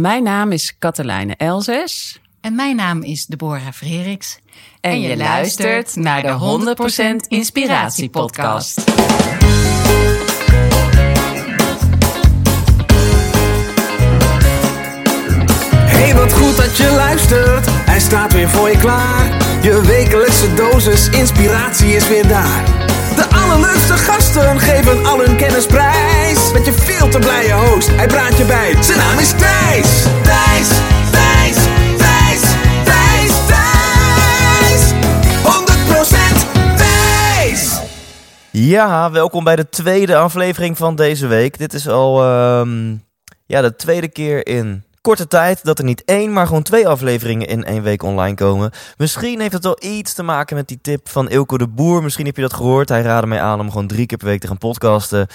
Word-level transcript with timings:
mijn 0.00 0.22
naam 0.22 0.52
is 0.52 0.78
Katelijne 0.78 1.34
Elzes. 1.36 2.20
En 2.40 2.54
mijn 2.54 2.76
naam 2.76 3.02
is 3.02 3.26
Deborah 3.26 3.72
Freriks. 3.72 4.38
En, 4.80 5.00
je, 5.00 5.16
luistert 5.16 5.96
naar 5.96 6.22
de 6.22 6.76
100% 7.24 7.28
Inspiratie 7.28 8.08
Podcast. 8.08 8.84
Hey, 15.86 16.14
wat 16.14 16.32
goed 16.32 16.56
dat 16.56 16.76
je 16.76 16.90
luistert. 16.96 17.66
Hij 17.70 18.00
staat 18.00 18.32
weer 18.32 18.48
voor 18.48 18.70
je 18.70 18.78
klaar. 18.78 19.26
Je 19.62 19.82
wekelijkse 19.86 20.54
dosis 20.54 21.08
inspiratie 21.08 21.96
is 21.96 22.08
weer 22.08 22.28
daar. 22.28 22.64
De 23.16 23.26
allerleukste 23.30 23.92
gasten 23.92 24.60
geven 24.60 25.06
al 25.06 25.18
hun 25.18 25.36
kennis 25.36 25.66
prijs. 25.66 26.23
Met 26.54 26.64
je 26.64 26.72
veel 26.72 27.08
te 27.08 27.18
blije 27.18 27.52
host, 27.52 27.88
hij 27.88 28.06
praat 28.06 28.38
je 28.38 28.44
bij. 28.44 28.82
Zijn 28.82 28.98
naam 28.98 29.18
is 29.18 29.30
Thijs. 29.30 30.02
Thijs, 30.22 30.68
Thijs, 31.10 31.56
Thijs, 31.96 32.40
Thijs, 32.84 33.46
Thijs. 33.46 34.92
100% 35.42 36.76
Thijs. 36.76 37.80
Ja, 38.50 39.10
welkom 39.10 39.44
bij 39.44 39.56
de 39.56 39.68
tweede 39.68 40.16
aflevering 40.16 40.76
van 40.76 40.96
deze 40.96 41.26
week. 41.26 41.58
Dit 41.58 41.72
is 41.72 41.88
al 41.88 42.22
ehm, 42.22 42.96
ja, 43.46 43.60
de 43.60 43.76
tweede 43.76 44.08
keer 44.08 44.46
in 44.46 44.84
korte 45.00 45.26
tijd 45.26 45.64
dat 45.64 45.78
er 45.78 45.84
niet 45.84 46.04
één, 46.04 46.32
maar 46.32 46.46
gewoon 46.46 46.62
twee 46.62 46.88
afleveringen 46.88 47.46
in 47.46 47.64
één 47.64 47.82
week 47.82 48.02
online 48.02 48.34
komen. 48.34 48.70
Misschien 48.96 49.40
heeft 49.40 49.52
het 49.52 49.64
wel 49.64 49.78
iets 49.80 50.14
te 50.14 50.22
maken 50.22 50.56
met 50.56 50.68
die 50.68 50.78
tip 50.82 51.08
van 51.08 51.28
Ilko 51.28 51.58
de 51.58 51.68
Boer. 51.68 52.02
Misschien 52.02 52.26
heb 52.26 52.36
je 52.36 52.42
dat 52.42 52.54
gehoord. 52.54 52.88
Hij 52.88 53.02
raadde 53.02 53.26
mij 53.26 53.40
aan 53.40 53.60
om 53.60 53.70
gewoon 53.70 53.86
drie 53.86 54.06
keer 54.06 54.18
per 54.18 54.26
week 54.26 54.40
te 54.40 54.46
gaan 54.46 54.58
podcasten. 54.58 55.26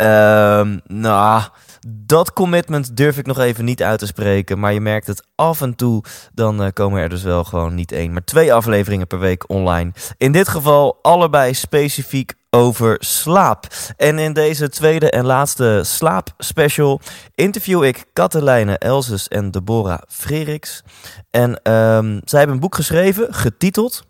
Ehm, 0.00 0.78
nou, 0.86 1.42
dat 1.88 2.32
commitment 2.32 2.96
durf 2.96 3.18
ik 3.18 3.26
nog 3.26 3.38
even 3.38 3.64
niet 3.64 3.82
uit 3.82 3.98
te 3.98 4.06
spreken. 4.06 4.58
Maar 4.58 4.72
je 4.72 4.80
merkt 4.80 5.06
het 5.06 5.24
af 5.34 5.60
en 5.60 5.74
toe. 5.74 6.02
Dan 6.32 6.62
eh, 6.62 6.72
komen 6.72 7.00
er 7.00 7.08
dus 7.08 7.22
wel 7.22 7.44
gewoon 7.44 7.74
niet 7.74 7.92
één, 7.92 8.12
maar 8.12 8.24
twee 8.24 8.54
afleveringen 8.54 9.06
per 9.06 9.18
week 9.18 9.48
online. 9.48 9.92
In 10.16 10.32
dit 10.32 10.48
geval 10.48 10.98
allebei 11.02 11.54
specifiek 11.54 12.34
over 12.50 12.96
slaap. 12.98 13.66
En 13.96 14.18
in 14.18 14.32
deze 14.32 14.68
tweede 14.68 15.10
en 15.10 15.24
laatste 15.24 15.80
slaapspecial 15.84 17.00
interview 17.34 17.84
ik 17.84 18.04
Katelijne 18.12 18.78
Elzes 18.78 19.28
en 19.28 19.50
Deborah 19.50 20.02
Freriks. 20.08 20.82
En 21.30 21.62
ehm, 21.62 22.20
zij 22.24 22.38
hebben 22.38 22.56
een 22.56 22.62
boek 22.62 22.74
geschreven, 22.74 23.34
getiteld... 23.34 24.08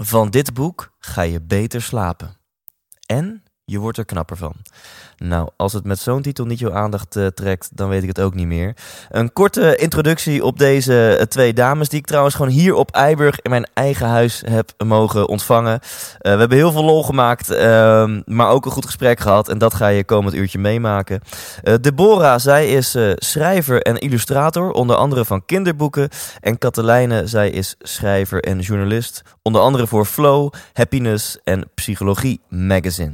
Van 0.00 0.30
dit 0.30 0.54
boek 0.54 0.92
ga 0.98 1.22
je 1.22 1.40
beter 1.40 1.82
slapen. 1.82 2.36
En 3.06 3.42
je 3.64 3.78
wordt 3.78 3.98
er 3.98 4.04
knapper 4.04 4.36
van. 4.36 4.54
Nou, 5.18 5.48
als 5.56 5.72
het 5.72 5.84
met 5.84 5.98
zo'n 5.98 6.22
titel 6.22 6.44
niet 6.44 6.58
jouw 6.58 6.72
aandacht 6.72 7.16
eh, 7.16 7.26
trekt, 7.26 7.68
dan 7.72 7.88
weet 7.88 8.02
ik 8.02 8.08
het 8.08 8.20
ook 8.20 8.34
niet 8.34 8.46
meer. 8.46 8.76
Een 9.08 9.32
korte 9.32 9.76
introductie 9.76 10.44
op 10.44 10.58
deze 10.58 11.16
eh, 11.16 11.24
twee 11.24 11.52
dames, 11.52 11.88
die 11.88 11.98
ik 11.98 12.06
trouwens 12.06 12.34
gewoon 12.34 12.50
hier 12.50 12.74
op 12.74 12.90
Eiburg 12.90 13.40
in 13.40 13.50
mijn 13.50 13.66
eigen 13.74 14.06
huis 14.06 14.42
heb 14.46 14.72
mogen 14.84 15.28
ontvangen. 15.28 15.80
Eh, 16.18 16.32
we 16.32 16.38
hebben 16.38 16.56
heel 16.56 16.72
veel 16.72 16.84
lol 16.84 17.02
gemaakt, 17.02 17.50
ehm, 17.50 18.20
maar 18.24 18.48
ook 18.48 18.64
een 18.64 18.70
goed 18.72 18.86
gesprek 18.86 19.20
gehad. 19.20 19.48
En 19.48 19.58
dat 19.58 19.74
ga 19.74 19.88
je 19.88 20.04
komend 20.04 20.34
uurtje 20.34 20.58
meemaken. 20.58 21.20
Deborah, 21.80 22.38
zij 22.38 22.68
is 22.68 22.96
schrijver 23.14 23.82
en 23.82 23.96
illustrator, 23.96 24.70
onder 24.70 24.96
andere 24.96 25.24
van 25.24 25.44
kinderboeken. 25.44 26.08
En 26.40 26.58
Katelijne, 26.58 27.26
zij 27.26 27.50
is 27.50 27.74
schrijver 27.78 28.42
en 28.42 28.60
journalist, 28.60 29.22
onder 29.42 29.60
andere 29.60 29.86
voor 29.86 30.04
Flow, 30.04 30.52
Happiness 30.72 31.38
en 31.44 31.70
Psychologie 31.74 32.40
Magazine. 32.48 33.12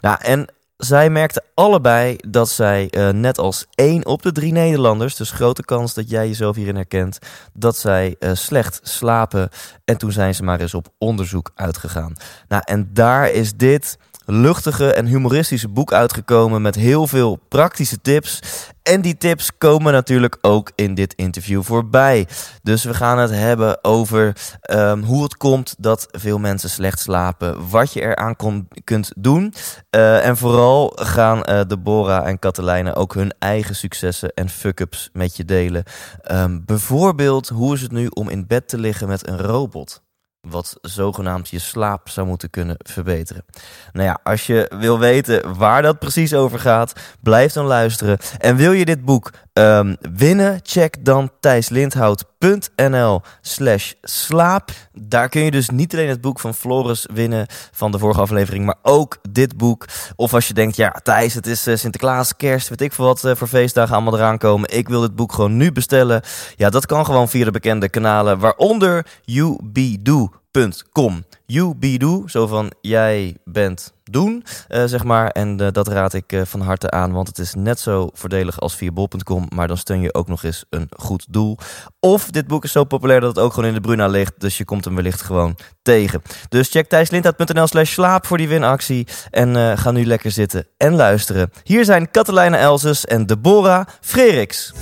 Nou, 0.00 0.16
en 0.20 0.48
zij 0.80 1.10
merkten 1.10 1.42
allebei 1.54 2.16
dat 2.28 2.48
zij, 2.48 2.88
eh, 2.90 3.08
net 3.08 3.38
als 3.38 3.66
één 3.74 4.06
op 4.06 4.22
de 4.22 4.32
drie 4.32 4.52
Nederlanders, 4.52 5.16
dus 5.16 5.30
grote 5.30 5.64
kans 5.64 5.94
dat 5.94 6.10
jij 6.10 6.26
jezelf 6.26 6.56
hierin 6.56 6.74
herkent, 6.74 7.18
dat 7.52 7.76
zij 7.76 8.16
eh, 8.18 8.30
slecht 8.34 8.80
slapen. 8.82 9.48
En 9.84 9.96
toen 9.96 10.12
zijn 10.12 10.34
ze 10.34 10.42
maar 10.42 10.60
eens 10.60 10.74
op 10.74 10.88
onderzoek 10.98 11.50
uitgegaan. 11.54 12.12
Nou, 12.48 12.62
en 12.64 12.90
daar 12.92 13.30
is 13.30 13.54
dit 13.54 13.98
luchtige 14.32 14.92
en 14.92 15.06
humoristische 15.06 15.68
boek 15.68 15.92
uitgekomen 15.92 16.62
met 16.62 16.74
heel 16.74 17.06
veel 17.06 17.38
praktische 17.48 18.00
tips. 18.00 18.40
En 18.82 19.00
die 19.00 19.16
tips 19.16 19.50
komen 19.58 19.92
natuurlijk 19.92 20.38
ook 20.40 20.72
in 20.74 20.94
dit 20.94 21.14
interview 21.14 21.62
voorbij. 21.62 22.28
Dus 22.62 22.84
we 22.84 22.94
gaan 22.94 23.18
het 23.18 23.30
hebben 23.30 23.84
over 23.84 24.36
ehm, 24.60 25.02
hoe 25.02 25.22
het 25.22 25.36
komt 25.36 25.74
dat 25.78 26.06
veel 26.10 26.38
mensen 26.38 26.70
slecht 26.70 26.98
slapen, 27.00 27.68
wat 27.68 27.92
je 27.92 28.00
eraan 28.00 28.36
kunt 28.84 29.12
doen. 29.16 29.54
Eh, 29.90 30.26
en 30.26 30.36
vooral 30.36 30.92
gaan 30.94 31.44
eh, 31.44 31.60
Deborah 31.66 32.26
en 32.26 32.38
Katelijne 32.38 32.94
ook 32.94 33.14
hun 33.14 33.34
eigen 33.38 33.74
successen 33.74 34.32
en 34.34 34.48
fuck-ups 34.48 35.10
met 35.12 35.36
je 35.36 35.44
delen. 35.44 35.84
Ehm, 36.22 36.58
bijvoorbeeld, 36.64 37.48
hoe 37.48 37.74
is 37.74 37.82
het 37.82 37.92
nu 37.92 38.06
om 38.06 38.28
in 38.28 38.46
bed 38.46 38.68
te 38.68 38.78
liggen 38.78 39.08
met 39.08 39.28
een 39.28 39.38
robot? 39.38 40.02
Wat 40.40 40.76
zogenaamd 40.82 41.48
je 41.48 41.58
slaap 41.58 42.08
zou 42.08 42.26
moeten 42.26 42.50
kunnen 42.50 42.76
verbeteren. 42.78 43.44
Nou 43.92 44.06
ja, 44.06 44.18
als 44.22 44.46
je 44.46 44.72
wil 44.78 44.98
weten 44.98 45.56
waar 45.56 45.82
dat 45.82 45.98
precies 45.98 46.34
over 46.34 46.58
gaat, 46.58 46.92
blijf 47.20 47.52
dan 47.52 47.66
luisteren. 47.66 48.18
En 48.38 48.56
wil 48.56 48.72
je 48.72 48.84
dit 48.84 49.04
boek 49.04 49.30
ehm, 49.60 49.94
winnen, 50.16 50.60
check 50.62 51.04
dan 51.04 51.30
thijslindhout.nl 51.40 53.20
slash 53.40 53.92
slaap. 54.02 54.70
Daar 54.92 55.28
kun 55.28 55.42
je 55.42 55.50
dus 55.50 55.70
niet 55.70 55.94
alleen 55.94 56.08
het 56.08 56.20
boek 56.20 56.40
van 56.40 56.54
Floris 56.54 57.06
winnen 57.12 57.46
van 57.72 57.92
de 57.92 57.98
vorige 57.98 58.20
aflevering, 58.20 58.64
maar 58.64 58.78
ook 58.82 59.18
dit 59.30 59.56
boek. 59.56 59.86
Of 60.16 60.34
als 60.34 60.48
je 60.48 60.54
denkt, 60.54 60.76
ja 60.76 61.00
Thijs, 61.02 61.34
het 61.34 61.46
is 61.46 61.66
eh, 61.66 61.76
Sinterklaas, 61.76 62.36
kerst, 62.36 62.68
weet 62.68 62.80
ik 62.80 62.92
veel 62.92 63.04
wat 63.04 63.24
eh, 63.24 63.34
voor 63.34 63.48
feestdagen 63.48 63.94
allemaal 63.94 64.16
eraan 64.16 64.38
komen. 64.38 64.76
Ik 64.76 64.88
wil 64.88 65.00
dit 65.00 65.16
boek 65.16 65.32
gewoon 65.32 65.56
nu 65.56 65.72
bestellen. 65.72 66.22
Ja, 66.56 66.70
dat 66.70 66.86
kan 66.86 67.04
gewoon 67.04 67.28
via 67.28 67.44
de 67.44 67.50
bekende 67.50 67.88
kanalen, 67.88 68.38
waaronder 68.38 69.06
youbedo.com. 69.24 71.24
You 71.52 71.74
be 71.74 71.98
do, 71.98 72.22
zo 72.26 72.46
van 72.46 72.72
jij 72.80 73.36
bent 73.44 73.92
doen, 74.04 74.44
eh, 74.68 74.84
zeg 74.84 75.04
maar. 75.04 75.28
En 75.28 75.60
eh, 75.60 75.66
dat 75.72 75.88
raad 75.88 76.14
ik 76.14 76.32
eh, 76.32 76.40
van 76.44 76.60
harte 76.60 76.90
aan, 76.90 77.12
want 77.12 77.28
het 77.28 77.38
is 77.38 77.54
net 77.54 77.80
zo 77.80 78.10
voordelig 78.12 78.60
als 78.60 78.76
via 78.76 78.90
bol.com, 78.90 79.46
maar 79.54 79.68
dan 79.68 79.76
steun 79.76 80.00
je 80.00 80.14
ook 80.14 80.28
nog 80.28 80.42
eens 80.42 80.64
een 80.70 80.88
goed 80.96 81.26
doel. 81.28 81.58
Of 82.00 82.30
dit 82.30 82.46
boek 82.46 82.64
is 82.64 82.72
zo 82.72 82.84
populair 82.84 83.20
dat 83.20 83.36
het 83.36 83.44
ook 83.44 83.52
gewoon 83.52 83.68
in 83.68 83.74
de 83.74 83.80
Bruna 83.80 84.06
ligt, 84.06 84.32
dus 84.38 84.58
je 84.58 84.64
komt 84.64 84.84
hem 84.84 84.94
wellicht 84.94 85.22
gewoon 85.22 85.56
tegen. 85.82 86.22
Dus 86.48 86.68
check 86.68 86.88
thijslindhout.nl 86.88 87.66
slash 87.66 87.92
slaap 87.92 88.26
voor 88.26 88.36
die 88.36 88.48
winactie 88.48 89.06
en 89.30 89.56
eh, 89.56 89.78
ga 89.78 89.90
nu 89.90 90.06
lekker 90.06 90.30
zitten 90.30 90.66
en 90.76 90.94
luisteren. 90.94 91.50
Hier 91.62 91.84
zijn 91.84 92.10
Katelijne 92.10 92.56
Elzes 92.56 93.04
en 93.04 93.26
Deborah 93.26 93.86
Freriks. 94.00 94.72
100% 94.72 94.76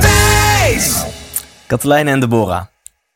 Thijs. 0.00 1.04
Katelijne 1.66 2.10
en 2.10 2.20
Deborah, 2.20 2.64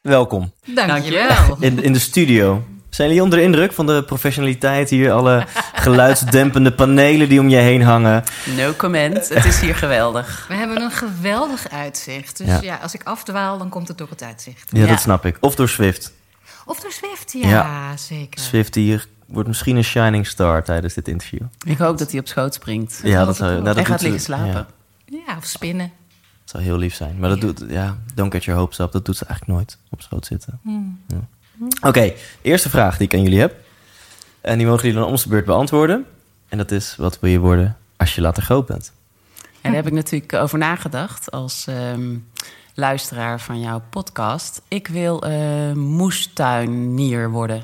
welkom 0.08 0.52
Dankjewel. 0.64 1.56
in, 1.60 1.82
in 1.82 1.92
de 1.92 1.98
studio. 1.98 2.64
Zijn 2.90 3.08
jullie 3.08 3.22
onder 3.22 3.38
de 3.38 3.44
indruk 3.44 3.72
van 3.72 3.86
de 3.86 4.02
professionaliteit 4.04 4.90
hier? 4.90 5.12
Alle 5.12 5.46
geluidsdempende 5.74 6.72
panelen 6.72 7.28
die 7.28 7.40
om 7.40 7.48
je 7.48 7.56
heen 7.56 7.82
hangen. 7.82 8.24
No 8.56 8.72
comment, 8.72 9.28
het 9.28 9.44
is 9.44 9.60
hier 9.60 9.74
geweldig. 9.74 10.44
We 10.48 10.54
hebben 10.54 10.82
een 10.82 10.90
geweldig 10.90 11.68
uitzicht. 11.70 12.36
Dus 12.38 12.46
Ja. 12.46 12.58
ja. 12.62 12.76
als 12.82 12.94
ik 12.94 13.00
afdwaal, 13.04 13.58
dan 13.58 13.68
komt 13.68 13.88
het 13.88 13.98
door 13.98 14.08
het 14.10 14.22
uitzicht. 14.22 14.68
Ja, 14.72 14.80
Ja. 14.80 14.86
dat 14.86 15.00
snap 15.00 15.26
ik. 15.26 15.36
Of 15.40 15.54
door 15.54 15.68
Swift. 15.68 16.12
Of 16.66 16.80
door 16.80 16.92
Swift, 16.92 17.32
ja, 17.32 17.48
Ja. 17.48 17.96
zeker. 17.96 18.40
Swift 18.40 18.74
hier 18.74 19.06
wordt 19.26 19.48
misschien 19.48 19.76
een 19.76 19.84
shining 19.84 20.26
star 20.26 20.64
tijdens 20.64 20.94
dit 20.94 21.08
interview. 21.08 21.42
Ik 21.66 21.78
hoop 21.78 21.98
dat 21.98 22.10
hij 22.10 22.20
op 22.20 22.28
schoot 22.28 22.54
springt. 22.54 23.00
Ja, 23.02 23.24
dat 23.24 23.36
zou, 23.36 23.50
nou, 23.52 23.64
dat 23.64 23.76
en 23.76 23.82
doet 23.82 23.92
gaat 23.92 24.02
liggen 24.02 24.20
slapen. 24.20 24.66
Ja, 25.06 25.18
Ja, 25.26 25.36
of 25.36 25.44
spinnen. 25.44 25.92
Dat 26.44 26.52
zou 26.52 26.62
heel 26.62 26.78
lief 26.78 26.94
zijn. 26.94 27.18
Maar 27.18 27.28
dat 27.28 27.40
doet, 27.40 27.64
ja, 27.68 27.98
don't 28.14 28.32
get 28.32 28.44
your 28.44 28.60
hopes 28.60 28.78
up. 28.78 28.92
Dat 28.92 29.04
doet 29.04 29.16
ze 29.16 29.24
eigenlijk 29.24 29.58
nooit 29.58 29.78
op 29.90 30.02
schoot 30.02 30.26
zitten. 30.26 30.60
Ja. 31.06 31.28
Oké, 31.80 32.12
eerste 32.42 32.70
vraag 32.70 32.96
die 32.96 33.06
ik 33.06 33.14
aan 33.14 33.22
jullie 33.22 33.40
heb. 33.40 33.54
En 34.40 34.58
die 34.58 34.66
mogen 34.66 34.82
jullie 34.82 35.00
dan 35.00 35.10
om 35.10 35.18
beurt 35.28 35.44
beantwoorden. 35.44 36.06
En 36.48 36.58
dat 36.58 36.70
is, 36.70 36.96
wat 36.96 37.20
wil 37.20 37.30
je 37.30 37.38
worden 37.38 37.76
als 37.96 38.14
je 38.14 38.20
later 38.20 38.42
groot 38.42 38.66
bent? 38.66 38.92
En 39.60 39.70
daar 39.70 39.74
heb 39.74 39.86
ik 39.86 39.92
natuurlijk 39.92 40.32
over 40.32 40.58
nagedacht 40.58 41.30
als 41.30 41.66
ehm, 41.66 42.16
luisteraar 42.74 43.40
van 43.40 43.60
jouw 43.60 43.82
podcast. 43.90 44.62
Ik 44.68 44.86
wil 44.86 45.22
eh, 45.22 45.72
moestuinier 45.72 47.30
worden. 47.30 47.62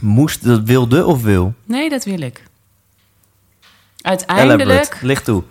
Moest 0.00 0.44
dat 0.44 0.62
wilde 0.62 1.04
of 1.04 1.22
wil? 1.22 1.54
Nee, 1.64 1.88
dat 1.88 2.04
wil 2.04 2.20
ik. 2.20 2.42
Uiteindelijk. 4.00 4.60
Elaborate, 4.60 5.06
licht 5.06 5.24
toe. 5.24 5.42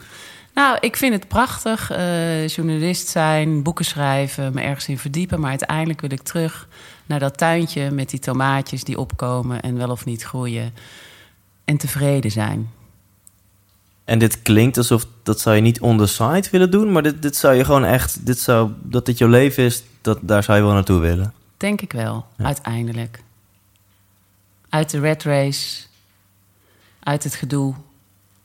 Nou, 0.54 0.78
ik 0.80 0.96
vind 0.96 1.14
het 1.14 1.28
prachtig. 1.28 1.90
eh, 1.90 2.48
journalist 2.48 3.08
zijn, 3.08 3.64
boeken 3.64 3.86
schrijven, 3.86 4.54
me 4.54 4.62
ergens 4.62 4.88
in 4.88 4.98
verdiepen. 4.98 5.40
Maar 5.40 5.50
uiteindelijk 5.50 6.02
wil 6.02 6.12
ik 6.12 6.22
terug 6.22 6.68
naar 7.06 7.20
dat 7.20 7.38
tuintje 7.38 7.92
met 7.92 8.10
die 8.10 8.20
tomaatjes 8.20 8.84
die 8.84 9.00
opkomen 9.00 9.62
en 9.62 9.78
wel 9.78 9.90
of 9.90 10.06
niet 10.06 10.24
groeien. 10.24 10.74
En 11.66 11.78
tevreden 11.78 12.32
zijn. 12.32 12.70
En 14.04 14.20
dit 14.20 14.42
klinkt 14.42 14.78
alsof 14.78 15.06
dat 15.24 15.40
zou 15.40 15.56
je 15.56 15.62
niet 15.62 15.82
on 15.82 15.98
the 15.98 16.08
side 16.08 16.48
willen 16.52 16.72
doen, 16.72 16.92
maar 16.92 17.04
dit, 17.04 17.22
dit 17.22 17.36
zou 17.36 17.54
je 17.54 17.66
gewoon 17.66 17.86
echt, 17.86 18.26
dit 18.26 18.40
zou, 18.40 18.72
dat 18.82 19.06
dit 19.06 19.18
jouw 19.18 19.30
leven 19.30 19.64
is, 19.64 19.84
dat, 20.02 20.20
daar 20.22 20.44
zou 20.44 20.58
je 20.58 20.64
wel 20.64 20.74
naartoe 20.74 21.00
willen. 21.00 21.34
Denk 21.58 21.82
ik 21.82 21.92
wel, 21.92 22.26
uiteindelijk. 22.38 23.24
Uit 24.70 24.90
de 24.90 25.00
red 25.00 25.24
race, 25.24 25.84
uit 27.00 27.24
het 27.24 27.36
gedoe. 27.36 27.76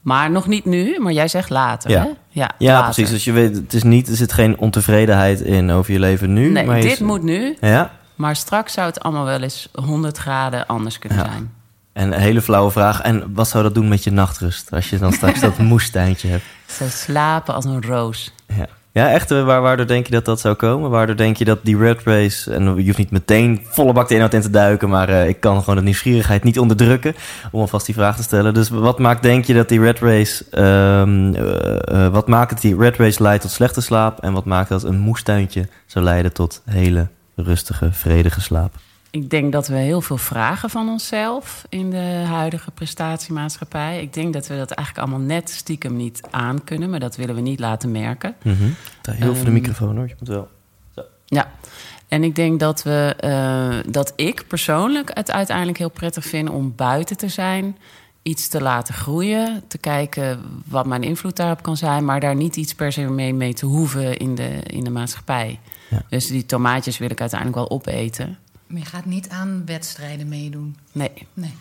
Maar 0.01 0.31
nog 0.31 0.47
niet 0.47 0.65
nu, 0.65 0.99
maar 1.01 1.13
jij 1.13 1.29
zegt 1.29 1.51
later, 1.51 1.91
Ja. 1.91 2.03
hè? 2.03 2.09
Ja, 2.29 2.51
Ja, 2.59 2.73
later. 2.73 2.85
precies. 2.95 3.11
Dus 3.11 3.25
je 3.25 3.33
weet, 3.33 3.55
het 3.57 3.73
is 3.75 3.83
niet, 3.83 4.09
er 4.09 4.17
zit 4.17 4.33
geen 4.33 4.59
ontevredenheid 4.59 5.41
in 5.41 5.71
over 5.71 5.93
je 5.93 5.99
leven 5.99 6.33
nu. 6.33 6.51
Nee, 6.51 6.67
maar 6.67 6.81
dit 6.81 7.01
moet 7.01 7.23
nu. 7.23 7.57
Ja. 7.61 7.91
Maar 8.15 8.37
straks 8.37 8.73
zou 8.73 8.87
het 8.87 9.01
allemaal 9.01 9.25
wel 9.25 9.43
eens 9.43 9.69
100 9.73 10.17
graden 10.19 10.67
anders 10.67 10.99
kunnen 10.99 11.19
Ja. 11.19 11.25
zijn. 11.25 11.53
En 11.93 12.13
een 12.13 12.21
hele 12.21 12.43
flauwe 12.43 12.71
vraag. 12.71 13.01
En 13.01 13.35
wat 13.35 13.49
zou 13.49 13.63
dat 13.63 13.75
doen 13.75 13.89
met 13.89 14.05
je 14.05 14.11
nachtrust? 14.11 14.73
Als 14.73 14.91
je 14.91 14.99
dan 14.99 15.13
straks 15.13 15.41
dat 15.47 15.59
moestuintje 15.59 16.29
hebt. 16.29 16.45
Ze 16.67 16.91
slapen 16.91 17.55
als 17.55 17.65
een 17.65 17.83
roos. 17.83 18.33
Ja, 18.47 18.67
ja 18.99 19.11
echt? 19.11 19.31
eh, 19.31 19.45
Waar, 19.45 19.61
waardoor 19.61 19.87
denk 19.87 20.07
je 20.07 20.13
dat 20.13 20.25
dat 20.25 20.41
zou 20.41 20.55
komen? 20.55 20.91
Waardoor 20.91 21.17
denk 21.17 21.37
je 21.37 21.45
dat 21.45 21.59
die 21.63 21.79
red 21.79 22.03
race... 22.05 22.53
En 22.55 22.63
je 22.77 22.85
hoeft 22.85 22.99
niet 22.99 23.11
meteen 23.11 23.61
volle 23.65 23.93
bak 23.93 24.09
de 24.09 24.15
inhoud 24.15 24.35
in 24.35 24.41
te 24.41 24.51
duiken... 24.51 24.89
maar 24.89 25.09
eh, 25.09 25.29
ik 25.29 25.41
kan 25.41 25.59
gewoon 25.59 25.77
de 25.77 25.83
nieuwsgierigheid 25.83 26.45
niet 26.45 26.59
onderdrukken... 26.59 27.15
om 27.51 27.61
alvast 27.61 27.87
die 27.87 27.95
vraag 27.95 28.17
te 28.17 28.23
stellen. 28.23 28.55
Dus 28.55 28.69
wat 28.69 28.99
maakt, 28.99 29.23
denk 29.23 29.45
je, 29.45 29.55
dat 29.55 29.69
die 29.69 29.81
red 29.81 29.99
race... 29.99 30.45
ehm, 30.51 31.35
eh, 31.35 32.09
wat 32.09 32.29
maakt 32.29 32.61
die 32.61 32.77
red 32.77 32.97
race 32.97 33.23
leidt 33.23 33.43
tot 33.43 33.51
slechte 33.51 33.81
slaap... 33.81 34.19
en 34.21 34.33
wat 34.33 34.45
maakt 34.45 34.69
dat 34.69 34.83
een 34.83 34.99
moestuintje 34.99 35.69
zou 35.87 36.05
leiden 36.05 36.33
tot 36.33 36.63
hele 36.65 37.09
rustige, 37.37 37.89
vredige 37.93 38.41
slaap? 38.41 38.75
Ik 39.11 39.31
denk 39.31 39.53
dat 39.53 39.69
we 39.69 39.77
heel 39.77 40.01
veel 40.01 40.17
vragen 40.17 40.71
van 40.71 40.89
onszelf 40.89 41.65
in 41.69 41.91
de 41.91 42.25
huidige 42.27 42.71
prestatiemaatschappij. 42.71 44.03
Ik 44.03 44.13
denk 44.13 44.33
dat 44.33 44.47
we 44.47 44.57
dat 44.57 44.71
eigenlijk 44.71 45.09
allemaal 45.09 45.27
net 45.27 45.51
stiekem 45.51 45.97
niet 45.97 46.21
aankunnen, 46.31 46.91
maar 46.91 47.01
dat 47.01 47.17
willen 47.17 47.35
we 47.35 47.41
niet 47.41 47.61
laten 47.61 47.91
merken. 47.91 48.35
Mhm. 48.43 48.55
Heel 49.03 49.35
veel 49.35 49.35
de 49.35 49.41
Ehm, 49.41 49.53
microfoon 49.53 49.97
hoor, 49.97 50.09
je 50.09 50.15
moet 50.19 50.29
wel... 50.29 50.49
Ja, 51.25 51.51
en 52.09 52.25
ik 52.25 52.35
denk 52.35 52.61
dat, 52.61 52.83
we, 52.83 53.15
eh, 53.21 53.93
dat 53.93 54.13
ik 54.17 54.45
persoonlijk 54.47 55.11
het 55.15 55.31
uiteindelijk 55.31 55.79
heel 55.79 55.91
prettig 55.91 56.25
vind 56.25 56.51
om 56.51 56.73
buiten 56.77 57.17
te 57.17 57.29
zijn. 57.29 57.77
Iets 58.23 58.49
te 58.49 58.63
laten 58.63 58.95
groeien, 58.95 59.63
te 59.69 59.79
kijken 59.79 60.41
wat 60.67 60.87
mijn 60.87 61.03
invloed 61.03 61.37
daarop 61.37 61.63
kan 61.63 61.77
zijn, 61.77 62.05
maar 62.05 62.21
daar 62.21 62.35
niet 62.35 62.57
iets 62.57 62.75
per 62.75 62.93
se 62.93 63.01
mee, 63.01 63.35
mee 63.35 63.55
te 63.55 63.67
hoeven 63.67 64.17
in 64.17 64.35
de, 64.35 64.49
in 64.63 64.85
de 64.85 64.91
maatschappij. 64.91 65.61
Ja. 65.91 66.03
Dus 66.09 66.27
die 66.27 66.47
tomaatjes 66.47 66.99
wil 66.99 67.11
ik 67.11 67.21
uiteindelijk 67.21 67.59
wel 67.59 67.71
opeten. 67.71 68.39
Maar 68.69 68.79
je 68.81 68.85
gaat 68.87 69.05
niet 69.05 69.29
aan 69.29 69.63
wedstrijden 69.67 70.29
meedoen. 70.29 70.77
Nee, 70.93 71.27
Nee. 71.35 71.55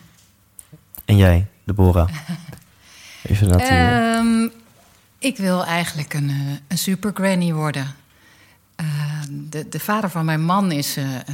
En 1.04 1.16
jij, 1.16 1.46
Deborah? 1.64 2.08
Even 3.22 3.46
laten... 3.48 3.68
Ehm, 3.68 4.48
ik 5.18 5.36
wil 5.36 5.64
eigenlijk 5.64 6.14
een, 6.14 6.28
eh, 6.30 6.36
een 6.68 6.78
super 6.78 7.10
granny 7.14 7.52
worden. 7.52 7.94
Eh, 8.74 8.86
de, 9.30 9.68
de 9.68 9.80
vader 9.80 10.10
van 10.10 10.24
mijn 10.24 10.44
man 10.44 10.72
is 10.72 10.96
eh, 10.96 11.14
eh, 11.14 11.24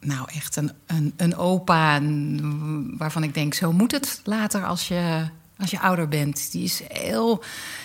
nou 0.00 0.28
echt 0.34 0.56
een, 0.56 0.72
een, 0.86 1.12
een 1.16 1.36
opa 1.36 1.96
een- 1.96 2.94
waarvan 2.98 3.22
ik 3.22 3.34
denk, 3.34 3.54
zo 3.54 3.72
moet 3.72 3.92
het 3.92 4.20
later 4.24 4.64
als 4.66 4.88
je, 4.88 5.28
als 5.62 5.70
je 5.70 5.80
ouder 5.80 6.08
bent. 6.08 6.52
Die 6.52 6.64
is 6.64 6.82
heel 6.88 7.42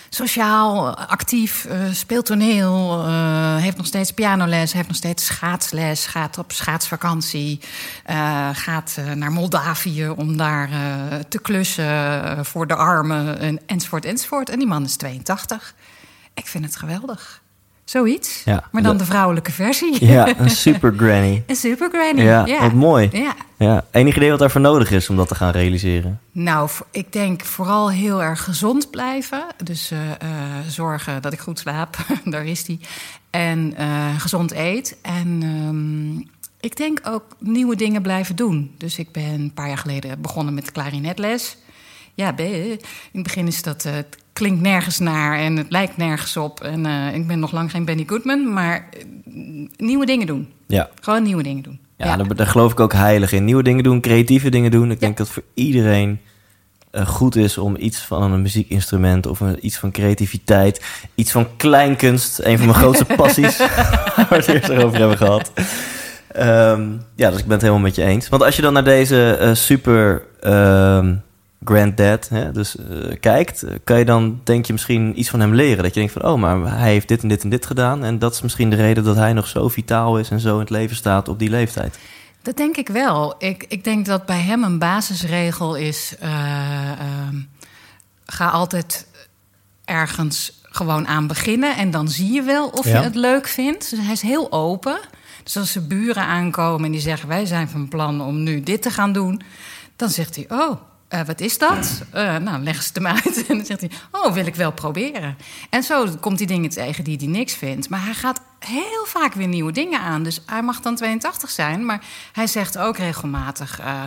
sociaal, 0.08 0.96
actief, 0.96 1.64
eh, 1.64 1.78
speelt 1.92 2.26
toneel, 2.26 3.04
eh, 3.04 3.56
heeft 3.56 3.76
nog 3.76 3.86
steeds 3.86 4.10
pianoles, 4.10 4.72
heeft 4.72 4.88
nog 4.88 4.96
steeds 4.96 5.24
schaatsles, 5.24 6.06
gaat 6.06 6.38
op 6.38 6.52
schaatsvakantie, 6.52 7.60
eh, 8.04 8.48
gaat 8.52 8.96
naar 9.14 9.32
Moldavië 9.32 10.08
om 10.08 10.36
daar 10.36 10.68
te 11.28 11.38
klussen 11.38 12.44
voor 12.46 12.66
de 12.66 12.74
armen, 12.74 13.38
en, 13.38 13.60
enzovoort, 13.66 14.04
enzovoort. 14.04 14.50
En 14.50 14.58
die 14.58 14.68
man 14.68 14.84
is 14.84 14.96
82. 14.96 15.74
Ik 16.34 16.46
vind 16.46 16.64
het 16.64 16.76
geweldig. 16.76 17.42
Zoiets, 17.88 18.42
Ja, 18.44 18.64
maar 18.72 18.82
dan 18.82 18.92
de- 18.92 18.98
de 18.98 19.04
vrouwelijke 19.10 19.52
versie. 19.52 20.04
Ja, 20.06 20.38
een 20.38 20.50
super 20.66 20.94
granny. 20.96 21.42
Een 21.46 21.56
super 21.56 21.88
granny. 21.92 22.22
Ja, 22.22 22.46
ja. 22.46 22.60
wat 22.60 22.72
mooi. 22.72 23.08
Ja. 23.12 23.34
Ja, 23.58 23.84
enig 23.90 24.16
idee 24.16 24.30
wat 24.30 24.38
daarvoor 24.38 24.60
nodig 24.60 24.90
is 24.90 25.08
om 25.08 25.16
dat 25.16 25.28
te 25.28 25.34
gaan 25.34 25.50
realiseren? 25.50 26.20
Nou, 26.32 26.70
ik 26.90 27.12
denk 27.12 27.44
vooral 27.44 27.90
heel 27.90 28.22
erg 28.22 28.44
gezond 28.44 28.90
blijven. 28.90 29.44
Dus 29.64 29.90
eh, 29.90 30.10
eh, 30.10 30.18
zorgen 30.66 31.22
dat 31.22 31.32
ik 31.32 31.38
goed 31.38 31.58
slaap, 31.58 31.96
daar 32.24 32.46
is 32.46 32.64
die. 32.64 32.80
En 33.30 33.74
eh, 33.76 34.20
gezond 34.20 34.52
eet. 34.52 34.96
En 35.02 35.40
ehm, 35.42 36.18
ik 36.60 36.76
denk 36.76 37.00
ook 37.02 37.36
nieuwe 37.38 37.76
dingen 37.76 38.02
blijven 38.02 38.36
doen. 38.36 38.74
Dus 38.78 38.98
ik 38.98 39.12
ben 39.12 39.24
een 39.24 39.52
paar 39.54 39.68
jaar 39.68 39.78
geleden 39.78 40.20
begonnen 40.20 40.54
met 40.54 40.72
klarinetles. 40.72 41.56
Ja, 42.14 42.36
in 42.36 42.78
het 43.12 43.22
begin 43.22 43.46
is 43.46 43.62
dat... 43.62 43.88
klinkt 44.38 44.60
nergens 44.60 44.98
naar 44.98 45.38
en 45.38 45.56
het 45.56 45.66
lijkt 45.68 45.96
nergens 45.96 46.36
op. 46.36 46.60
En 46.60 46.86
eh, 46.86 47.14
ik 47.14 47.26
ben 47.26 47.38
nog 47.38 47.52
lang 47.52 47.70
geen 47.70 47.84
Benny 47.84 48.04
Goodman, 48.06 48.52
maar 48.52 48.88
eh, 48.92 49.04
nieuwe 49.76 50.06
dingen 50.06 50.26
doen. 50.26 50.48
Ja, 50.66 50.88
Gewoon 51.00 51.22
nieuwe 51.22 51.42
dingen 51.42 51.62
doen. 51.62 51.78
ja, 51.96 52.16
Daar, 52.16 52.34
daar 52.36 52.46
geloof 52.46 52.72
ik 52.72 52.80
ook 52.80 52.92
heilig 52.92 53.32
in. 53.32 53.44
Nieuwe 53.44 53.62
dingen 53.62 53.84
doen, 53.84 54.00
creatieve 54.00 54.48
dingen 54.50 54.70
doen. 54.70 54.90
Ik 54.90 55.00
Ja. 55.00 55.06
denk 55.06 55.16
dat 55.16 55.28
voor 55.28 55.42
iedereen 55.54 56.20
eh, 56.90 57.06
goed 57.06 57.36
is 57.36 57.58
om 57.58 57.76
iets 57.78 57.98
van 58.00 58.32
een 58.32 58.42
muziekinstrument 58.42 59.26
of 59.26 59.40
een, 59.40 59.66
iets 59.66 59.76
van 59.78 59.90
creativiteit, 59.90 60.84
iets 61.14 61.30
van 61.32 61.46
kleinkunst, 61.56 62.38
een 62.42 62.56
van 62.58 62.66
mijn 62.66 62.78
grootste 62.78 63.04
passies, 63.16 63.56
waar 64.16 64.26
we 64.28 64.34
het 64.36 64.46
eerst 64.48 64.70
over 64.70 64.98
hebben 64.98 65.16
gehad. 65.16 65.52
Ehm, 66.32 66.82
ja, 67.14 67.30
dus 67.30 67.38
ik 67.38 67.44
ben 67.44 67.52
het 67.52 67.60
helemaal 67.62 67.82
met 67.82 67.94
je 67.94 68.04
eens. 68.04 68.28
Want 68.28 68.42
als 68.42 68.56
je 68.56 68.62
dan 68.62 68.72
naar 68.72 68.84
deze 68.84 69.50
super 69.54 70.22
ehm, 70.40 71.14
granddad 71.64 72.28
hè, 72.28 72.52
dus, 72.52 72.76
eh, 72.76 73.20
kijkt, 73.20 73.62
eh, 73.62 73.74
kan 73.84 73.98
je 73.98 74.04
dan 74.04 74.40
denk 74.44 74.66
je 74.66 74.72
misschien 74.72 75.18
iets 75.18 75.28
van 75.30 75.40
hem 75.40 75.54
leren. 75.54 75.82
Dat 75.82 75.94
je 75.94 76.00
denkt 76.00 76.12
van, 76.12 76.24
oh, 76.24 76.38
maar 76.38 76.78
hij 76.78 76.90
heeft 76.92 77.08
dit 77.08 77.22
en 77.22 77.28
dit 77.28 77.42
en 77.42 77.48
dit 77.48 77.66
gedaan. 77.66 78.04
En 78.04 78.18
dat 78.18 78.34
is 78.34 78.42
misschien 78.42 78.70
de 78.70 78.76
reden 78.76 79.04
dat 79.04 79.16
hij 79.16 79.32
nog 79.32 79.46
zo 79.46 79.68
vitaal 79.68 80.18
is 80.18 80.30
en 80.30 80.40
zo 80.40 80.54
in 80.54 80.60
het 80.60 80.70
leven 80.70 80.96
staat 80.96 81.28
op 81.28 81.38
die 81.38 81.50
leeftijd. 81.50 81.98
Dat 82.42 82.56
denk 82.56 82.76
ik 82.76 82.88
wel. 82.88 83.34
Ik, 83.38 83.64
ik 83.68 83.84
denk 83.84 84.06
dat 84.06 84.26
bij 84.26 84.40
hem 84.40 84.62
een 84.62 84.78
basisregel 84.78 85.74
is: 85.76 86.14
eh, 86.20 86.90
ehm, 86.90 87.36
ga 88.26 88.48
altijd 88.48 89.06
ergens 89.84 90.60
gewoon 90.62 91.06
aan 91.06 91.26
beginnen 91.26 91.76
en 91.76 91.90
dan 91.90 92.08
zie 92.08 92.32
je 92.32 92.42
wel 92.42 92.68
of 92.68 92.84
Ja. 92.84 92.98
je 92.98 93.04
het 93.04 93.14
leuk 93.14 93.48
vindt. 93.48 93.90
Dus 93.90 93.98
hij 94.00 94.12
is 94.12 94.22
heel 94.22 94.52
open. 94.52 94.98
Dus 95.44 95.56
als 95.56 95.72
zijn 95.72 95.88
buren 95.88 96.22
aankomen 96.24 96.84
en 96.84 96.90
die 96.92 97.00
zeggen: 97.00 97.28
wij 97.28 97.46
zijn 97.46 97.68
van 97.68 97.88
plan 97.88 98.20
om 98.20 98.42
nu 98.42 98.60
dit 98.62 98.82
te 98.82 98.90
gaan 98.90 99.12
doen, 99.12 99.40
dan 99.96 100.08
zegt 100.08 100.36
hij: 100.36 100.44
oh. 100.48 100.80
Eh, 101.08 101.20
wat 101.26 101.40
is 101.40 101.58
dat? 101.58 102.02
Eh, 102.10 102.36
nou, 102.36 102.62
leggen 102.62 102.84
ze 102.84 102.90
hem 102.94 103.06
uit. 103.06 103.44
En 103.48 103.56
dan 103.56 103.66
zegt 103.66 103.80
hij: 103.80 103.90
Oh, 104.10 104.32
wil 104.32 104.46
ik 104.46 104.54
wel 104.54 104.72
proberen. 104.72 105.36
En 105.70 105.82
zo 105.82 106.06
komt 106.20 106.38
hij 106.38 106.46
dingen 106.46 106.70
tegen 106.70 107.04
die 107.04 107.16
hij 107.16 107.26
niks 107.26 107.54
vindt. 107.54 107.88
Maar 107.88 108.04
hij 108.04 108.14
gaat 108.14 108.40
heel 108.58 109.04
vaak 109.06 109.34
weer 109.34 109.48
nieuwe 109.48 109.72
dingen 109.72 110.00
aan. 110.00 110.22
Dus 110.22 110.40
hij 110.46 110.62
mag 110.62 110.80
dan 110.80 110.94
82 110.96 111.50
zijn, 111.50 111.84
maar 111.84 112.00
hij 112.32 112.46
zegt 112.46 112.78
ook 112.78 112.96
regelmatig: 112.96 113.80
eh, 113.80 114.02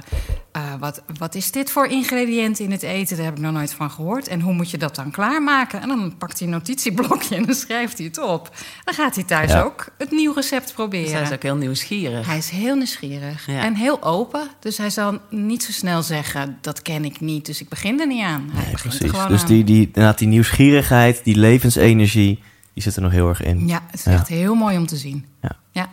eh, 0.51 0.61
wat, 0.79 1.01
wat 1.17 1.35
is 1.35 1.51
dit 1.51 1.71
voor 1.71 1.85
ingrediënt 1.87 2.59
in 2.59 2.71
het 2.71 2.83
eten? 2.83 3.15
Daar 3.15 3.25
heb 3.25 3.35
ik 3.35 3.41
nog 3.41 3.51
nooit 3.53 3.73
van 3.73 3.91
gehoord. 3.91 4.27
En 4.27 4.41
hoe 4.41 4.53
moet 4.53 4.71
je 4.71 4.77
dat 4.77 4.95
dan 4.95 5.11
klaarmaken? 5.11 5.81
En 5.81 5.87
dan 5.87 6.17
pakt 6.17 6.39
hij 6.39 6.47
een 6.47 6.53
notitieblokje 6.53 7.35
en 7.35 7.45
dan 7.45 7.55
schrijft 7.55 7.97
hij 7.97 8.07
het 8.07 8.19
op. 8.19 8.49
Dan 8.83 8.93
gaat 8.93 9.15
hij 9.15 9.23
thuis 9.23 9.51
Ja. 9.51 9.61
ook 9.61 9.85
het 9.97 10.11
nieuw 10.11 10.33
recept 10.33 10.63
dus 10.63 10.71
proberen. 10.73 11.11
hij 11.13 11.21
is 11.21 11.31
ook 11.31 11.43
heel 11.43 11.55
nieuwsgierig. 11.55 12.25
Hij 12.27 12.37
is 12.37 12.49
heel 12.49 12.75
nieuwsgierig 12.75 13.45
Ja. 13.45 13.63
en 13.63 13.75
heel 13.75 14.03
open. 14.03 14.47
Dus 14.59 14.77
hij 14.77 14.89
zal 14.89 15.19
niet 15.29 15.63
zo 15.63 15.71
snel 15.71 16.01
zeggen: 16.01 16.57
dat 16.61 16.81
ken 16.81 17.05
ik 17.05 17.19
niet, 17.19 17.45
dus 17.45 17.61
ik 17.61 17.69
begin 17.69 17.99
er 17.99 18.07
niet 18.07 18.23
aan. 18.23 18.49
Hij 18.53 18.63
Nee, 18.63 18.73
precies. 18.73 18.99
Dus 18.99 19.13
aan. 19.13 19.45
die, 19.47 19.63
die, 19.63 19.91
die 20.15 20.27
nieuwsgierigheid, 20.27 21.23
die 21.23 21.35
levensenergie, 21.37 22.39
die 22.83 22.91
zit 22.91 22.95
er 22.95 23.01
nog 23.01 23.11
heel 23.11 23.29
erg 23.29 23.41
in. 23.43 23.67
Ja, 23.67 23.79
het 23.91 23.99
is 23.99 24.05
Ja. 24.05 24.11
echt 24.11 24.27
heel 24.27 24.55
mooi 24.55 24.77
om 24.77 24.85
te 24.85 24.95
zien. 24.97 25.25
Ja. 25.41 25.49
ja. 25.71 25.87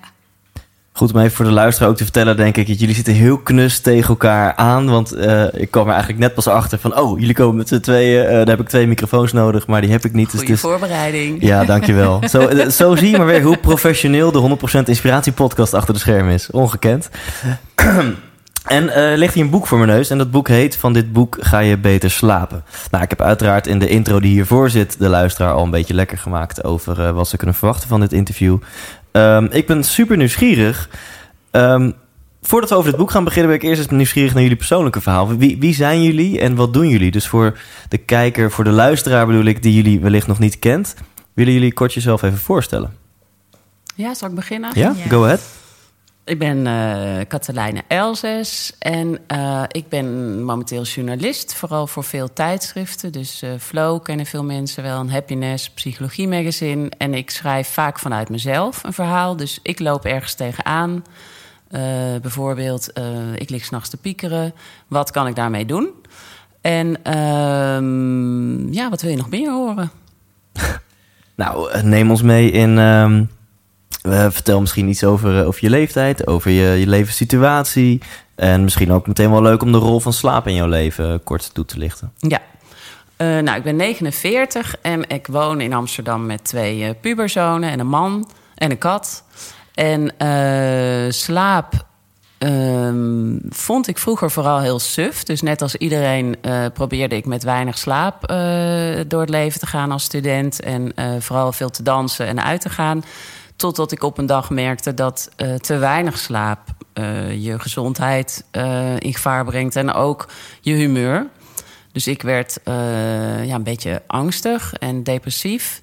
Goed 0.93 1.13
om 1.13 1.21
even 1.21 1.33
voor 1.37 1.45
de 1.45 1.51
luisteraar 1.51 1.91
ook 1.91 1.97
te 1.97 2.03
vertellen, 2.03 2.37
denk 2.37 2.57
ik. 2.57 2.67
dat 2.67 2.79
Jullie 2.81 2.95
zitten 2.95 3.15
heel 3.15 3.39
knus 3.39 3.81
tegen 3.81 4.09
elkaar 4.09 4.55
aan. 4.57 4.89
Want 4.91 5.13
eh, 5.13 5.45
ik 5.53 5.71
kwam 5.71 5.85
er 5.85 5.91
eigenlijk 5.91 6.21
net 6.21 6.35
pas 6.35 6.47
achter 6.47 6.79
van... 6.79 6.99
oh, 6.99 7.19
jullie 7.19 7.35
komen 7.35 7.57
met 7.57 7.69
z'n 7.69 7.81
tweeën. 7.81 8.25
eh, 8.27 8.33
daar 8.33 8.47
heb 8.47 8.61
ik 8.61 8.69
twee 8.69 8.87
microfoons 8.87 9.33
nodig, 9.33 9.67
maar 9.67 9.81
die 9.81 9.91
heb 9.91 10.05
ik 10.05 10.13
niet. 10.13 10.31
Dus 10.31 10.35
Goede 10.41 10.47
het 10.55 10.63
is, 10.65 10.69
voorbereiding. 10.71 11.43
ja, 11.43 11.65
dankjewel. 11.75 12.21
Zo, 12.29 12.41
eh, 12.47 12.69
zo 12.69 12.97
zie 12.97 13.11
je 13.11 13.17
maar 13.17 13.27
weer 13.27 13.43
hoe 13.43 13.57
professioneel 13.59 14.33
de 14.33 14.57
100% 14.85 14.85
Inspiratie-podcast 14.89 15.75
achter 15.75 15.95
de 15.95 16.01
scherm 16.01 16.29
is. 16.29 16.51
Ongekend. 16.51 17.09
En 18.65 18.89
eh 18.89 19.17
ligt 19.17 19.35
hier 19.35 19.45
een 19.45 19.51
boek 19.51 19.67
voor 19.67 19.79
mijn 19.79 19.91
neus. 19.91 20.11
En 20.11 20.19
dat 20.19 20.31
boek 20.31 20.49
heet 20.49 20.77
Van 20.77 20.93
dit 20.93 21.13
boek 21.13 21.37
ga 21.41 21.59
je 21.59 21.79
beter 21.79 22.11
slapen. 22.11 22.65
Nou, 22.91 23.05
ik 23.05 23.11
heb 23.11 23.21
uiteraard 23.21 23.67
in 23.67 23.79
de 23.79 23.89
intro 23.89 24.21
die 24.21 24.31
hiervoor 24.31 24.71
zit... 24.71 24.99
de 24.99 25.09
luisteraar 25.09 25.53
al 25.53 25.65
een 25.65 25.71
beetje 25.71 25.95
lekker 25.95 26.19
gemaakt... 26.19 26.65
over 26.65 27.01
eh, 27.07 27.11
wat 27.11 27.29
ze 27.29 27.37
kunnen 27.37 27.55
verwachten 27.57 27.89
van 27.89 28.01
dit 28.01 28.13
interview. 28.13 28.59
Ehm, 29.13 29.47
ik 29.51 29.67
ben 29.67 29.85
super 29.85 30.17
nieuwsgierig. 30.17 30.89
Ehm, 31.51 31.91
voordat 32.43 32.71
we 32.71 32.77
over 32.77 32.91
dit 32.91 33.01
boek 33.01 33.11
gaan 33.11 33.25
beginnen... 33.25 33.51
ben 33.51 33.61
ik 33.61 33.69
eerst 33.69 33.81
eens 33.81 33.91
nieuwsgierig 33.91 34.33
naar 34.33 34.43
jullie 34.43 34.57
persoonlijke 34.57 35.01
verhaal. 35.01 35.37
Wie, 35.37 35.59
wie 35.59 35.75
zijn 35.75 36.03
jullie 36.03 36.41
en 36.41 36.55
wat 36.55 36.73
doen 36.73 36.89
jullie? 36.89 37.11
Dus 37.11 37.27
voor 37.27 37.59
de 37.89 37.99
kijker, 37.99 38.51
voor 38.51 38.65
de 38.65 38.71
luisteraar 38.71 39.27
bedoel 39.27 39.45
ik... 39.45 39.63
die 39.63 39.75
jullie 39.75 40.01
wellicht 40.01 40.27
nog 40.27 40.39
niet 40.39 40.59
kent... 40.59 40.95
willen 41.35 41.53
jullie 41.53 41.73
kort 41.73 41.95
jezelf 41.95 42.23
even 42.23 42.39
voorstellen? 42.39 42.97
Ja, 43.95 44.15
zal 44.15 44.29
ik 44.29 44.35
beginnen? 44.35 44.71
Ja? 44.75 44.95
Ja. 44.97 45.09
Go 45.09 45.25
ahead. 45.25 45.41
Ik 46.29 46.39
ben 46.39 46.67
eh 46.67 47.27
Katelijne 47.29 47.83
Elzes 47.87 48.73
en 48.79 49.19
eh, 49.27 49.63
ik 49.69 49.89
ben 49.89 50.43
momenteel 50.45 50.83
journalist, 50.83 51.55
vooral 51.55 51.87
voor 51.87 52.05
veel 52.05 52.33
tijdschriften. 52.33 53.13
Dus 53.13 53.43
eh, 53.43 53.51
Flow 53.59 54.03
kennen 54.03 54.27
veel 54.27 54.45
mensen 54.45 54.83
wel, 54.83 55.01
een 55.01 55.11
Happiness, 55.11 55.71
Psychologie 55.71 56.29
Magazine. 56.29 56.91
En 56.99 57.15
ik 57.15 57.31
schrijf 57.31 57.69
vaak 57.69 57.99
vanuit 57.99 58.29
mezelf 58.29 58.85
een 58.85 58.93
verhaal, 58.93 59.37
dus 59.37 59.59
ik 59.63 59.81
loop 59.81 60.05
ergens 60.05 60.35
tegenaan. 60.35 61.05
Eh 61.69 61.81
bijvoorbeeld, 62.23 62.93
ik 63.35 63.51
lig 63.51 63.65
s'nachts 63.65 63.89
te 63.89 63.97
piekeren. 63.97 64.55
Wat 64.87 65.11
kan 65.11 65.27
ik 65.27 65.37
daarmee 65.37 65.65
doen? 65.67 65.89
En 66.61 67.03
ehm, 67.03 68.73
ja, 68.73 68.91
wat 68.91 69.03
wil 69.03 69.11
je 69.11 69.17
nog 69.17 69.31
meer 69.31 69.51
horen? 69.51 69.91
Nou, 71.37 71.83
neem 71.83 72.11
ons 72.11 72.23
mee 72.23 72.51
in. 72.51 72.79
ehm, 72.79 73.25
eh, 74.03 74.27
vertel 74.31 74.61
misschien 74.61 74.89
iets 74.89 75.05
over, 75.05 75.39
eh, 75.39 75.47
over 75.47 75.65
je 75.65 75.71
leeftijd, 75.71 76.27
over 76.27 76.51
je, 76.51 76.79
je 76.79 76.87
levenssituatie. 76.87 78.03
En 78.35 78.63
misschien 78.63 78.93
ook 78.93 79.07
meteen 79.07 79.31
wel 79.31 79.43
leuk 79.43 79.63
om 79.63 79.73
de 79.73 79.79
rol 79.79 80.01
van 80.01 80.13
slaap 80.13 80.47
in 80.47 80.55
jouw 80.55 80.67
leven 80.67 81.23
kort 81.23 81.55
toe 81.55 81.65
te 81.65 81.79
lichten. 81.79 82.13
Ja. 82.17 82.41
Eh, 83.17 83.27
nou, 83.27 83.57
ik 83.57 83.63
ben 83.63 83.77
49 83.77 84.77
en 84.83 85.09
ik 85.09 85.27
woon 85.27 85.61
in 85.61 85.73
Amsterdam 85.73 86.27
met 86.27 86.45
twee 86.45 86.95
puberzonen 86.95 87.71
en 87.71 87.81
een 87.81 87.87
man 87.87 88.31
en 88.55 88.71
een 88.71 88.79
kat. 88.79 89.25
En 89.75 90.15
slaap 91.13 91.87
ehm, 92.39 93.37
vond 93.49 93.89
ik 93.89 93.99
vroeger 93.99 94.31
vooral 94.31 94.61
heel 94.61 94.79
suf. 94.79 95.23
Dus 95.23 95.43
net 95.43 95.63
als 95.63 95.75
iedereen 95.75 96.37
probeerde 96.73 97.17
ik 97.17 97.27
met 97.27 97.43
weinig 97.43 97.79
slaap 97.79 98.29
door 99.09 99.21
het 99.21 99.31
leven 99.31 99.61
te 99.61 99.67
gaan 99.67 99.93
als 99.93 100.05
student. 100.05 100.61
En 100.61 100.93
vooral 101.19 101.53
veel 101.53 101.71
te 101.71 101.83
dansen 101.83 102.27
en 102.27 102.45
uit 102.45 102.61
te 102.61 102.71
gaan. 102.71 103.03
Totdat 103.59 103.93
ik 103.93 104.03
op 104.03 104.19
een 104.19 104.27
dag 104.27 104.51
merkte 104.51 104.95
dat 104.95 105.31
eh, 105.37 105.55
te 105.55 105.77
weinig 105.77 106.19
slaap 106.19 106.59
eh, 106.93 107.45
je 107.45 107.59
gezondheid 107.59 108.45
eh, 108.51 108.97
in 108.99 109.15
gevaar 109.15 109.45
brengt. 109.45 109.77
En 109.77 109.93
ook 109.93 110.29
je 110.61 110.73
humeur. 110.75 111.27
Dus 111.93 112.07
ik 112.07 112.23
werd 112.23 112.63
eh, 112.63 113.45
ja, 113.45 113.55
een 113.55 113.63
beetje 113.63 114.03
angstig 114.07 114.75
en 114.75 115.03
depressief. 115.03 115.83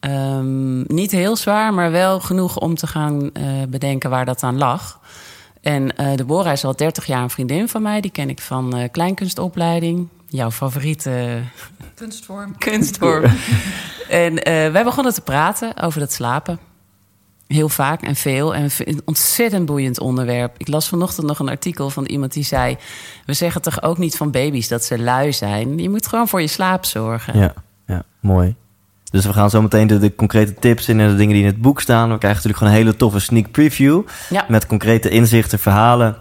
Ehm, 0.00 0.80
niet 0.94 1.10
heel 1.10 1.36
zwaar, 1.36 1.74
maar 1.74 1.90
wel 1.90 2.20
genoeg 2.20 2.58
om 2.58 2.74
te 2.74 2.86
gaan 2.86 3.32
eh, 3.32 3.44
bedenken 3.68 4.10
waar 4.10 4.24
dat 4.24 4.42
aan 4.42 4.58
lag. 4.58 5.00
En 5.60 5.96
eh 5.96 6.16
Deborah 6.16 6.52
is 6.52 6.64
al 6.64 6.76
30 6.76 7.06
jaar 7.06 7.22
een 7.22 7.30
vriendin 7.30 7.68
van 7.68 7.82
mij. 7.82 8.00
Die 8.00 8.10
ken 8.10 8.28
ik 8.28 8.40
van 8.40 8.76
eh, 8.76 8.88
kleinkunstopleiding. 8.90 10.08
Jouw 10.28 10.50
favoriete 10.50 11.40
Kunstvorm. 11.94 12.58
kunstvorm. 12.68 13.24
en 14.08 14.42
eh, 14.42 14.72
wij 14.72 14.84
begonnen 14.84 15.14
te 15.14 15.20
praten 15.20 15.76
over 15.82 16.00
dat 16.00 16.12
slapen. 16.12 16.69
Heel 17.52 17.68
vaak 17.68 18.02
en 18.02 18.16
veel. 18.16 18.54
En 18.54 18.70
een 18.78 19.02
ontzettend 19.04 19.66
boeiend 19.66 20.00
onderwerp. 20.00 20.54
Ik 20.56 20.68
las 20.68 20.88
vanochtend 20.88 21.26
nog 21.26 21.38
een 21.38 21.48
artikel 21.48 21.90
van 21.90 22.04
iemand 22.04 22.32
die 22.32 22.44
zei... 22.44 22.76
we 23.26 23.32
zeggen 23.32 23.62
toch 23.62 23.82
ook 23.82 23.98
niet 23.98 24.16
van 24.16 24.30
baby's 24.30 24.68
dat 24.68 24.84
ze 24.84 24.98
lui 24.98 25.32
zijn. 25.32 25.78
Je 25.78 25.90
moet 25.90 26.06
gewoon 26.06 26.28
voor 26.28 26.40
je 26.40 26.46
slaap 26.46 26.84
zorgen. 26.84 27.38
Ja, 27.38 27.54
ja 27.86 28.02
mooi. 28.20 28.54
Dus 29.10 29.26
we 29.26 29.32
gaan 29.32 29.50
zo 29.50 29.62
meteen 29.62 29.86
de, 29.86 29.98
de 29.98 30.14
concrete 30.14 30.54
tips 30.54 30.88
in 30.88 31.00
en 31.00 31.08
de 31.08 31.16
dingen 31.16 31.34
die 31.34 31.42
in 31.42 31.50
het 31.50 31.60
boek 31.60 31.80
staan. 31.80 32.10
We 32.10 32.18
krijgen 32.18 32.28
natuurlijk 32.28 32.58
gewoon 32.58 32.72
een 32.72 32.78
hele 32.78 32.96
toffe 32.96 33.18
sneak 33.18 33.50
preview. 33.50 34.02
Ja. 34.28 34.44
Met 34.48 34.66
concrete 34.66 35.08
inzichten, 35.08 35.58
verhalen 35.58 36.16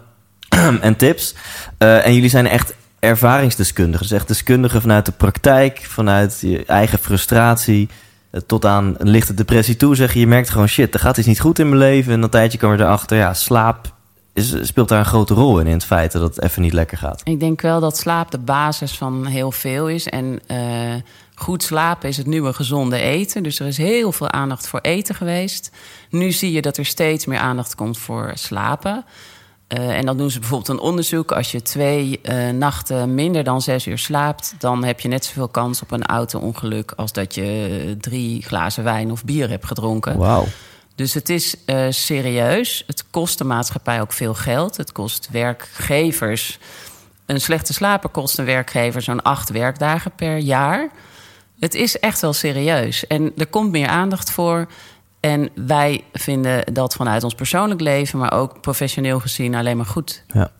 en 0.81 0.95
tips. 0.95 1.35
Eh, 1.77 2.05
en 2.05 2.13
jullie 2.13 2.29
zijn 2.29 2.47
echt 2.47 2.73
ervaringsdeskundigen. 2.99 4.07
Dus 4.07 4.17
echt 4.17 4.27
deskundigen 4.27 4.81
vanuit 4.81 5.05
de 5.05 5.11
praktijk, 5.11 5.85
vanuit 5.87 6.39
je 6.41 6.65
eigen 6.65 6.99
frustratie. 6.99 7.89
Eh, 8.31 8.41
Tot 8.41 8.65
aan 8.65 8.95
een 8.97 9.09
lichte 9.09 9.33
depressie 9.33 9.75
toe 9.75 9.95
zeg 9.95 10.13
je, 10.13 10.27
merkt 10.27 10.49
gewoon 10.49 10.67
shit, 10.67 10.93
er 10.93 10.99
gaat 10.99 11.17
iets 11.17 11.27
niet 11.27 11.39
goed 11.39 11.59
in 11.59 11.69
mijn 11.69 11.81
leven. 11.81 12.13
En 12.13 12.23
een 12.23 12.29
tijdje 12.29 12.57
kwam 12.57 12.71
je 12.71 12.79
erachter, 12.79 13.17
ja, 13.17 13.33
slaap 13.33 13.97
speelt 14.61 14.89
daar 14.89 14.99
een 14.99 15.05
grote 15.05 15.33
rol 15.33 15.59
in. 15.59 15.67
In 15.67 15.73
het 15.73 15.85
feit 15.85 16.11
dat 16.11 16.21
het 16.21 16.41
even 16.41 16.61
niet 16.61 16.73
lekker 16.73 16.97
gaat. 16.97 17.21
Ik 17.23 17.39
denk 17.39 17.61
wel 17.61 17.79
dat 17.79 17.97
slaap 17.97 18.31
de 18.31 18.37
basis 18.37 18.97
van 18.97 19.25
heel 19.25 19.51
veel 19.51 19.89
is. 19.89 20.07
En 20.07 20.39
eh, 20.47 20.57
goed 21.35 21.63
slapen 21.63 22.09
is 22.09 22.17
het 22.17 22.27
nieuwe 22.27 22.53
gezonde 22.53 22.99
eten. 22.99 23.43
Dus 23.43 23.59
er 23.59 23.67
is 23.67 23.77
heel 23.77 24.11
veel 24.11 24.31
aandacht 24.31 24.67
voor 24.67 24.79
eten 24.79 25.15
geweest. 25.15 25.71
Nu 26.09 26.31
zie 26.31 26.51
je 26.51 26.61
dat 26.61 26.77
er 26.77 26.85
steeds 26.85 27.25
meer 27.25 27.39
aandacht 27.39 27.75
komt 27.75 27.97
voor 27.97 28.31
slapen. 28.33 29.05
Eh, 29.69 29.97
en 29.97 30.05
dan 30.05 30.17
doen 30.17 30.31
ze 30.31 30.39
bijvoorbeeld 30.39 30.69
een 30.69 30.85
onderzoek. 30.85 31.31
Als 31.31 31.51
je 31.51 31.61
twee 31.61 32.19
eh, 32.21 32.49
nachten 32.49 33.15
minder 33.15 33.43
dan 33.43 33.61
zes 33.61 33.87
uur 33.87 33.97
slaapt, 33.97 34.55
dan 34.59 34.83
heb 34.83 34.99
je 34.99 35.07
net 35.07 35.25
zoveel 35.25 35.47
kans 35.47 35.81
op 35.81 35.91
een 35.91 36.05
auto-ongeluk 36.05 36.91
als 36.95 37.11
dat 37.11 37.35
je 37.35 37.95
drie 37.99 38.43
glazen 38.43 38.83
wijn 38.83 39.11
of 39.11 39.25
bier 39.25 39.49
hebt 39.49 39.65
gedronken. 39.65 40.17
Wauw. 40.17 40.45
Dus 40.95 41.13
het 41.13 41.29
is 41.29 41.55
eh, 41.65 41.85
serieus. 41.89 42.83
Het 42.87 43.03
kost 43.09 43.37
de 43.37 43.43
maatschappij 43.43 44.01
ook 44.01 44.13
veel 44.13 44.33
geld. 44.33 44.77
Het 44.77 44.91
kost 44.91 45.29
werkgevers. 45.31 46.59
Een 47.25 47.41
slechte 47.41 47.73
slaper 47.73 48.09
kost 48.09 48.37
een 48.37 48.45
werkgever 48.45 49.01
zo'n 49.01 49.21
acht 49.21 49.49
werkdagen 49.49 50.11
per 50.11 50.37
jaar. 50.37 50.89
Het 51.59 51.73
is 51.73 51.99
echt 51.99 52.21
wel 52.21 52.33
serieus. 52.33 53.07
En 53.07 53.31
er 53.37 53.47
komt 53.47 53.71
meer 53.71 53.87
aandacht 53.87 54.31
voor. 54.31 54.67
En 55.19 55.49
wij 55.55 56.03
vinden 56.13 56.73
dat 56.73 56.95
vanuit 56.95 57.23
ons 57.23 57.35
persoonlijk 57.35 57.81
leven, 57.81 58.19
maar 58.19 58.33
ook 58.33 58.61
professioneel 58.61 59.19
gezien, 59.19 59.55
alleen 59.55 59.77
maar 59.77 59.85
goed. 59.85 60.23
Ja. 60.27 60.51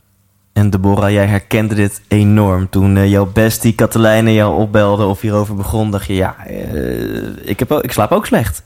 En 0.53 0.69
Deborah, 0.69 1.11
jij 1.11 1.25
herkende 1.25 1.75
dit 1.75 2.01
enorm. 2.07 2.69
Toen 2.69 2.97
eh, 2.97 3.09
jouw 3.09 3.25
bestie 3.25 3.73
Katelijne 3.73 4.33
jou 4.33 4.61
opbelde 4.61 5.05
of 5.05 5.21
hierover 5.21 5.55
begon, 5.55 5.91
dacht 5.91 6.05
je, 6.05 6.13
ja, 6.13 6.45
eh, 6.45 7.47
ik, 7.49 7.59
heb 7.59 7.71
ook, 7.71 7.83
ik 7.83 7.91
slaap 7.91 8.11
ook 8.11 8.25
slecht. 8.25 8.63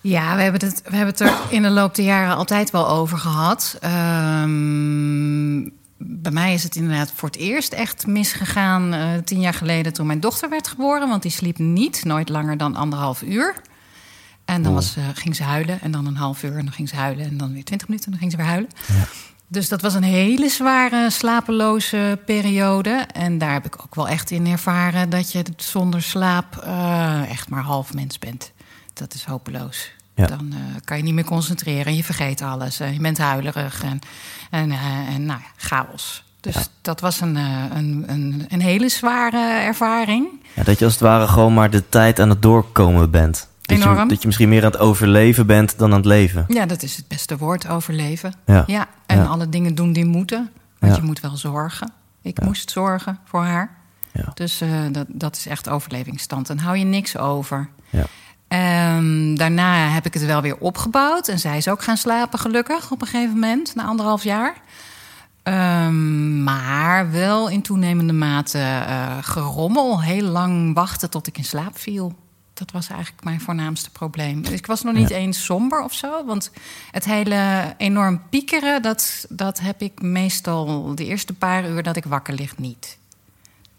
Ja, 0.00 0.36
we 0.36 0.42
hebben, 0.42 0.68
het, 0.68 0.82
we 0.84 0.96
hebben 0.96 1.14
het 1.14 1.20
er 1.20 1.32
in 1.50 1.62
de 1.62 1.70
loop 1.70 1.94
der 1.94 2.04
jaren 2.04 2.36
altijd 2.36 2.70
wel 2.70 2.88
over 2.88 3.18
gehad. 3.18 3.76
Ehm, 3.80 5.68
bij 5.98 6.32
mij 6.32 6.54
is 6.54 6.62
het 6.62 6.76
inderdaad 6.76 7.12
voor 7.14 7.28
het 7.28 7.38
eerst 7.38 7.72
echt 7.72 8.06
misgegaan 8.06 8.92
eh, 8.92 9.08
tien 9.24 9.40
jaar 9.40 9.54
geleden 9.54 9.92
toen 9.92 10.06
mijn 10.06 10.20
dochter 10.20 10.48
werd 10.48 10.68
geboren. 10.68 11.08
Want 11.08 11.22
die 11.22 11.30
sliep 11.30 11.58
niet, 11.58 12.04
nooit 12.04 12.28
langer 12.28 12.56
dan 12.56 12.76
anderhalf 12.76 13.22
uur. 13.22 13.54
En 14.44 14.62
dan 14.62 14.74
was, 14.74 14.96
eh, 14.96 15.04
ging 15.14 15.36
ze 15.36 15.42
huilen 15.42 15.80
en 15.80 15.90
dan 15.90 16.06
een 16.06 16.16
half 16.16 16.42
uur 16.42 16.56
en 16.56 16.64
dan 16.64 16.72
ging 16.72 16.88
ze 16.88 16.96
huilen 16.96 17.24
en 17.26 17.36
dan 17.36 17.52
weer 17.52 17.64
twintig 17.64 17.88
minuten 17.88 18.12
en 18.12 18.18
dan 18.18 18.20
ging 18.20 18.30
ze 18.30 18.36
weer 18.36 18.46
huilen. 18.46 18.70
Dus 19.48 19.68
dat 19.68 19.80
was 19.80 19.94
een 19.94 20.02
hele 20.02 20.48
zware 20.48 21.10
slapeloze 21.10 22.18
periode. 22.26 23.06
En 23.12 23.38
daar 23.38 23.52
heb 23.52 23.64
ik 23.66 23.82
ook 23.82 23.94
wel 23.94 24.08
echt 24.08 24.30
in 24.30 24.46
ervaren 24.46 25.10
dat 25.10 25.32
je 25.32 25.42
zonder 25.56 26.02
slaap 26.02 26.56
eh, 26.56 27.30
echt 27.30 27.48
maar 27.48 27.62
half 27.62 27.94
mens 27.94 28.18
bent. 28.18 28.52
Dat 28.92 29.14
is 29.14 29.24
hopeloos. 29.24 29.90
Ja. 30.14 30.26
Dan 30.26 30.52
eh, 30.52 30.58
kan 30.84 30.96
je 30.96 31.02
niet 31.02 31.14
meer 31.14 31.24
concentreren. 31.24 31.96
Je 31.96 32.04
vergeet 32.04 32.42
alles. 32.42 32.80
eh, 32.80 32.92
je 32.92 33.00
bent 33.00 33.18
huilerig 33.18 33.82
en, 33.82 33.98
en, 34.50 34.70
eh, 34.70 35.14
en 35.14 35.24
nou 35.26 35.40
ja, 35.40 35.46
chaos. 35.56 36.24
Dus 36.40 36.68
dat 36.82 37.00
was 37.00 37.20
een, 37.20 37.36
een, 37.36 38.04
een, 38.06 38.44
een 38.48 38.60
hele 38.60 38.88
zware 38.88 39.60
ervaring. 39.60 40.26
Ja, 40.54 40.62
dat 40.62 40.78
je 40.78 40.84
als 40.84 40.94
het 40.94 41.02
ware 41.02 41.28
gewoon 41.28 41.54
maar 41.54 41.70
de 41.70 41.88
tijd 41.88 42.20
aan 42.20 42.28
het 42.28 42.42
doorkomen 42.42 43.10
bent. 43.10 43.48
Dat 43.66 43.76
je, 43.78 43.84
Enorm. 43.84 44.08
dat 44.08 44.20
je 44.20 44.26
misschien 44.26 44.48
meer 44.48 44.64
aan 44.64 44.70
het 44.70 44.80
overleven 44.80 45.46
bent 45.46 45.78
dan 45.78 45.90
aan 45.90 45.96
het 45.96 46.06
leven. 46.06 46.44
Ja, 46.48 46.66
dat 46.66 46.82
is 46.82 46.96
het 46.96 47.08
beste 47.08 47.36
woord, 47.36 47.68
overleven. 47.68 48.34
Ja. 48.46 48.64
en 49.06 49.16
Ja. 49.18 49.24
alle 49.24 49.48
dingen 49.48 49.74
doen 49.74 49.92
die 49.92 50.04
moeten. 50.04 50.50
Want 50.78 50.92
Ja. 50.94 50.98
je 51.00 51.06
moet 51.06 51.20
wel 51.20 51.36
zorgen. 51.36 51.92
Ik 52.22 52.40
moest 52.42 52.70
zorgen 52.70 53.18
voor 53.24 53.44
haar. 53.44 53.70
Ja. 54.12 54.30
Dus 54.34 54.60
eh, 54.60 54.68
dat, 54.92 55.06
dat 55.08 55.36
is 55.36 55.46
echt 55.46 55.68
overlevingsstand. 55.68 56.46
Dan 56.46 56.58
hou 56.58 56.76
je 56.76 56.84
niks 56.84 57.16
over. 57.18 57.68
Ja. 57.90 58.04
Ehm, 58.48 59.34
daarna 59.34 59.88
heb 59.88 60.06
ik 60.06 60.14
het 60.14 60.24
wel 60.24 60.40
weer 60.40 60.56
opgebouwd. 60.58 61.28
En 61.28 61.38
zij 61.38 61.56
is 61.56 61.68
ook 61.68 61.82
gaan 61.82 61.96
slapen, 61.96 62.38
gelukkig, 62.38 62.90
op 62.90 63.00
een 63.00 63.06
gegeven 63.06 63.32
moment, 63.34 63.74
na 63.74 63.84
anderhalf 63.84 64.22
jaar. 64.24 64.54
Ehm, 65.42 66.42
maar 66.42 67.10
wel 67.10 67.48
in 67.48 67.62
toenemende 67.62 68.12
mate 68.12 68.58
eh, 68.58 69.16
gerommel. 69.20 70.02
Heel 70.02 70.26
lang 70.26 70.74
wachten 70.74 71.10
tot 71.10 71.26
ik 71.26 71.38
in 71.38 71.44
slaap 71.44 71.78
viel. 71.78 72.14
Dat 72.54 72.70
was 72.70 72.88
eigenlijk 72.88 73.24
mijn 73.24 73.40
voornaamste 73.40 73.90
probleem. 73.90 74.42
Dus 74.42 74.50
ik 74.52 74.66
was 74.66 74.82
nog 74.82 74.94
niet 74.94 75.10
eens 75.10 75.44
somber 75.44 75.82
of 75.82 75.92
zo. 75.94 76.24
Want 76.26 76.50
het 76.90 77.04
hele 77.04 77.74
enorm 77.76 78.20
piekeren, 78.30 78.82
dat, 78.82 79.26
dat 79.28 79.60
heb 79.60 79.80
ik 79.82 80.02
meestal 80.02 80.94
de 80.94 81.04
eerste 81.04 81.32
paar 81.32 81.68
uur 81.68 81.82
dat 81.82 81.96
ik 81.96 82.04
wakker 82.04 82.34
lig 82.34 82.58
niet. 82.58 82.98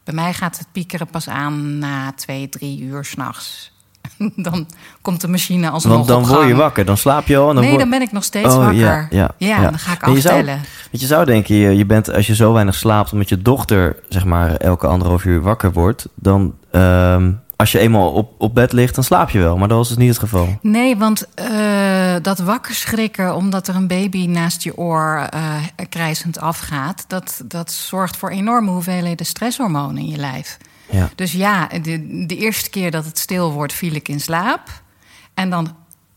Bij 0.04 0.14
mij 0.14 0.34
gaat 0.34 0.58
het 0.58 0.68
piekeren 0.72 1.08
pas 1.08 1.28
aan 1.30 1.78
na 1.80 2.12
twee, 2.14 2.50
drie 2.50 2.82
uur 2.82 3.06
s'nachts. 3.06 3.74
Dan 4.36 4.68
komt 5.02 5.22
de 5.22 5.28
machine 5.28 5.70
alsnog 5.70 5.96
Want 5.96 6.08
dan 6.08 6.26
word 6.28 6.48
je 6.48 6.56
wakker, 6.56 6.86
dan 6.86 6.98
slaap 6.98 7.28
je 7.28 7.38
al. 7.38 7.48
En 7.50 7.54
dan 7.56 7.64
Nee, 7.64 7.70
word- 7.74 7.82
dan 7.84 7.92
ben 7.92 8.02
ik 8.02 8.12
nog 8.12 8.24
steeds 8.24 8.48
Oh, 8.54 8.58
wakker. 8.58 8.76
ja, 8.76 9.08
ja, 9.10 9.32
ja. 9.38 9.62
dan 9.62 9.80
ga 9.80 9.94
ik 9.94 10.02
En 10.02 10.14
je 10.14 10.22
zou- 10.22 10.34
aftellen. 10.40 10.62
Want 10.92 11.02
je 11.02 11.08
zou 11.08 11.26
denken, 11.26 11.56
je, 11.56 11.76
je 11.78 11.86
bent, 11.86 12.10
als 12.14 12.28
je 12.28 12.36
zo 12.36 12.54
weinig 12.54 12.76
slaapt 12.76 13.12
omdat 13.14 13.30
je 13.30 13.42
dochter 13.42 13.96
zeg 14.10 14.26
maar 14.26 14.56
elke 14.56 14.88
anderhalf 14.88 15.26
uur 15.26 15.42
wakker 15.42 15.72
wordt, 15.72 16.08
dan 16.16 16.56
ehm, 16.72 17.32
als 17.56 17.72
je 17.72 17.80
eenmaal 17.80 18.12
op, 18.12 18.34
op 18.38 18.56
bed 18.56 18.72
ligt, 18.72 18.96
dan 18.96 19.04
slaap 19.04 19.30
je 19.30 19.40
wel. 19.40 19.58
Maar 19.58 19.68
dat 19.68 19.78
was 19.78 19.88
dus 19.88 19.98
niet 19.98 20.10
het 20.10 20.20
geval. 20.20 20.60
Nee, 20.62 20.98
want 20.98 21.34
eh, 21.34 22.16
dat 22.22 22.40
wakker 22.40 22.74
schrikken 22.74 23.36
omdat 23.36 23.68
er 23.68 23.76
een 23.76 23.88
baby 23.88 24.26
naast 24.26 24.64
je 24.64 24.78
oor 24.78 25.28
eh 25.30 25.56
krijzend 25.90 26.40
afgaat, 26.40 27.06
dat, 27.08 27.42
dat 27.46 27.72
zorgt 27.72 28.18
voor 28.18 28.30
enorme 28.30 28.72
hoeveelheden 28.72 29.26
stresshormonen 29.26 29.98
in 29.98 30.10
je 30.10 30.18
lijf. 30.18 30.58
Ja. 30.92 31.10
Dus 31.16 31.32
ja, 31.32 31.68
de, 31.68 32.26
de 32.28 32.38
eerste 32.38 32.70
keer 32.70 32.92
dat 32.92 33.06
het 33.06 33.18
stil 33.18 33.52
wordt, 33.52 33.74
viel 33.74 33.94
ik 33.94 34.08
in 34.08 34.20
slaap. 34.20 34.84
En 35.34 35.50
dan 35.50 35.76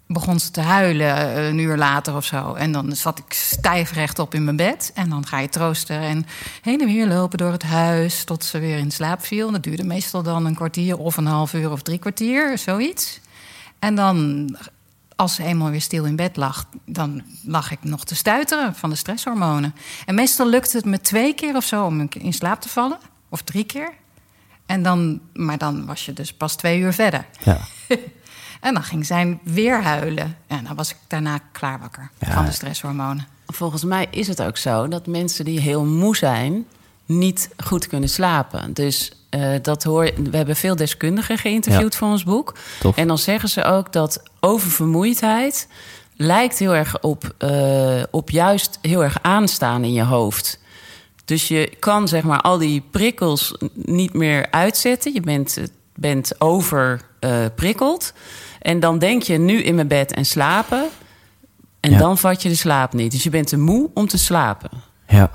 begon 0.08 0.40
ze 0.40 0.50
te 0.50 0.60
huilen 0.60 1.16
eh, 1.16 1.46
een 1.46 1.58
uur 1.58 1.76
later 1.76 2.16
of 2.16 2.24
zo. 2.24 2.54
En 2.54 2.72
dan 2.72 2.96
zat 2.96 3.18
ik 3.18 3.32
stijf 3.32 3.92
rechtop 3.92 4.34
in 4.34 4.44
mijn 4.44 4.56
bed. 4.56 4.90
En 4.94 5.08
dan 5.08 5.26
ga 5.26 5.38
je 5.38 5.48
troosten 5.48 6.00
en 6.00 6.26
heen 6.62 6.80
en 6.80 6.86
weer 6.86 7.06
lopen 7.06 7.38
door 7.38 7.52
het 7.52 7.62
huis... 7.62 8.24
tot 8.24 8.44
ze 8.44 8.58
weer 8.58 8.78
in 8.78 8.90
slaap 8.90 9.24
viel. 9.24 9.50
Dat 9.50 9.62
duurde 9.62 9.84
meestal 9.84 10.22
dan 10.22 10.44
een 10.44 10.54
kwartier 10.54 10.98
of 10.98 11.16
een 11.16 11.26
half 11.26 11.52
uur 11.52 11.70
of 11.70 11.82
drie 11.82 11.98
kwartier, 11.98 12.58
zoiets. 12.58 13.20
En 13.78 13.94
dan, 13.94 14.48
als 15.16 15.34
ze 15.34 15.44
eenmaal 15.44 15.70
weer 15.70 15.80
stil 15.80 16.04
in 16.04 16.16
bed 16.16 16.36
lag... 16.36 16.68
dan 16.84 17.22
lag 17.44 17.70
ik 17.70 17.78
nog 17.82 18.04
te 18.04 18.14
stuiteren 18.14 18.74
van 18.74 18.90
de 18.90 18.96
stresshormonen. 18.96 19.74
En 20.06 20.14
meestal 20.14 20.48
lukte 20.48 20.76
het 20.76 20.86
me 20.86 21.00
twee 21.00 21.34
keer 21.34 21.56
of 21.56 21.64
zo 21.64 21.84
om 21.84 22.08
in 22.18 22.32
slaap 22.32 22.60
te 22.60 22.68
vallen. 22.68 22.98
Of 23.28 23.42
drie 23.42 23.64
keer. 23.64 23.92
En 24.66 24.82
dan, 24.82 25.20
maar 25.32 25.58
dan 25.58 25.86
was 25.86 26.04
je 26.04 26.12
dus 26.12 26.32
pas 26.32 26.56
twee 26.56 26.78
uur 26.78 26.92
verder. 26.92 27.26
Ja. 27.44 27.58
En 28.60 28.74
dan 28.74 28.82
ging 28.82 29.06
zij 29.06 29.38
weer 29.42 29.82
huilen. 29.82 30.36
En 30.46 30.64
dan 30.64 30.74
was 30.76 30.90
ik 30.90 30.96
daarna 31.06 31.38
klaar 31.52 31.80
wakker 31.80 32.10
Ja. 32.18 32.32
van 32.32 32.44
de 32.44 32.50
stresshormonen. 32.50 33.26
Volgens 33.46 33.84
mij 33.84 34.06
is 34.10 34.28
het 34.28 34.42
ook 34.42 34.56
zo 34.56 34.88
dat 34.88 35.06
mensen 35.06 35.44
die 35.44 35.60
heel 35.60 35.84
moe 35.84 36.16
zijn, 36.16 36.66
niet 37.06 37.48
goed 37.64 37.86
kunnen 37.86 38.08
slapen. 38.08 38.72
Dus 38.72 39.12
eh, 39.30 39.50
dat 39.62 39.82
hoor 39.84 40.10
we 40.30 40.36
hebben 40.36 40.56
veel 40.56 40.76
deskundigen 40.76 41.38
geïnterviewd 41.38 41.96
voor 41.96 42.08
ons 42.08 42.24
boek. 42.24 42.54
Tof. 42.80 42.96
En 42.96 43.08
dan 43.08 43.18
zeggen 43.18 43.48
ze 43.48 43.64
ook 43.64 43.92
dat 43.92 44.22
oververmoeidheid 44.40 45.68
lijkt 46.16 46.58
heel 46.58 46.74
erg 46.74 47.00
op, 47.00 47.34
eh, 47.38 48.02
op 48.10 48.30
juist 48.30 48.78
heel 48.82 49.02
erg 49.04 49.18
aanstaan 49.22 49.84
in 49.84 49.92
je 49.92 50.02
hoofd. 50.04 50.58
Dus 51.24 51.48
je 51.48 51.72
kan 51.78 52.08
zeg 52.08 52.22
maar 52.22 52.40
al 52.40 52.58
die 52.58 52.82
prikkels 52.90 53.54
niet 53.74 54.12
meer 54.12 54.46
uitzetten. 54.50 55.12
Je 55.12 55.20
bent, 55.20 55.56
eh, 55.56 55.64
bent 55.94 56.40
overprikkeld. 56.40 58.12
En 58.60 58.80
dan 58.80 58.98
denk 58.98 59.22
je 59.22 59.38
nu 59.38 59.62
in 59.62 59.74
mijn 59.74 59.88
bed 59.88 60.12
en 60.12 60.24
slapen. 60.24 60.84
En 61.80 61.90
Ja. 61.90 61.98
dan 61.98 62.18
vat 62.18 62.42
je 62.42 62.48
de 62.48 62.54
slaap 62.54 62.92
niet. 62.92 63.12
Dus 63.12 63.22
je 63.22 63.30
bent 63.30 63.46
te 63.46 63.58
moe 63.58 63.90
om 63.94 64.06
te 64.08 64.18
slapen. 64.18 64.70
Ja. 65.08 65.30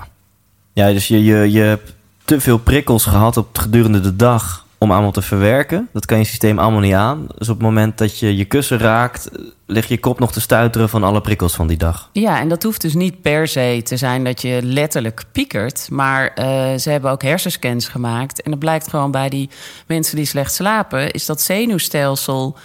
Ja, 0.72 0.92
dus 0.92 1.08
je, 1.08 1.24
je, 1.24 1.50
je 1.52 1.60
hebt 1.60 1.92
te 2.24 2.40
veel 2.40 2.58
prikkels 2.58 3.04
gehad 3.04 3.36
op 3.36 3.58
gedurende 3.58 4.00
de 4.00 4.16
dag 4.16 4.66
om 4.78 4.90
allemaal 4.92 5.10
te 5.12 5.22
verwerken. 5.22 5.88
Dat 5.92 6.06
kan 6.06 6.18
je 6.18 6.24
systeem 6.24 6.58
allemaal 6.58 6.80
niet 6.80 6.94
aan. 6.94 7.26
Dus 7.38 7.48
op 7.48 7.54
het 7.54 7.64
moment 7.64 7.98
dat 7.98 8.18
je 8.18 8.36
je 8.36 8.44
kussen 8.44 8.78
raakt, 8.78 9.28
ligt 9.66 9.88
je 9.88 9.98
kop 9.98 10.18
nog 10.18 10.32
te 10.32 10.40
stuiteren 10.40 10.88
van 10.88 11.04
alle 11.04 11.20
prikkels 11.20 11.54
van 11.54 11.66
die 11.66 11.76
dag. 11.76 12.08
Ja, 12.12 12.40
en 12.40 12.48
dat 12.48 12.62
hoeft 12.62 12.80
dus 12.80 12.94
niet 12.94 13.22
per 13.22 13.48
se 13.48 13.80
te 13.84 13.96
zijn 13.96 14.24
dat 14.24 14.42
je 14.42 14.58
letterlijk 14.62 15.24
piekert. 15.32 15.88
Maar 15.90 16.28
eh, 16.34 16.74
ze 16.78 16.90
hebben 16.90 17.10
ook 17.10 17.22
hersenscans 17.22 17.88
gemaakt. 17.88 18.42
En 18.42 18.50
het 18.50 18.60
blijkt 18.60 18.88
gewoon 18.88 19.10
bij 19.10 19.28
die 19.28 19.50
mensen 19.86 20.16
die 20.16 20.24
slecht 20.26 20.54
slapen... 20.54 21.10
is 21.10 21.26
dat 21.26 21.40
zenuwstelsel, 21.40 22.56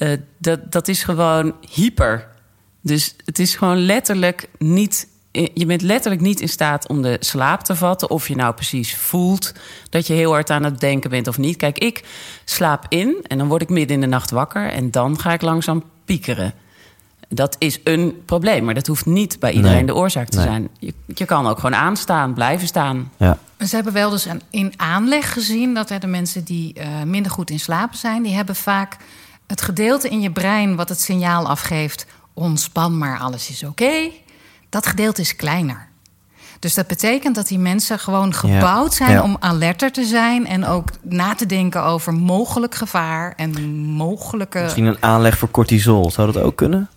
eh, 0.00 0.18
dat, 0.38 0.72
dat 0.72 0.88
is 0.88 1.02
gewoon 1.02 1.54
hyper. 1.70 2.26
Dus 2.80 3.14
het 3.24 3.38
is 3.38 3.54
gewoon 3.54 3.78
letterlijk 3.78 4.48
niet... 4.58 5.08
Je 5.54 5.66
bent 5.66 5.82
letterlijk 5.82 6.22
niet 6.22 6.40
in 6.40 6.48
staat 6.48 6.88
om 6.88 7.02
de 7.02 7.16
slaap 7.20 7.62
te 7.62 7.76
vatten. 7.76 8.10
Of 8.10 8.28
je 8.28 8.36
nou 8.36 8.54
precies 8.54 8.96
voelt 8.96 9.52
dat 9.90 10.06
je 10.06 10.12
heel 10.12 10.30
hard 10.32 10.50
aan 10.50 10.64
het 10.64 10.80
denken 10.80 11.10
bent 11.10 11.28
of 11.28 11.38
niet. 11.38 11.56
Kijk, 11.56 11.78
ik 11.78 12.04
slaap 12.44 12.86
in 12.88 13.16
en 13.26 13.38
dan 13.38 13.48
word 13.48 13.62
ik 13.62 13.68
midden 13.68 13.94
in 13.94 14.00
de 14.00 14.06
nacht 14.06 14.30
wakker. 14.30 14.70
En 14.70 14.90
dan 14.90 15.18
ga 15.20 15.32
ik 15.32 15.42
langzaam 15.42 15.82
piekeren. 16.04 16.52
Dat 17.28 17.56
is 17.58 17.80
een 17.84 18.22
probleem, 18.24 18.64
maar 18.64 18.74
dat 18.74 18.86
hoeft 18.86 19.06
niet 19.06 19.38
bij 19.40 19.52
iedereen 19.52 19.76
Nee. 19.76 19.86
de 19.86 19.94
oorzaak 19.94 20.28
te 20.28 20.36
Nee. 20.36 20.46
zijn. 20.46 20.68
Je, 20.78 20.94
je 21.14 21.24
kan 21.24 21.46
ook 21.46 21.56
gewoon 21.58 21.74
aanstaan, 21.78 22.34
blijven 22.34 22.66
staan. 22.66 23.12
Ja. 23.16 23.38
Ze 23.58 23.74
hebben 23.74 23.92
wel 23.92 24.10
dus 24.10 24.24
een, 24.24 24.42
in 24.50 24.72
aanleg 24.76 25.32
gezien 25.32 25.74
dat 25.74 25.90
er 25.90 26.00
de 26.00 26.06
mensen 26.06 26.44
die 26.44 26.72
eh, 26.74 27.02
minder 27.02 27.32
goed 27.32 27.50
in 27.50 27.60
slapen 27.60 27.98
zijn, 27.98 28.22
die 28.22 28.34
hebben 28.34 28.56
vaak 28.56 28.96
het 29.50 29.62
gedeelte 29.62 30.08
in 30.08 30.20
je 30.20 30.30
brein 30.30 30.76
wat 30.76 30.88
het 30.88 31.00
signaal 31.00 31.48
afgeeft: 31.48 32.06
ontspan 32.34 32.98
maar, 32.98 33.18
alles 33.18 33.48
is 33.50 33.62
oké. 33.64 34.08
Dat 34.68 34.86
gedeelte 34.86 35.20
is 35.20 35.36
kleiner. 35.36 35.88
Dus 36.58 36.74
dat 36.74 36.86
betekent 36.86 37.34
dat 37.34 37.48
die 37.48 37.58
mensen 37.58 37.98
gewoon 37.98 38.34
gebouwd 38.34 38.94
zijn 38.94 39.10
Ja. 39.10 39.22
om 39.22 39.36
alerter 39.40 39.92
te 39.92 40.04
zijn 40.04 40.46
en 40.46 40.66
ook 40.66 40.88
na 41.02 41.34
te 41.34 41.46
denken 41.46 41.84
over 41.84 42.12
mogelijk 42.14 42.74
gevaar 42.74 43.32
en 43.36 43.74
mogelijke. 43.78 44.60
Misschien 44.62 44.84
een 44.84 45.02
aanleg 45.02 45.38
voor 45.38 45.50
cortisol. 45.50 46.10
Zou 46.10 46.32
dat 46.32 46.42
ook 46.42 46.56
kunnen? 46.56 46.88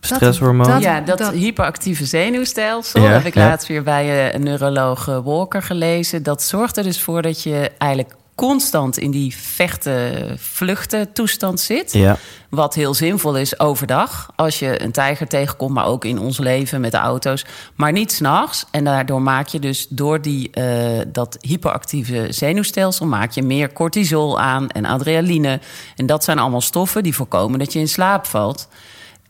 Stresshormoon? 0.00 0.66
dat- 0.66 0.82
ja, 0.82 1.00
dat, 1.00 1.18
dat- 1.18 1.32
hyperactieve 1.32 2.04
zenuwstelsel 2.04 3.02
Ja, 3.02 3.08
heb 3.10 3.24
ik 3.24 3.34
ja. 3.34 3.46
laatst 3.46 3.68
weer 3.68 3.82
bij 3.82 4.34
een 4.34 4.42
neuroloog 4.42 5.08
eh, 5.08 5.18
Walker 5.24 5.62
gelezen. 5.62 6.22
Dat 6.22 6.42
zorgt 6.42 6.76
er 6.76 6.82
dus 6.82 7.00
voor 7.02 7.22
dat 7.22 7.42
je 7.42 7.70
eigenlijk 7.78 8.14
constant 8.34 8.98
in 8.98 9.10
die 9.10 9.36
vechten, 9.36 10.38
vluchten 10.38 11.12
toestand 11.12 11.60
zit. 11.60 11.92
Ja. 11.92 12.18
Wat 12.48 12.74
heel 12.74 12.94
zinvol 12.94 13.36
is 13.36 13.58
overdag. 13.60 14.30
Als 14.36 14.58
je 14.58 14.82
een 14.82 14.92
tijger 14.92 15.26
tegenkomt, 15.26 15.74
maar 15.74 15.86
ook 15.86 16.04
in 16.04 16.18
ons 16.18 16.38
leven 16.38 16.80
met 16.80 16.90
de 16.90 16.96
auto's. 16.96 17.44
Maar 17.74 17.92
niet 17.92 18.12
s'nachts. 18.12 18.64
En 18.70 18.84
daardoor 18.84 19.22
maak 19.22 19.46
je 19.46 19.58
dus 19.58 19.86
door 19.88 20.22
die, 20.22 20.50
eh, 20.50 21.00
dat 21.06 21.36
hyperactieve 21.40 22.26
zenuwstelsel... 22.30 23.06
maak 23.06 23.30
je 23.30 23.42
meer 23.42 23.72
cortisol 23.72 24.40
aan 24.40 24.68
en 24.68 24.84
adrenaline. 24.84 25.60
En 25.96 26.06
dat 26.06 26.24
zijn 26.24 26.38
allemaal 26.38 26.60
stoffen 26.60 27.02
die 27.02 27.14
voorkomen 27.14 27.58
dat 27.58 27.72
je 27.72 27.78
in 27.78 27.88
slaap 27.88 28.26
valt. 28.26 28.68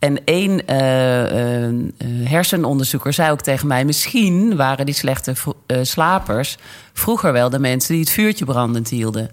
En 0.05 0.23
één 0.25 0.67
eh, 0.67 1.67
eh, 1.67 1.73
hersenonderzoeker 2.23 3.13
zei 3.13 3.31
ook 3.31 3.41
tegen 3.41 3.67
mij... 3.67 3.85
misschien 3.85 4.55
waren 4.55 4.85
die 4.85 4.95
slechte 4.95 5.33
eh, 5.65 5.77
slapers 5.81 6.57
vroeger 6.93 7.33
wel 7.33 7.49
de 7.49 7.59
mensen... 7.59 7.93
die 7.93 8.03
het 8.03 8.13
vuurtje 8.13 8.45
brandend 8.45 8.89
hielden. 8.89 9.29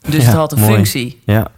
Dus 0.00 0.20
Ja, 0.20 0.26
het 0.26 0.34
had 0.34 0.52
een 0.52 0.58
mooi. 0.58 0.74
functie. 0.74 1.20
Ja. 1.24 1.50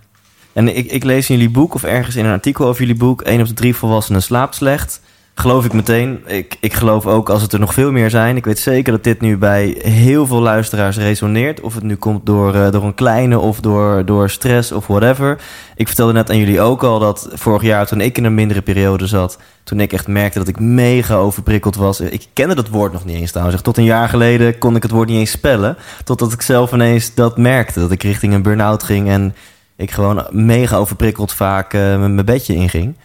En 0.52 0.76
ik, 0.76 0.90
ik 0.90 1.04
lees 1.04 1.30
in 1.30 1.36
jullie 1.36 1.50
boek 1.50 1.74
of 1.74 1.82
ergens 1.82 2.16
in 2.16 2.24
een 2.24 2.32
artikel 2.32 2.66
over 2.66 2.80
jullie 2.80 2.96
boek... 2.96 3.22
één 3.22 3.40
op 3.40 3.46
de 3.46 3.54
drie 3.54 3.76
volwassenen 3.76 4.22
slaapt 4.22 4.54
slecht. 4.54 5.00
Geloof 5.38 5.64
ik 5.64 5.72
meteen. 5.72 6.22
Ik, 6.26 6.56
ik 6.60 6.72
geloof 6.72 7.06
ook 7.06 7.30
als 7.30 7.42
het 7.42 7.52
er 7.52 7.58
nog 7.58 7.74
veel 7.74 7.92
meer 7.92 8.10
zijn. 8.10 8.36
Ik 8.36 8.44
weet 8.44 8.58
zeker 8.58 8.92
dat 8.92 9.04
dit 9.04 9.20
nu 9.20 9.36
bij 9.36 9.76
heel 9.78 10.26
veel 10.26 10.40
luisteraars 10.40 10.96
resoneert. 10.96 11.60
Of 11.60 11.74
het 11.74 11.82
nu 11.82 11.94
komt 11.94 12.26
door, 12.26 12.54
eh, 12.54 12.70
door 12.70 12.84
een 12.84 12.94
kleine 12.94 13.38
of 13.38 13.60
door, 13.60 14.04
door 14.04 14.30
stress 14.30 14.72
of 14.72 14.86
whatever. 14.86 15.40
Ik 15.74 15.86
vertelde 15.86 16.12
net 16.12 16.30
aan 16.30 16.38
jullie 16.38 16.60
ook 16.60 16.82
al 16.82 16.98
dat 16.98 17.28
vorig 17.32 17.62
jaar 17.62 17.86
toen 17.86 18.00
ik 18.00 18.18
in 18.18 18.24
een 18.24 18.34
mindere 18.34 18.62
periode 18.62 19.06
zat... 19.06 19.38
toen 19.64 19.80
ik 19.80 19.92
echt 19.92 20.06
merkte 20.06 20.38
dat 20.38 20.48
ik 20.48 20.60
mega 20.60 21.14
overprikkeld 21.14 21.76
was. 21.76 22.00
Ik 22.00 22.26
kende 22.32 22.54
dat 22.54 22.68
woord 22.68 22.92
nog 22.92 23.04
niet 23.04 23.16
eens 23.16 23.30
trouwens. 23.30 23.62
Tot 23.62 23.76
een 23.76 23.84
jaar 23.84 24.08
geleden 24.08 24.58
kon 24.58 24.76
ik 24.76 24.82
het 24.82 24.92
woord 24.92 25.08
niet 25.08 25.18
eens 25.18 25.30
spellen. 25.30 25.76
Totdat 26.04 26.32
ik 26.32 26.42
zelf 26.42 26.72
ineens 26.72 27.14
dat 27.14 27.36
merkte. 27.36 27.80
Dat 27.80 27.90
ik 27.90 28.02
richting 28.02 28.34
een 28.34 28.42
burn-out 28.42 28.82
ging 28.82 29.08
en 29.08 29.34
ik 29.76 29.90
gewoon 29.90 30.26
mega 30.30 30.76
overprikkeld 30.76 31.32
vaak 31.32 31.72
met 31.72 31.98
mijn 31.98 32.24
bedje 32.24 32.54
inging. 32.54 32.96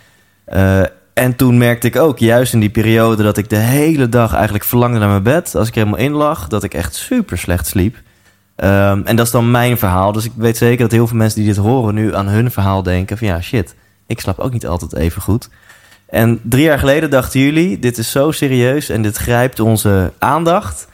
Eh, 0.45 0.81
en 1.21 1.35
toen 1.35 1.57
merkte 1.57 1.87
ik 1.87 1.95
ook, 1.95 2.19
juist 2.19 2.53
in 2.53 2.59
die 2.59 2.69
periode, 2.69 3.23
dat 3.23 3.37
ik 3.37 3.49
de 3.49 3.55
hele 3.55 4.09
dag 4.09 4.33
eigenlijk 4.33 4.63
verlangde 4.63 4.99
naar 4.99 5.09
mijn 5.09 5.23
bed. 5.23 5.55
Als 5.55 5.67
ik 5.67 5.75
helemaal 5.75 5.99
in 5.99 6.11
lag, 6.11 6.47
dat 6.47 6.63
ik 6.63 6.73
echt 6.73 6.95
super 6.95 7.37
slecht 7.37 7.67
sliep. 7.67 7.95
Ehm, 8.55 9.01
en 9.05 9.15
dat 9.15 9.25
is 9.25 9.31
dan 9.31 9.51
mijn 9.51 9.77
verhaal. 9.77 10.11
Dus 10.11 10.25
ik 10.25 10.31
weet 10.35 10.57
zeker 10.57 10.77
dat 10.77 10.91
heel 10.91 11.07
veel 11.07 11.17
mensen 11.17 11.39
die 11.39 11.53
dit 11.53 11.63
horen 11.63 11.93
nu 11.93 12.15
aan 12.15 12.27
hun 12.27 12.51
verhaal 12.51 12.83
denken: 12.83 13.17
van 13.17 13.27
ja, 13.27 13.41
shit, 13.41 13.75
ik 14.07 14.19
slaap 14.19 14.39
ook 14.39 14.51
niet 14.51 14.67
altijd 14.67 14.95
even 14.95 15.21
goed. 15.21 15.49
En 16.05 16.39
drie 16.43 16.63
jaar 16.63 16.79
geleden 16.79 17.09
dachten 17.09 17.39
jullie: 17.39 17.79
dit 17.79 17.97
is 17.97 18.11
zo 18.11 18.31
serieus 18.31 18.89
en 18.89 19.01
dit 19.01 19.17
grijpt 19.17 19.59
onze 19.59 20.11
aandacht. 20.17 20.87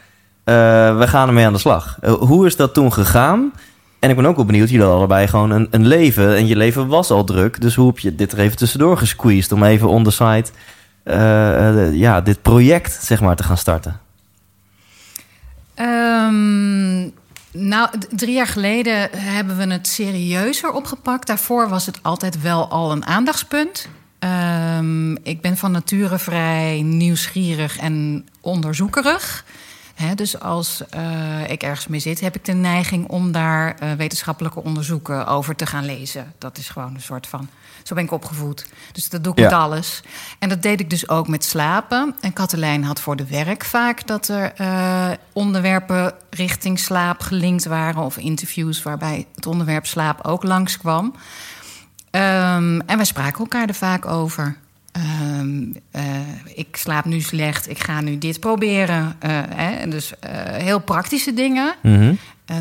Eh, 0.43 0.53
we 0.97 1.07
gaan 1.07 1.27
ermee 1.27 1.45
aan 1.45 1.53
de 1.53 1.59
slag. 1.59 1.97
Eh, 2.01 2.11
hoe 2.13 2.45
is 2.45 2.55
dat 2.55 2.73
toen 2.73 2.93
gegaan? 2.93 3.53
En 3.99 4.09
ik 4.09 4.15
ben 4.15 4.25
ook 4.25 4.35
wel 4.35 4.45
benieuwd, 4.45 4.69
jullie 4.69 4.85
allebei 4.85 5.27
gewoon 5.27 5.51
een, 5.51 5.67
een 5.71 5.87
leven. 5.87 6.35
En 6.35 6.47
je 6.47 6.55
leven 6.55 6.87
was 6.87 7.09
al 7.09 7.23
druk. 7.23 7.61
Dus 7.61 7.75
hoe 7.75 7.87
heb 7.87 7.99
je 7.99 8.15
dit 8.15 8.31
er 8.31 8.39
even 8.39 8.57
tussendoor 8.57 8.97
gesqueezed... 8.97 9.51
om 9.51 9.63
even 9.63 9.87
on 9.87 10.11
side 10.11 10.45
eh, 11.03 11.67
eh, 11.69 11.93
ja, 11.93 12.21
dit 12.21 12.41
project 12.41 13.03
zeg 13.03 13.21
maar 13.21 13.35
te 13.35 13.43
gaan 13.43 13.57
starten? 13.57 13.99
Ehm, 15.73 16.99
nou, 17.51 17.89
drie 18.09 18.33
jaar 18.33 18.47
geleden 18.47 19.09
hebben 19.11 19.57
we 19.57 19.73
het 19.73 19.87
serieuzer 19.87 20.71
opgepakt. 20.71 21.27
Daarvoor 21.27 21.69
was 21.69 21.85
het 21.85 21.99
altijd 22.01 22.41
wel 22.41 22.67
al 22.67 22.91
een 22.91 23.05
aandachtspunt. 23.05 23.89
Ehm, 24.19 25.15
ik 25.15 25.41
ben 25.41 25.57
van 25.57 25.71
nature 25.71 26.19
vrij 26.19 26.81
nieuwsgierig 26.81 27.77
en 27.77 28.25
onderzoekerig. 28.41 29.45
Dus 30.15 30.39
als 30.39 30.83
eh, 30.89 31.49
ik 31.49 31.63
ergens 31.63 31.87
mee 31.87 31.99
zit, 31.99 32.19
heb 32.19 32.35
ik 32.35 32.45
de 32.45 32.53
neiging 32.53 33.07
om 33.07 33.31
daar 33.31 33.75
eh, 33.75 33.91
wetenschappelijke 33.91 34.63
onderzoeken 34.63 35.27
over 35.27 35.55
te 35.55 35.65
gaan 35.65 35.85
lezen. 35.85 36.33
Dat 36.37 36.57
is 36.57 36.69
gewoon 36.69 36.95
een 36.95 37.01
soort 37.01 37.27
van. 37.27 37.49
Zo 37.83 37.95
ben 37.95 38.03
ik 38.03 38.11
opgevoed. 38.11 38.65
Dus 38.91 39.09
dat 39.09 39.23
doe 39.23 39.33
ik 39.33 39.39
Ja. 39.39 39.45
met 39.45 39.53
alles. 39.53 40.01
En 40.39 40.49
dat 40.49 40.61
deed 40.61 40.79
ik 40.79 40.89
dus 40.89 41.09
ook 41.09 41.27
met 41.27 41.43
slapen. 41.43 42.15
En 42.21 42.33
Katelijn 42.33 42.83
had 42.83 42.99
voor 43.01 43.15
de 43.15 43.27
werk 43.27 43.65
vaak 43.65 44.07
dat 44.07 44.27
er 44.27 44.53
eh, 44.53 45.09
onderwerpen 45.33 46.13
richting 46.29 46.79
slaap 46.79 47.21
gelinkt 47.21 47.65
waren. 47.65 48.03
Of 48.03 48.17
interviews 48.17 48.83
waarbij 48.83 49.25
het 49.35 49.45
onderwerp 49.45 49.85
slaap 49.85 50.25
ook 50.25 50.43
langskwam. 50.43 51.13
Ehm, 52.11 52.79
en 52.79 52.95
wij 52.95 53.05
spraken 53.05 53.39
elkaar 53.39 53.67
er 53.67 53.73
vaak 53.73 54.05
over. 54.05 54.57
Ehm, 54.91 55.63
eh, 55.91 56.03
ik 56.55 56.75
slaap 56.75 57.05
nu 57.05 57.21
slecht, 57.21 57.69
ik 57.69 57.79
ga 57.79 58.01
nu 58.01 58.17
dit 58.17 58.39
proberen. 58.39 59.15
Eh, 59.19 59.41
hè, 59.49 59.87
dus 59.87 60.19
eh, 60.19 60.31
heel 60.43 60.79
praktische 60.79 61.33
dingen. 61.33 61.75
Mhm. 61.81 62.13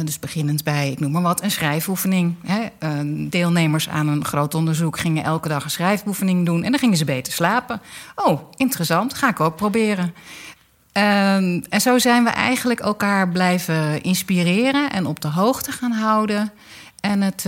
Dus 0.05 0.19
beginnend 0.19 0.65
bij, 0.65 0.91
ik 0.91 1.01
noem 1.01 1.11
maar 1.11 1.23
wat, 1.23 1.43
een 1.43 1.51
schrijfoefening. 1.51 2.35
Hè. 2.47 2.67
Eh, 2.79 2.91
deelnemers 3.31 3.89
aan 3.89 4.09
een 4.09 4.25
groot 4.25 4.55
onderzoek 4.55 4.99
gingen 4.99 5.25
elke 5.25 5.49
dag 5.49 5.65
een 5.65 5.71
schrijfoefening 5.71 6.47
doen... 6.47 6.63
en 6.63 6.71
dan 6.71 6.81
gingen 6.81 6.97
ze 6.97 7.05
beter 7.05 7.33
slapen. 7.33 7.81
Oh, 8.15 8.41
interessant, 8.57 9.15
ga 9.15 9.29
ik 9.29 9.41
ook 9.41 9.57
proberen. 9.57 10.15
Ehm, 10.93 11.61
en 11.69 11.81
zo 11.81 11.99
zijn 11.99 12.25
we 12.25 12.31
eigenlijk 12.31 12.81
elkaar 12.81 13.29
blijven 13.29 14.03
inspireren... 14.03 14.91
en 14.91 15.07
op 15.07 15.21
de 15.21 15.29
hoogte 15.29 15.73
gaan 15.73 15.93
houden. 15.93 16.53
En 17.01 17.23
het, 17.23 17.47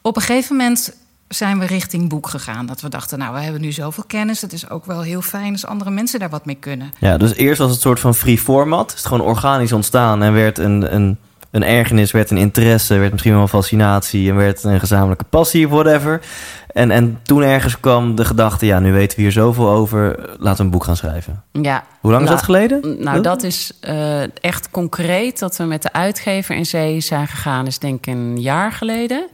op 0.00 0.16
een 0.16 0.22
gegeven 0.22 0.56
moment 0.56 0.96
zijn 1.34 1.58
we 1.58 1.66
richting 1.66 2.08
boek 2.08 2.28
gegaan. 2.28 2.66
Dat 2.66 2.80
we 2.80 2.88
dachten, 2.88 3.18
nou, 3.18 3.34
we 3.34 3.40
hebben 3.40 3.60
nu 3.60 3.72
zoveel 3.72 4.04
kennis... 4.06 4.40
het 4.40 4.52
is 4.52 4.70
ook 4.70 4.84
wel 4.84 5.00
heel 5.00 5.22
fijn 5.22 5.52
als 5.52 5.66
andere 5.66 5.90
mensen 5.90 6.18
daar 6.18 6.30
wat 6.30 6.44
mee 6.44 6.54
kunnen. 6.54 6.92
Ja, 6.98 7.16
dus 7.16 7.34
eerst 7.34 7.58
was 7.58 7.70
het 7.70 7.80
soort 7.80 8.00
van 8.00 8.14
free 8.14 8.38
format. 8.38 8.92
Is 8.92 8.98
het 8.98 9.06
gewoon 9.06 9.26
organisch 9.26 9.72
ontstaan 9.72 10.22
en 10.22 10.32
werd 10.32 10.58
een, 10.58 10.94
een, 10.94 11.18
een 11.50 11.62
ergernis 11.62 12.10
werd 12.10 12.30
een 12.30 12.36
interesse, 12.36 12.98
werd 12.98 13.12
misschien 13.12 13.32
wel 13.32 13.42
een 13.42 13.48
fascinatie 13.48 14.30
en 14.30 14.36
werd 14.36 14.64
een 14.64 14.80
gezamenlijke 14.80 15.24
passie, 15.24 15.68
whatever. 15.68 16.20
En, 16.66 16.90
en 16.90 17.18
toen 17.22 17.42
ergens 17.42 17.80
kwam 17.80 18.14
de 18.14 18.24
gedachte, 18.24 18.66
ja, 18.66 18.78
nu 18.78 18.92
weten 18.92 19.16
we 19.16 19.22
hier 19.22 19.32
zoveel 19.32 19.68
over, 19.68 20.16
laten 20.38 20.56
we 20.56 20.62
een 20.62 20.70
boek 20.70 20.84
gaan 20.84 20.96
schrijven. 20.96 21.42
Ja. 21.52 21.84
Hoe 22.00 22.10
lang 22.10 22.22
is 22.22 22.28
Nou, 22.28 22.38
dat 22.38 22.44
geleden? 22.44 23.02
Nou, 23.02 23.20
dat 23.20 23.42
is 23.42 23.72
eh, 23.80 24.22
echt 24.22 24.70
concreet 24.70 25.38
dat 25.38 25.56
we 25.56 25.64
met 25.64 25.82
de 25.82 25.92
uitgever 25.92 26.56
in 26.56 26.66
zee 26.66 27.00
zijn 27.00 27.28
gegaan, 27.28 27.66
is 27.66 27.78
denk 27.78 28.06
ik 28.06 28.14
een 28.14 28.40
jaar 28.40 28.72
geleden. 28.72 29.26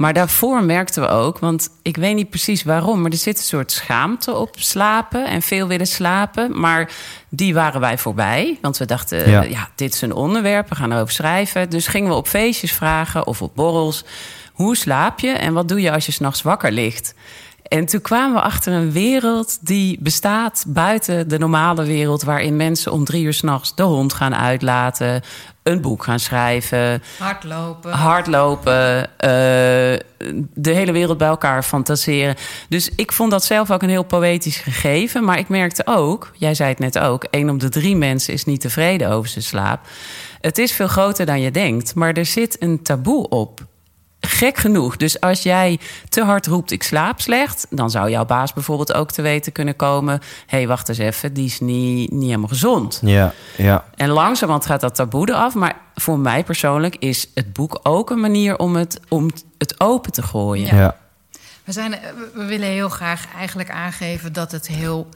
Maar 0.00 0.12
daarvoor 0.12 0.64
merkten 0.64 1.02
we 1.02 1.08
ook, 1.08 1.38
want 1.38 1.68
ik 1.82 1.96
weet 1.96 2.14
niet 2.14 2.30
precies 2.30 2.62
waarom, 2.62 3.00
maar 3.00 3.10
er 3.10 3.16
zit 3.16 3.38
een 3.38 3.44
soort 3.44 3.72
schaamte 3.72 4.34
op 4.34 4.56
slapen 4.58 5.26
en 5.26 5.42
veel 5.42 5.66
willen 5.66 5.86
slapen. 5.86 6.60
Maar 6.60 6.90
die 7.28 7.54
waren 7.54 7.80
wij 7.80 7.98
voorbij, 7.98 8.58
want 8.60 8.78
we 8.78 8.84
dachten, 8.84 9.30
Ja. 9.30 9.42
ja. 9.42 9.68
dit 9.74 9.94
is 9.94 10.02
een 10.02 10.14
onderwerp, 10.14 10.68
we 10.68 10.74
gaan 10.74 10.92
erover 10.92 11.12
schrijven. 11.12 11.70
Dus 11.70 11.86
gingen 11.86 12.08
we 12.08 12.16
op 12.16 12.28
feestjes 12.28 12.72
vragen 12.72 13.26
of 13.26 13.42
op 13.42 13.54
borrels, 13.54 14.04
hoe 14.52 14.76
slaap 14.76 15.20
je 15.20 15.30
en 15.30 15.52
wat 15.52 15.68
doe 15.68 15.80
je 15.80 15.92
als 15.92 16.06
je 16.06 16.12
s'nachts 16.12 16.42
wakker 16.42 16.72
ligt? 16.72 17.14
En 17.62 17.86
toen 17.86 18.00
kwamen 18.00 18.34
we 18.34 18.40
achter 18.42 18.72
een 18.72 18.92
wereld 18.92 19.58
die 19.60 19.98
bestaat 20.00 20.64
buiten 20.66 21.28
de 21.28 21.38
normale 21.38 21.84
wereld, 21.84 22.22
waarin 22.22 22.56
mensen 22.56 22.92
om 22.92 23.04
drie 23.04 23.24
uur 23.24 23.34
s'nachts 23.34 23.74
de 23.74 23.82
hond 23.82 24.12
gaan 24.12 24.34
uitlaten, 24.34 25.22
een 25.70 25.80
boek 25.80 26.02
gaan 26.04 26.18
schrijven, 26.20 27.02
Hardlopen. 27.18 27.92
hardlopen, 27.92 29.04
eh, 29.18 29.28
de 30.54 30.70
hele 30.70 30.92
wereld 30.92 31.18
bij 31.18 31.28
elkaar 31.28 31.62
fantaseren. 31.62 32.34
Dus 32.68 32.90
ik 32.96 33.12
vond 33.12 33.30
dat 33.30 33.44
zelf 33.44 33.70
ook 33.70 33.82
een 33.82 33.88
heel 33.88 34.04
poëtisch 34.04 34.56
gegeven. 34.56 35.24
Maar 35.24 35.38
ik 35.38 35.48
merkte 35.48 35.82
ook, 35.84 36.30
jij 36.34 36.54
zei 36.54 36.68
het 36.68 36.78
net 36.78 36.98
ook, 36.98 37.24
één 37.24 37.48
op 37.50 37.60
de 37.60 37.68
drie 37.68 37.96
mensen 37.96 38.32
is 38.32 38.44
niet 38.44 38.60
tevreden 38.60 39.10
over 39.10 39.30
zijn 39.30 39.44
slaap. 39.44 39.80
Het 40.40 40.58
is 40.58 40.72
veel 40.72 40.88
groter 40.88 41.26
dan 41.26 41.40
je 41.40 41.50
denkt, 41.50 41.94
maar 41.94 42.12
er 42.12 42.26
zit 42.26 42.62
een 42.62 42.82
taboe 42.82 43.28
op. 43.28 43.68
Gek 44.20 44.56
genoeg. 44.56 44.96
Dus 44.96 45.20
als 45.20 45.42
jij 45.42 45.78
te 46.08 46.24
hard 46.24 46.46
roept, 46.46 46.70
ik 46.70 46.82
slaap 46.82 47.20
slecht... 47.20 47.66
dan 47.70 47.90
zou 47.90 48.10
jouw 48.10 48.24
baas 48.24 48.52
bijvoorbeeld 48.52 48.92
ook 48.92 49.10
te 49.10 49.22
weten 49.22 49.52
kunnen 49.52 49.76
komen... 49.76 50.20
hé, 50.46 50.56
hey, 50.56 50.66
wacht 50.66 50.88
eens 50.88 50.98
even, 50.98 51.32
die 51.32 51.46
is 51.46 51.60
niet, 51.60 52.10
niet 52.10 52.24
helemaal 52.24 52.48
gezond. 52.48 53.00
Ja, 53.04 53.32
ja. 53.56 53.84
En 53.94 54.08
langzamerhand 54.08 54.66
gaat 54.66 54.80
dat 54.80 54.94
taboe 54.94 55.28
eraf. 55.28 55.54
Maar 55.54 55.76
voor 55.94 56.18
mij 56.18 56.44
persoonlijk 56.44 56.96
is 56.98 57.28
het 57.34 57.52
boek 57.52 57.80
ook 57.82 58.10
een 58.10 58.20
manier 58.20 58.58
om 58.58 58.76
het, 58.76 59.00
om 59.08 59.30
het 59.58 59.80
open 59.80 60.12
te 60.12 60.22
gooien. 60.22 60.76
ja. 60.76 60.96
We, 61.64 61.72
zijn, 61.72 61.90
we- 62.34 62.44
willen 62.44 62.68
heel 62.68 62.88
graag 62.88 63.24
eigenlijk 63.36 63.70
aangeven 63.70 64.32
dat 64.32 64.52
het, 64.52 64.66
heel, 64.66 65.08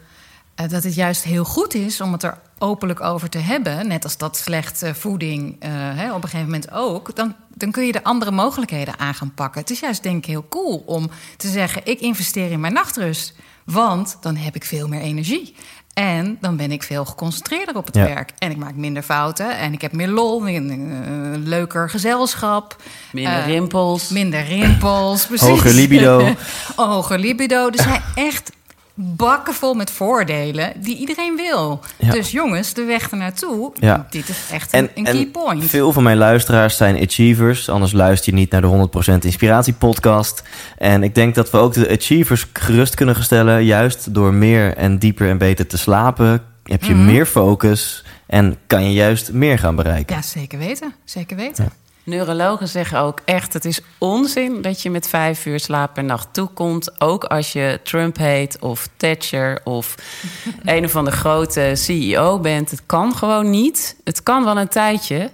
dat 0.54 0.82
het 0.82 0.94
juist 0.94 1.24
heel 1.24 1.44
goed 1.44 1.74
is 1.74 2.00
om 2.00 2.12
het 2.12 2.22
er 2.22 2.38
openlijk 2.58 3.00
over 3.00 3.28
te 3.28 3.38
hebben. 3.38 3.86
Net 3.88 4.04
als 4.04 4.16
dat 4.16 4.36
slechte 4.36 4.94
voeding 4.94 5.56
eh, 5.60 5.70
hè, 5.72 6.08
op 6.14 6.22
een 6.22 6.28
gegeven 6.28 6.44
moment 6.44 6.70
ook. 6.72 7.16
Dan, 7.16 7.34
dan 7.54 7.70
kun 7.70 7.86
je 7.86 7.92
er 7.92 8.02
andere 8.02 8.30
mogelijkheden 8.30 8.98
aan 8.98 9.14
gaan 9.14 9.34
pakken. 9.34 9.60
Het 9.60 9.70
is 9.70 9.80
juist 9.80 10.02
denk 10.02 10.16
ik 10.16 10.24
heel 10.26 10.46
cool 10.48 10.82
om 10.86 11.10
te 11.36 11.48
zeggen... 11.48 11.82
ik 11.84 12.00
investeer 12.00 12.50
in 12.50 12.60
mijn 12.60 12.72
nachtrust, 12.72 13.34
want 13.64 14.16
dan 14.20 14.36
heb 14.36 14.54
ik 14.54 14.64
veel 14.64 14.88
meer 14.88 15.00
energie. 15.00 15.54
En 15.94 16.36
dan 16.40 16.56
ben 16.56 16.72
ik 16.72 16.82
veel 16.82 17.04
geconcentreerder 17.04 17.76
op 17.76 17.86
het 17.86 17.94
Ja. 17.94 18.04
werk. 18.04 18.30
En 18.38 18.50
ik 18.50 18.56
maak 18.56 18.74
minder 18.74 19.02
fouten 19.02 19.56
en 19.58 19.72
ik 19.72 19.80
heb 19.80 19.92
meer 19.92 20.08
lol, 20.08 20.48
een, 20.48 21.42
leuker 21.48 21.90
gezelschap. 21.90 22.76
Minder 23.12 23.32
Eh, 23.32 23.46
rimpels. 23.46 24.08
Minder 24.08 24.44
rimpels, 24.44 25.26
precies. 25.26 25.48
Hoger 25.48 25.72
libido. 25.72 26.34
Hoger 26.76 27.18
libido. 27.18 27.68
Er 27.68 27.82
zijn 27.82 28.02
echt 28.14 28.52
bakken 28.94 29.54
vol 29.54 29.74
met 29.74 29.90
voordelen 29.90 30.72
die 30.76 30.96
iedereen 30.98 31.36
wil. 31.36 31.80
Ja. 31.98 32.10
Dus 32.12 32.30
jongens, 32.30 32.74
de 32.74 32.84
weg 32.84 33.10
ernaartoe, 33.10 33.72
Ja. 33.74 34.06
dit 34.10 34.28
is 34.28 34.38
echt 34.52 34.72
een, 34.74 34.90
een 34.94 35.04
key 35.04 35.26
point. 35.26 35.64
veel 35.64 35.92
van 35.92 36.02
mijn 36.02 36.16
luisteraars 36.16 36.76
zijn 36.76 37.02
achievers. 37.02 37.68
Anders 37.68 37.92
luister 37.92 38.32
je 38.32 38.38
niet 38.38 38.50
naar 38.50 38.60
de 38.60 38.66
100% 38.66 39.24
Inspiratie 39.24 39.72
podcast. 39.72 40.42
En 40.78 41.02
ik 41.02 41.14
denk 41.14 41.34
dat 41.34 41.50
we 41.50 41.56
ook 41.58 41.72
de 41.72 41.90
achievers 41.90 42.46
gerust 42.52 42.94
kunnen 42.94 43.22
stellen. 43.24 43.64
Juist 43.64 44.14
door 44.14 44.34
meer 44.34 44.76
en 44.76 44.98
dieper 44.98 45.28
en 45.28 45.38
beter 45.38 45.66
te 45.66 45.78
slapen... 45.78 46.42
heb 46.62 46.82
je 46.84 46.94
Mhm. 46.94 47.04
meer 47.04 47.26
focus 47.26 48.04
en 48.26 48.56
kan 48.66 48.84
je 48.84 48.92
juist 48.92 49.32
meer 49.32 49.58
gaan 49.58 49.76
bereiken. 49.76 50.16
Ja, 50.16 50.22
zeker 50.22 50.58
weten. 50.58 50.94
Zeker 51.04 51.36
weten. 51.36 51.70
Neurologen 52.04 52.68
zeggen 52.68 52.98
ook 52.98 53.20
echt, 53.24 53.52
het 53.52 53.64
is 53.64 53.80
onzin 53.98 54.62
dat 54.62 54.82
je 54.82 54.90
met 54.90 55.08
vijf 55.08 55.46
uur 55.46 55.60
slaap 55.60 55.94
per 55.94 56.04
nacht 56.04 56.28
toekomt. 56.32 57.00
Ook 57.00 57.24
als 57.24 57.52
je 57.52 57.80
Trump 57.82 58.16
heet 58.16 58.56
of 58.60 58.88
Thatcher 58.96 59.60
of 59.64 59.94
een 60.64 60.84
of 60.84 60.96
andere 60.96 61.16
grote 61.16 61.72
CEO 61.74 62.38
bent. 62.40 62.70
Het 62.70 62.82
kan 62.86 63.14
gewoon 63.14 63.50
niet. 63.50 63.96
Het 64.04 64.22
kan 64.22 64.44
wel 64.44 64.58
een 64.58 64.68
tijdje, 64.68 65.30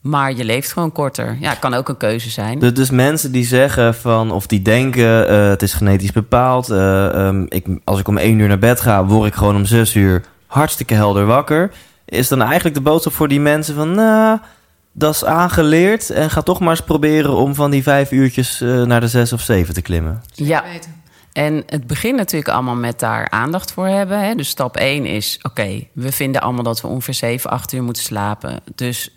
maar 0.00 0.32
je 0.34 0.44
leeft 0.44 0.72
gewoon 0.72 0.92
korter. 0.92 1.36
Ja, 1.40 1.48
het 1.50 1.58
kan 1.58 1.74
ook 1.74 1.88
een 1.88 1.96
keuze 1.96 2.30
zijn. 2.30 2.58
Dus, 2.58 2.74
dus 2.74 2.90
mensen 2.90 3.32
die 3.32 3.44
zeggen 3.44 3.94
van, 3.94 4.30
of 4.30 4.46
die 4.46 4.62
denken, 4.62 5.28
eh, 5.28 5.48
het 5.48 5.62
is 5.62 5.72
genetisch 5.72 6.12
bepaald. 6.12 6.70
eh, 6.70 7.26
ehm, 7.26 7.46
ik, 7.48 7.66
als 7.84 7.98
ik 8.00 8.08
om 8.08 8.18
één 8.18 8.38
uur 8.38 8.48
naar 8.48 8.58
bed 8.58 8.80
ga, 8.80 9.04
word 9.04 9.28
ik 9.28 9.34
gewoon 9.34 9.56
om 9.56 9.64
zes 9.64 9.94
uur 9.94 10.22
hartstikke 10.46 10.94
helder 10.94 11.26
wakker. 11.26 11.70
Is 12.04 12.28
dan 12.28 12.42
eigenlijk 12.42 12.74
de 12.74 12.82
boodschap 12.82 13.12
voor 13.12 13.28
die 13.28 13.40
mensen 13.40 13.74
van, 13.74 13.94
nou, 13.94 14.38
dat 14.96 15.14
is 15.14 15.24
aangeleerd. 15.24 16.10
En 16.10 16.30
ga 16.30 16.42
toch 16.42 16.60
maar 16.60 16.70
eens 16.70 16.80
proberen 16.80 17.36
om 17.36 17.54
van 17.54 17.70
die 17.70 17.82
vijf 17.82 18.10
uurtjes 18.10 18.60
eh, 18.60 18.82
naar 18.82 19.00
de 19.00 19.08
zes 19.08 19.32
of 19.32 19.40
zeven 19.40 19.74
te 19.74 19.82
klimmen. 19.82 20.22
Ja. 20.32 20.64
En 21.32 21.62
het 21.66 21.86
begint 21.86 22.16
natuurlijk 22.16 22.52
allemaal 22.52 22.74
met 22.74 23.00
daar 23.00 23.30
aandacht 23.30 23.72
voor 23.72 23.86
hebben. 23.86 24.20
Hè? 24.20 24.34
Dus 24.34 24.48
stap 24.48 24.76
1 24.76 25.06
is: 25.06 25.38
oké, 25.42 25.86
we 25.92 26.12
vinden 26.12 26.40
allemaal 26.40 26.62
dat 26.62 26.80
we 26.80 26.88
ongeveer 26.88 27.14
7, 27.14 27.50
8 27.50 27.72
uur 27.72 27.82
moeten 27.82 28.02
slapen. 28.02 28.60
Dus 28.74 29.10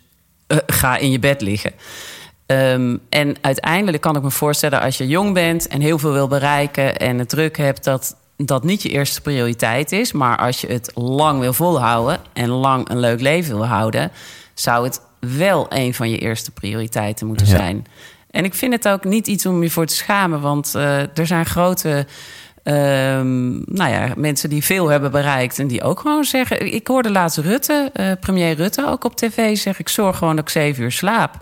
eh, 0.46 0.58
ga 0.66 0.96
in 0.96 1.10
je 1.10 1.18
bed 1.18 1.40
liggen. 1.40 1.72
Ehm, 2.46 2.96
en 3.08 3.36
uiteindelijk 3.40 4.02
kan 4.02 4.16
ik 4.16 4.22
me 4.22 4.30
voorstellen, 4.30 4.80
als 4.80 4.98
je 4.98 5.06
jong 5.06 5.34
bent 5.34 5.66
en 5.66 5.80
heel 5.80 5.98
veel 5.98 6.12
wil 6.12 6.28
bereiken 6.28 6.96
en 6.96 7.18
het 7.18 7.28
druk 7.28 7.56
hebt, 7.56 7.84
dat 7.84 8.16
dat 8.36 8.64
niet 8.64 8.82
je 8.82 8.88
eerste 8.88 9.20
prioriteit 9.20 9.92
is. 9.92 10.12
Maar 10.12 10.38
als 10.38 10.60
je 10.60 10.66
het 10.66 10.90
lang 10.94 11.40
wil 11.40 11.52
volhouden 11.52 12.18
en 12.32 12.48
lang 12.48 12.88
een 12.90 12.98
leuk 12.98 13.20
leven 13.20 13.56
wil 13.56 13.66
houden, 13.66 14.10
zou 14.54 14.84
het 14.84 15.00
wel 15.20 15.66
een 15.68 15.94
van 15.94 16.10
je 16.10 16.18
eerste 16.18 16.50
prioriteiten 16.50 17.26
moeten 17.26 17.46
Ja. 17.46 17.56
zijn. 17.56 17.86
En 18.30 18.44
ik 18.44 18.54
vind 18.54 18.72
het 18.72 18.88
ook 18.88 19.04
niet 19.04 19.26
iets 19.26 19.46
om 19.46 19.62
je 19.62 19.70
voor 19.70 19.86
te 19.86 19.94
schamen, 19.94 20.40
want 20.40 20.74
eh, 20.74 20.98
er 21.18 21.26
zijn 21.26 21.46
grote. 21.46 22.06
ehm, 22.62 23.50
nou 23.74 23.90
ja, 23.92 24.08
mensen 24.16 24.48
die 24.48 24.64
veel 24.64 24.88
hebben 24.88 25.10
bereikt 25.10 25.58
en 25.58 25.66
die 25.66 25.82
ook 25.82 26.00
gewoon 26.00 26.24
zeggen. 26.24 26.74
Ik 26.74 26.86
hoorde 26.86 27.10
laatst 27.10 27.38
Rutte, 27.38 27.90
eh, 27.92 28.12
premier 28.20 28.54
Rutte, 28.54 28.88
ook 28.88 29.04
op 29.04 29.16
tv 29.16 29.56
zeggen: 29.56 29.78
Ik 29.84 29.88
zorg 29.88 30.16
gewoon 30.18 30.36
dat 30.36 30.44
ik 30.44 30.50
zeven 30.50 30.82
uur 30.82 30.92
slaap. 30.92 31.34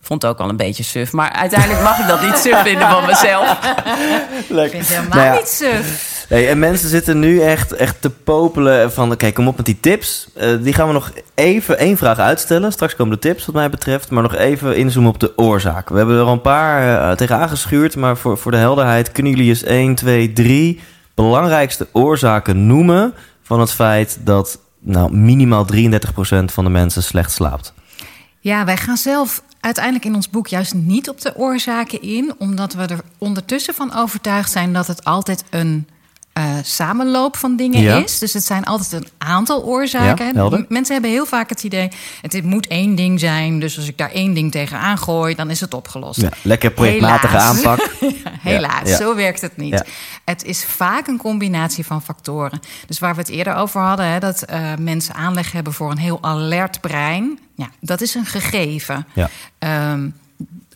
Vond 0.00 0.22
het 0.22 0.30
ook 0.30 0.38
al 0.38 0.48
een 0.48 0.56
beetje 0.56 0.82
suf. 0.82 1.12
Maar 1.12 1.32
uiteindelijk 1.32 1.82
mag 1.82 1.98
ik 1.98 2.06
dat 2.06 2.22
niet 2.22 2.36
suf 2.36 2.62
vinden 2.62 2.90
van 2.90 3.06
mezelf. 3.06 3.58
Ik 4.48 4.70
vind 4.70 4.72
het 4.72 4.86
helemaal 4.88 5.18
Nou 5.18 5.24
ja. 5.24 5.34
niet 5.34 5.48
suf. 5.48 6.13
En 6.34 6.58
mensen 6.58 6.88
zitten 6.88 7.18
nu 7.18 7.40
echt, 7.40 7.72
echt 7.72 8.00
te 8.00 8.10
popelen 8.10 8.92
van... 8.92 9.16
Kijk, 9.16 9.34
kom 9.34 9.48
op 9.48 9.56
met 9.56 9.66
die 9.66 9.80
tips. 9.80 10.28
Eh, 10.34 10.62
die 10.62 10.72
gaan 10.72 10.86
we 10.86 10.92
nog 10.92 11.12
even 11.34 11.78
één 11.78 11.96
vraag 11.96 12.18
uitstellen. 12.18 12.72
Straks 12.72 12.96
komen 12.96 13.12
de 13.12 13.18
tips 13.18 13.46
wat 13.46 13.54
mij 13.54 13.70
betreft. 13.70 14.10
Maar 14.10 14.22
nog 14.22 14.34
even 14.34 14.76
inzoomen 14.76 15.10
op 15.10 15.20
de 15.20 15.38
oorzaak. 15.38 15.88
We 15.88 15.96
hebben 15.96 16.16
er 16.16 16.24
al 16.24 16.32
een 16.32 16.40
paar 16.40 17.10
eh, 17.10 17.16
tegen 17.16 17.36
aangeschuurd. 17.36 17.96
Maar 17.96 18.16
voor, 18.16 18.38
voor 18.38 18.50
de 18.50 18.56
helderheid 18.56 19.12
kunnen 19.12 19.32
jullie 19.32 19.48
eens 19.48 19.62
1, 19.62 19.94
2, 19.94 20.32
3... 20.32 20.80
belangrijkste 21.14 21.86
oorzaken 21.92 22.66
noemen... 22.66 23.14
van 23.42 23.60
het 23.60 23.72
feit 23.72 24.18
dat 24.20 24.58
nou, 24.78 25.16
minimaal 25.16 25.66
33% 25.74 25.76
van 26.44 26.64
de 26.64 26.70
mensen 26.70 27.02
slecht 27.02 27.32
slaapt. 27.32 27.72
Ja, 28.40 28.64
wij 28.64 28.76
gaan 28.76 28.96
zelf 28.96 29.42
uiteindelijk 29.60 30.04
in 30.04 30.14
ons 30.14 30.30
boek 30.30 30.46
juist 30.46 30.74
niet 30.74 31.08
op 31.08 31.20
de 31.20 31.36
oorzaken 31.36 32.02
in, 32.02 32.34
omdat 32.38 32.72
we 32.72 32.82
er 32.82 33.00
ondertussen 33.18 33.74
van 33.74 33.94
overtuigd 33.94 34.50
zijn 34.50 34.72
dat 34.72 34.86
het 34.86 35.04
altijd 35.04 35.44
een 35.50 35.88
eh, 36.34 36.44
samenloop 36.62 37.36
van 37.36 37.56
dingen 37.56 37.80
Ja. 37.82 37.96
is. 38.04 38.18
Dus 38.18 38.32
het 38.32 38.44
zijn 38.44 38.64
altijd 38.64 38.92
een 38.92 39.08
aantal 39.18 39.62
oorzaken. 39.64 40.34
Ja, 40.34 40.64
Mensen 40.68 40.92
hebben 40.92 41.10
heel 41.10 41.26
vaak 41.26 41.48
het 41.48 41.62
idee, 41.64 41.88
het 42.20 42.44
moet 42.44 42.66
één 42.66 42.94
ding 42.94 43.20
zijn. 43.20 43.60
Dus 43.60 43.76
als 43.76 43.88
ik 43.88 43.98
daar 43.98 44.10
één 44.10 44.34
ding 44.34 44.50
tegenaan 44.50 44.98
gooi, 44.98 45.34
dan 45.34 45.50
is 45.50 45.60
het 45.60 45.74
opgelost. 45.74 46.20
Ja, 46.20 46.28
lekker 46.42 46.70
projectmatige 46.70 47.36
Helaas. 47.36 47.56
aanpak. 47.64 47.90
Helaas, 48.50 48.96
zo 48.96 49.14
werkt 49.14 49.40
het 49.40 49.56
niet. 49.56 49.84
Het 50.24 50.44
is 50.44 50.64
vaak 50.64 51.06
een 51.06 51.18
combinatie 51.18 51.84
van 51.86 52.02
factoren. 52.02 52.60
Dus 52.86 52.98
waar 52.98 53.14
we 53.14 53.20
het 53.20 53.30
eerder 53.30 53.54
over 53.54 53.80
hadden, 53.80 54.06
hè, 54.06 54.18
dat 54.18 54.42
eh, 54.42 54.62
mensen 54.78 55.14
aanleg 55.14 55.52
hebben 55.52 55.72
voor 55.72 55.90
een 55.90 55.98
heel 55.98 56.18
alert 56.20 56.80
brein. 56.80 57.38
Ja, 57.56 57.68
dat 57.80 58.00
is 58.00 58.14
een 58.14 58.26
gegeven. 58.26 59.06
Ja. 59.12 59.30
Ehm, 59.58 60.08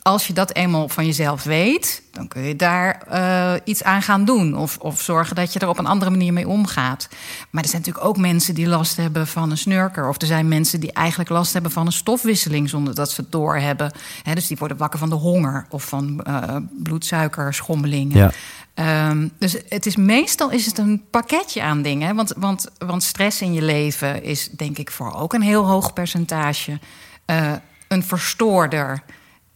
als 0.03 0.27
je 0.27 0.33
dat 0.33 0.55
eenmaal 0.55 0.89
van 0.89 1.07
jezelf 1.07 1.43
weet, 1.43 2.03
dan 2.13 2.29
kun 2.29 2.43
je 2.43 2.57
daar 2.57 3.03
eh, 3.09 3.53
iets 3.65 3.83
aan 3.83 4.03
gaan 4.03 4.25
doen. 4.25 4.57
Of, 4.57 4.77
of 4.79 5.01
zorgen 5.01 5.37
dat 5.37 5.53
je 5.53 5.59
er 5.59 5.69
op 5.69 5.79
een 5.79 5.87
andere 5.87 6.11
manier 6.11 6.33
mee 6.33 6.49
omgaat. 6.49 7.09
Maar 7.51 7.63
er 7.63 7.69
zijn 7.69 7.83
natuurlijk 7.83 8.07
ook 8.07 8.17
mensen 8.19 8.55
die 8.55 8.67
last 8.69 8.97
hebben 8.97 9.27
van 9.27 9.51
een 9.51 9.59
snurker. 9.59 10.09
Of 10.09 10.21
er 10.21 10.27
zijn 10.27 10.49
mensen 10.49 10.81
die 10.81 10.93
eigenlijk 10.93 11.31
last 11.31 11.53
hebben 11.53 11.71
van 11.71 11.87
een 11.87 11.93
stofwisseling 11.93 12.69
zonder 12.69 12.95
dat 12.95 13.11
ze 13.11 13.21
het 13.21 13.33
doorhebben. 13.33 13.93
Hè, 14.23 14.35
dus 14.35 14.47
die 14.47 14.57
worden 14.57 14.77
wakker 14.77 14.99
van 14.99 15.09
de 15.09 15.15
honger 15.15 15.67
of 15.71 15.85
van 15.85 16.23
eh 16.25 16.57
bloedsuikerschommelingen. 16.83 18.17
Ja. 18.17 18.31
Ehm, 18.75 19.29
dus 19.39 19.57
het 19.69 19.87
is 19.87 19.97
meestal 19.97 20.51
is 20.51 20.67
het 20.67 20.79
een 20.79 21.05
pakketje 21.11 21.63
aan 21.63 21.83
dingen. 21.83 22.17
Want, 22.17 22.33
want, 22.37 22.67
want 22.79 23.03
stress 23.03 23.41
in 23.43 23.53
je 23.53 23.63
leven 23.63 24.23
is 24.23 24.49
denk 24.49 24.79
ik 24.79 24.91
voor 24.91 25.13
ook 25.15 25.33
een 25.33 25.43
heel 25.43 25.67
hoog 25.67 25.93
percentage. 25.93 26.79
eh, 27.25 27.53
een 27.89 28.03
verstoorder. 28.03 29.03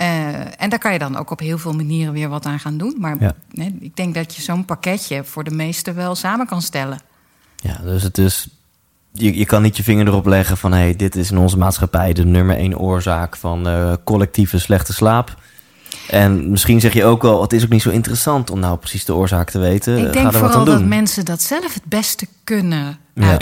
Eh, 0.02 0.62
en 0.62 0.68
daar 0.70 0.78
kan 0.78 0.92
je 0.92 0.98
dan 0.98 1.16
ook 1.16 1.30
op 1.30 1.38
heel 1.38 1.58
veel 1.58 1.72
manieren 1.72 2.12
weer 2.12 2.28
wat 2.28 2.46
aan 2.46 2.58
gaan 2.58 2.76
doen. 2.78 2.96
Maar 2.98 3.16
Ja. 3.20 3.34
nee, 3.50 3.76
ik 3.80 3.96
denk 3.96 4.14
dat 4.14 4.34
je 4.36 4.42
zo'n 4.42 4.64
pakketje 4.64 5.24
voor 5.24 5.44
de 5.44 5.50
meesten 5.50 5.94
wel 5.94 6.14
samen 6.14 6.46
kan 6.46 6.62
stellen. 6.62 6.98
Ja, 7.56 7.76
dus 7.82 8.02
het 8.02 8.18
is. 8.18 8.48
Je, 9.12 9.38
je 9.38 9.44
kan 9.44 9.62
niet 9.62 9.76
je 9.76 9.82
vinger 9.82 10.06
erop 10.06 10.26
leggen 10.26 10.56
van 10.56 10.72
hé, 10.72 10.78
hey, 10.78 10.96
dit 10.96 11.16
is 11.16 11.30
in 11.30 11.38
onze 11.38 11.58
maatschappij 11.58 12.12
de 12.12 12.24
nummer 12.24 12.56
één 12.56 12.78
oorzaak 12.78 13.36
van 13.36 13.68
eh, 13.68 13.92
collectieve 14.04 14.58
slechte 14.58 14.92
slaap. 14.92 15.36
En 16.08 16.50
misschien 16.50 16.80
zeg 16.80 16.92
je 16.92 17.04
ook 17.04 17.22
wel, 17.22 17.42
het 17.42 17.52
is 17.52 17.64
ook 17.64 17.68
niet 17.70 17.82
zo 17.82 17.90
interessant 17.90 18.50
om 18.50 18.58
nou 18.58 18.78
precies 18.78 19.04
de 19.04 19.14
oorzaak 19.14 19.50
te 19.50 19.58
weten. 19.58 19.98
Ik 19.98 20.04
Ga 20.06 20.10
denk 20.12 20.24
wat 20.24 20.34
aan 20.34 20.40
vooral 20.40 20.64
doen. 20.64 20.74
dat 20.74 20.84
mensen 20.84 21.24
dat 21.24 21.42
zelf 21.42 21.74
het 21.74 21.84
beste 21.84 22.26
kunnen 22.44 22.98
Ja. 23.14 23.36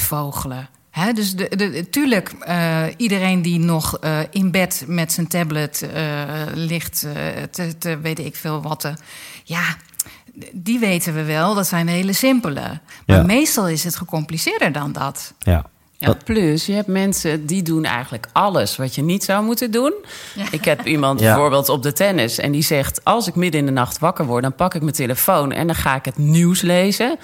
Dus 1.14 1.34
de, 1.34 1.56
de, 1.56 1.88
tuurlijk, 1.90 2.32
eh, 2.40 2.82
iedereen 2.96 3.42
die 3.42 3.58
nog 3.58 3.98
eh, 3.98 4.18
in 4.30 4.50
bed 4.50 4.84
met 4.86 5.12
zijn 5.12 5.26
tablet 5.28 5.88
eh, 5.94 6.22
ligt, 6.54 7.06
eh, 7.14 7.42
te, 7.50 7.78
te 7.78 7.98
weet 7.98 8.18
ik 8.18 8.36
veel 8.36 8.62
wat. 8.62 8.92
ja, 9.44 9.76
die 10.52 10.78
weten 10.78 11.14
we 11.14 11.22
wel. 11.24 11.54
Dat 11.54 11.66
zijn 11.66 11.88
hele 11.88 12.12
simpele. 12.12 12.60
Maar 13.06 13.16
Ja. 13.16 13.22
meestal 13.22 13.68
is 13.68 13.84
het 13.84 13.96
gecompliceerder 13.96 14.72
dan 14.72 14.92
dat. 14.92 15.32
Ja. 15.38 15.66
Ja, 15.96 16.14
plus, 16.24 16.66
je 16.66 16.72
hebt 16.72 16.86
mensen 16.86 17.46
die 17.46 17.62
doen 17.62 17.84
eigenlijk 17.84 18.26
alles 18.32 18.76
wat 18.76 18.94
je 18.94 19.02
niet 19.02 19.24
zou 19.24 19.44
moeten 19.44 19.70
doen. 19.70 19.92
Ik 20.50 20.64
heb 20.64 20.86
iemand 20.86 21.20
Ja. 21.20 21.26
bijvoorbeeld 21.26 21.68
op 21.68 21.82
de 21.82 21.92
tennis 21.92 22.38
en 22.38 22.52
die 22.52 22.62
zegt... 22.62 23.04
als 23.04 23.26
ik 23.28 23.34
midden 23.34 23.60
in 23.60 23.66
de 23.66 23.72
nacht 23.72 23.98
wakker 23.98 24.24
word, 24.26 24.42
dan 24.42 24.54
pak 24.54 24.74
ik 24.74 24.82
mijn 24.82 24.94
telefoon... 24.94 25.52
en 25.52 25.66
dan 25.66 25.76
ga 25.76 25.94
ik 25.94 26.04
het 26.04 26.18
nieuws 26.18 26.60
lezen. 26.60 27.18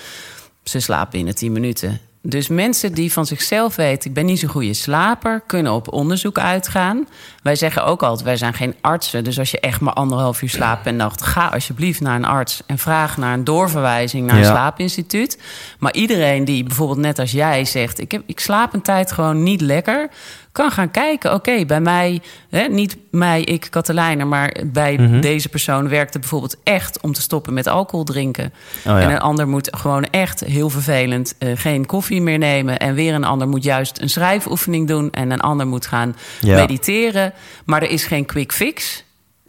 Ze 0.64 0.80
slapen 0.80 1.10
binnen 1.10 1.34
10 1.34 1.52
minuten. 1.52 2.00
Dus 2.28 2.48
mensen 2.48 2.92
die 2.92 3.12
van 3.12 3.26
zichzelf 3.26 3.76
weten... 3.76 4.08
ik 4.08 4.14
ben 4.14 4.26
niet 4.26 4.38
zo'n 4.38 4.48
goede 4.48 4.74
slaper, 4.74 5.42
kunnen 5.46 5.72
op 5.72 5.92
onderzoek 5.92 6.38
uitgaan. 6.38 7.06
Wij 7.42 7.56
zeggen 7.56 7.84
ook 7.84 8.02
altijd, 8.02 8.24
wij 8.26 8.36
zijn 8.36 8.54
geen 8.54 8.74
artsen. 8.80 9.24
Dus 9.24 9.38
als 9.38 9.50
je 9.50 9.60
echt 9.60 9.80
maar 9.80 9.92
anderhalf 9.92 10.42
uur 10.42 10.48
slaapt 10.48 10.82
per 10.82 10.94
nacht... 10.94 11.22
ga 11.22 11.46
alsjeblieft 11.46 12.00
naar 12.00 12.16
een 12.16 12.24
arts 12.24 12.62
en 12.66 12.78
vraag 12.78 13.16
naar 13.16 13.34
een 13.34 13.44
doorverwijzing... 13.44 14.26
naar 14.26 14.36
een 14.36 14.42
Ja. 14.42 14.50
slaapinstituut. 14.50 15.38
Maar 15.78 15.94
iedereen 15.94 16.44
die 16.44 16.64
bijvoorbeeld 16.64 16.98
net 16.98 17.18
als 17.18 17.30
jij 17.30 17.64
zegt... 17.64 18.00
ik, 18.00 18.12
heb, 18.12 18.22
ik 18.26 18.40
slaap 18.40 18.74
een 18.74 18.82
tijd 18.82 19.12
gewoon 19.12 19.42
niet 19.42 19.60
lekker... 19.60 20.10
kan 20.56 20.70
gaan 20.70 20.90
kijken, 20.90 21.34
oké, 21.34 21.64
bij 21.64 21.80
mij... 21.80 22.20
Hè, 22.50 22.62
niet 22.68 22.96
mij, 23.10 23.42
ik, 23.42 23.66
Katelijne... 23.70 24.24
maar 24.24 24.56
bij 24.66 24.96
Mhm. 24.98 25.20
deze 25.20 25.48
persoon 25.48 25.88
werkt 25.88 26.12
het 26.12 26.20
bijvoorbeeld 26.20 26.56
echt... 26.62 27.00
om 27.00 27.12
te 27.12 27.20
stoppen 27.20 27.54
met 27.54 27.66
alcohol 27.66 28.04
drinken. 28.04 28.44
Oh 28.44 28.82
ja. 28.82 29.00
En 29.00 29.10
een 29.10 29.20
ander 29.20 29.48
moet 29.48 29.68
gewoon 29.76 30.04
echt 30.04 30.40
heel 30.40 30.70
vervelend... 30.70 31.34
eh, 31.38 31.50
geen 31.54 31.86
koffie 31.86 32.20
meer 32.20 32.38
nemen. 32.38 32.78
En 32.78 32.94
weer 32.94 33.14
een 33.14 33.24
ander 33.24 33.48
moet 33.48 33.62
juist 33.64 34.00
een 34.00 34.08
schrijfoefening 34.10 34.88
doen... 34.88 35.10
en 35.10 35.30
een 35.30 35.40
ander 35.40 35.66
moet 35.66 35.86
gaan 35.86 36.16
Ja. 36.40 36.56
mediteren. 36.56 37.32
Maar 37.64 37.82
er 37.82 37.90
is 37.90 38.04
geen 38.04 38.26
quick 38.26 38.52
fix... 38.52 39.04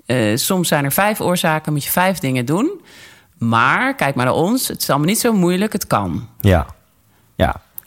Eh, 0.05 0.17
soms 0.35 0.67
zijn 0.67 0.83
er 0.85 0.91
vijf 0.91 1.21
oorzaken, 1.21 1.73
moet 1.73 1.83
je 1.83 1.89
vijf 1.91 2.19
dingen 2.19 2.45
doen. 2.45 2.81
Maar 3.37 3.95
kijk 3.95 4.15
maar 4.15 4.25
naar 4.25 4.33
ons, 4.33 4.67
het 4.67 4.81
is 4.81 4.89
allemaal 4.89 5.07
niet 5.07 5.19
zo 5.19 5.33
moeilijk, 5.33 5.73
het 5.73 5.87
kan. 5.87 6.27
Ja. 6.39 6.65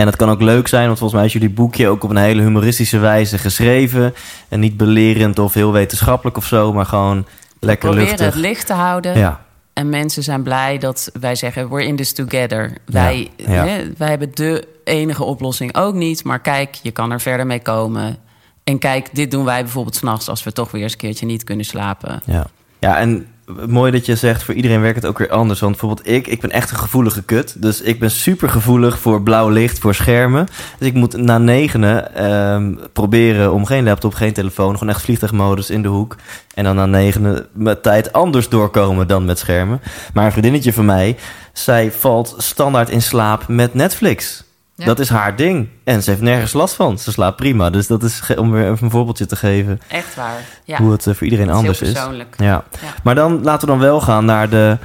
En 0.00 0.06
het 0.06 0.16
kan 0.16 0.30
ook 0.30 0.40
leuk 0.40 0.68
zijn, 0.68 0.86
want 0.86 0.98
volgens 0.98 1.18
mij 1.18 1.28
is 1.28 1.32
jullie 1.32 1.50
boekje 1.50 1.88
ook 1.88 2.04
op 2.04 2.10
een 2.10 2.16
hele 2.16 2.42
humoristische 2.42 2.98
wijze 2.98 3.38
geschreven. 3.38 4.14
En 4.48 4.60
niet 4.60 4.76
belerend 4.76 5.38
of 5.38 5.54
heel 5.54 5.72
wetenschappelijk 5.72 6.36
of 6.36 6.46
zo, 6.46 6.72
maar 6.72 6.86
gewoon 6.86 7.26
lekker 7.58 7.94
luchtig. 7.94 8.20
het 8.20 8.34
licht 8.34 8.66
te 8.66 8.72
houden. 8.72 9.18
Ja, 9.18 9.40
En 9.72 9.88
mensen 9.88 10.22
zijn 10.22 10.42
blij 10.42 10.78
dat 10.78 11.10
wij 11.20 11.34
zeggen, 11.34 11.68
we're 11.68 11.86
in 11.86 11.96
this 11.96 12.12
together. 12.12 12.76
Wij, 12.86 13.30
ja. 13.36 13.66
Hè, 13.66 13.82
wij 13.96 14.08
hebben 14.08 14.30
de 14.34 14.68
enige 14.84 15.24
oplossing 15.24 15.76
ook 15.76 15.94
niet. 15.94 16.24
Maar 16.24 16.40
kijk, 16.40 16.74
je 16.82 16.90
kan 16.90 17.12
er 17.12 17.20
verder 17.20 17.46
mee 17.46 17.62
komen. 17.62 18.16
En 18.64 18.78
kijk, 18.78 19.08
dit 19.12 19.30
doen 19.30 19.44
wij 19.44 19.62
bijvoorbeeld 19.62 19.96
s'nachts... 19.96 20.28
als 20.28 20.44
we 20.44 20.52
toch 20.52 20.70
weer 20.70 20.82
eens 20.82 20.92
een 20.92 20.98
keertje 20.98 21.26
niet 21.26 21.44
kunnen 21.44 21.64
slapen. 21.64 22.22
ja. 22.24 22.46
Ja, 22.78 22.98
en 22.98 23.26
mooi 23.68 23.92
dat 23.92 24.06
je 24.06 24.16
zegt, 24.16 24.42
voor 24.42 24.54
iedereen 24.54 24.80
werkt 24.80 24.96
het 24.96 25.06
ook 25.06 25.18
weer 25.18 25.30
anders. 25.30 25.60
Want 25.60 25.72
bijvoorbeeld 25.72 26.08
ik, 26.08 26.26
ik 26.26 26.40
ben 26.40 26.50
echt 26.50 26.70
een 26.70 26.76
gevoelige 26.76 27.22
kut. 27.22 27.62
Dus 27.62 27.80
ik 27.80 27.98
ben 28.00 28.10
super 28.10 28.48
gevoelig 28.48 28.98
voor 28.98 29.22
blauw 29.22 29.48
licht, 29.48 29.78
voor 29.78 29.94
schermen. 29.94 30.46
Dus 30.78 30.88
ik 30.88 30.94
moet 30.94 31.16
na 31.16 31.38
negenen 31.38 32.14
ehm, 32.14 32.74
proberen 32.92 33.52
om 33.52 33.64
geen 33.64 33.84
laptop, 33.84 34.14
geen 34.14 34.32
telefoon... 34.32 34.72
gewoon 34.72 34.94
echt 34.94 35.02
vliegtuigmodus 35.02 35.70
in 35.70 35.82
de 35.82 35.88
hoek. 35.88 36.16
En 36.54 36.64
dan 36.64 36.76
na 36.76 36.86
negenen 36.86 37.46
mijn 37.52 37.80
tijd 37.80 38.12
anders 38.12 38.48
doorkomen 38.48 39.06
dan 39.06 39.24
met 39.24 39.38
schermen. 39.38 39.80
Maar 40.14 40.24
een 40.24 40.32
vriendinnetje 40.32 40.72
van 40.72 40.84
mij, 40.84 41.16
zij 41.52 41.92
valt 41.92 42.34
standaard 42.38 42.90
in 42.90 43.02
slaap 43.02 43.48
met 43.48 43.74
Netflix. 43.74 44.44
Ja. 44.80 44.86
Dat 44.86 44.98
is 44.98 45.08
haar 45.08 45.36
ding. 45.36 45.68
En 45.84 46.02
ze 46.02 46.10
heeft 46.10 46.22
nergens 46.22 46.52
last 46.52 46.74
van. 46.74 46.98
Ze 46.98 47.12
slaapt 47.12 47.36
prima. 47.36 47.70
Dus 47.70 47.86
dat 47.86 48.02
is, 48.02 48.22
om 48.36 48.50
weer 48.50 48.70
even 48.70 48.84
een 48.84 48.90
voorbeeldje 48.90 49.26
te 49.26 49.36
geven... 49.36 49.80
Echt 49.88 50.14
waar. 50.14 50.40
Ja, 50.64 50.78
hoe 50.78 50.92
het 50.92 51.06
eh, 51.06 51.14
voor 51.14 51.24
iedereen 51.24 51.48
is 51.48 51.54
anders 51.54 51.80
is. 51.80 51.92
persoonlijk. 51.92 52.34
Ja. 52.38 52.46
Ja. 52.46 52.88
Maar 53.02 53.14
dan 53.14 53.42
laten 53.42 53.60
we 53.60 53.66
dan 53.74 53.82
wel 53.82 54.00
gaan 54.00 54.24
naar 54.24 54.48
de, 54.48 54.76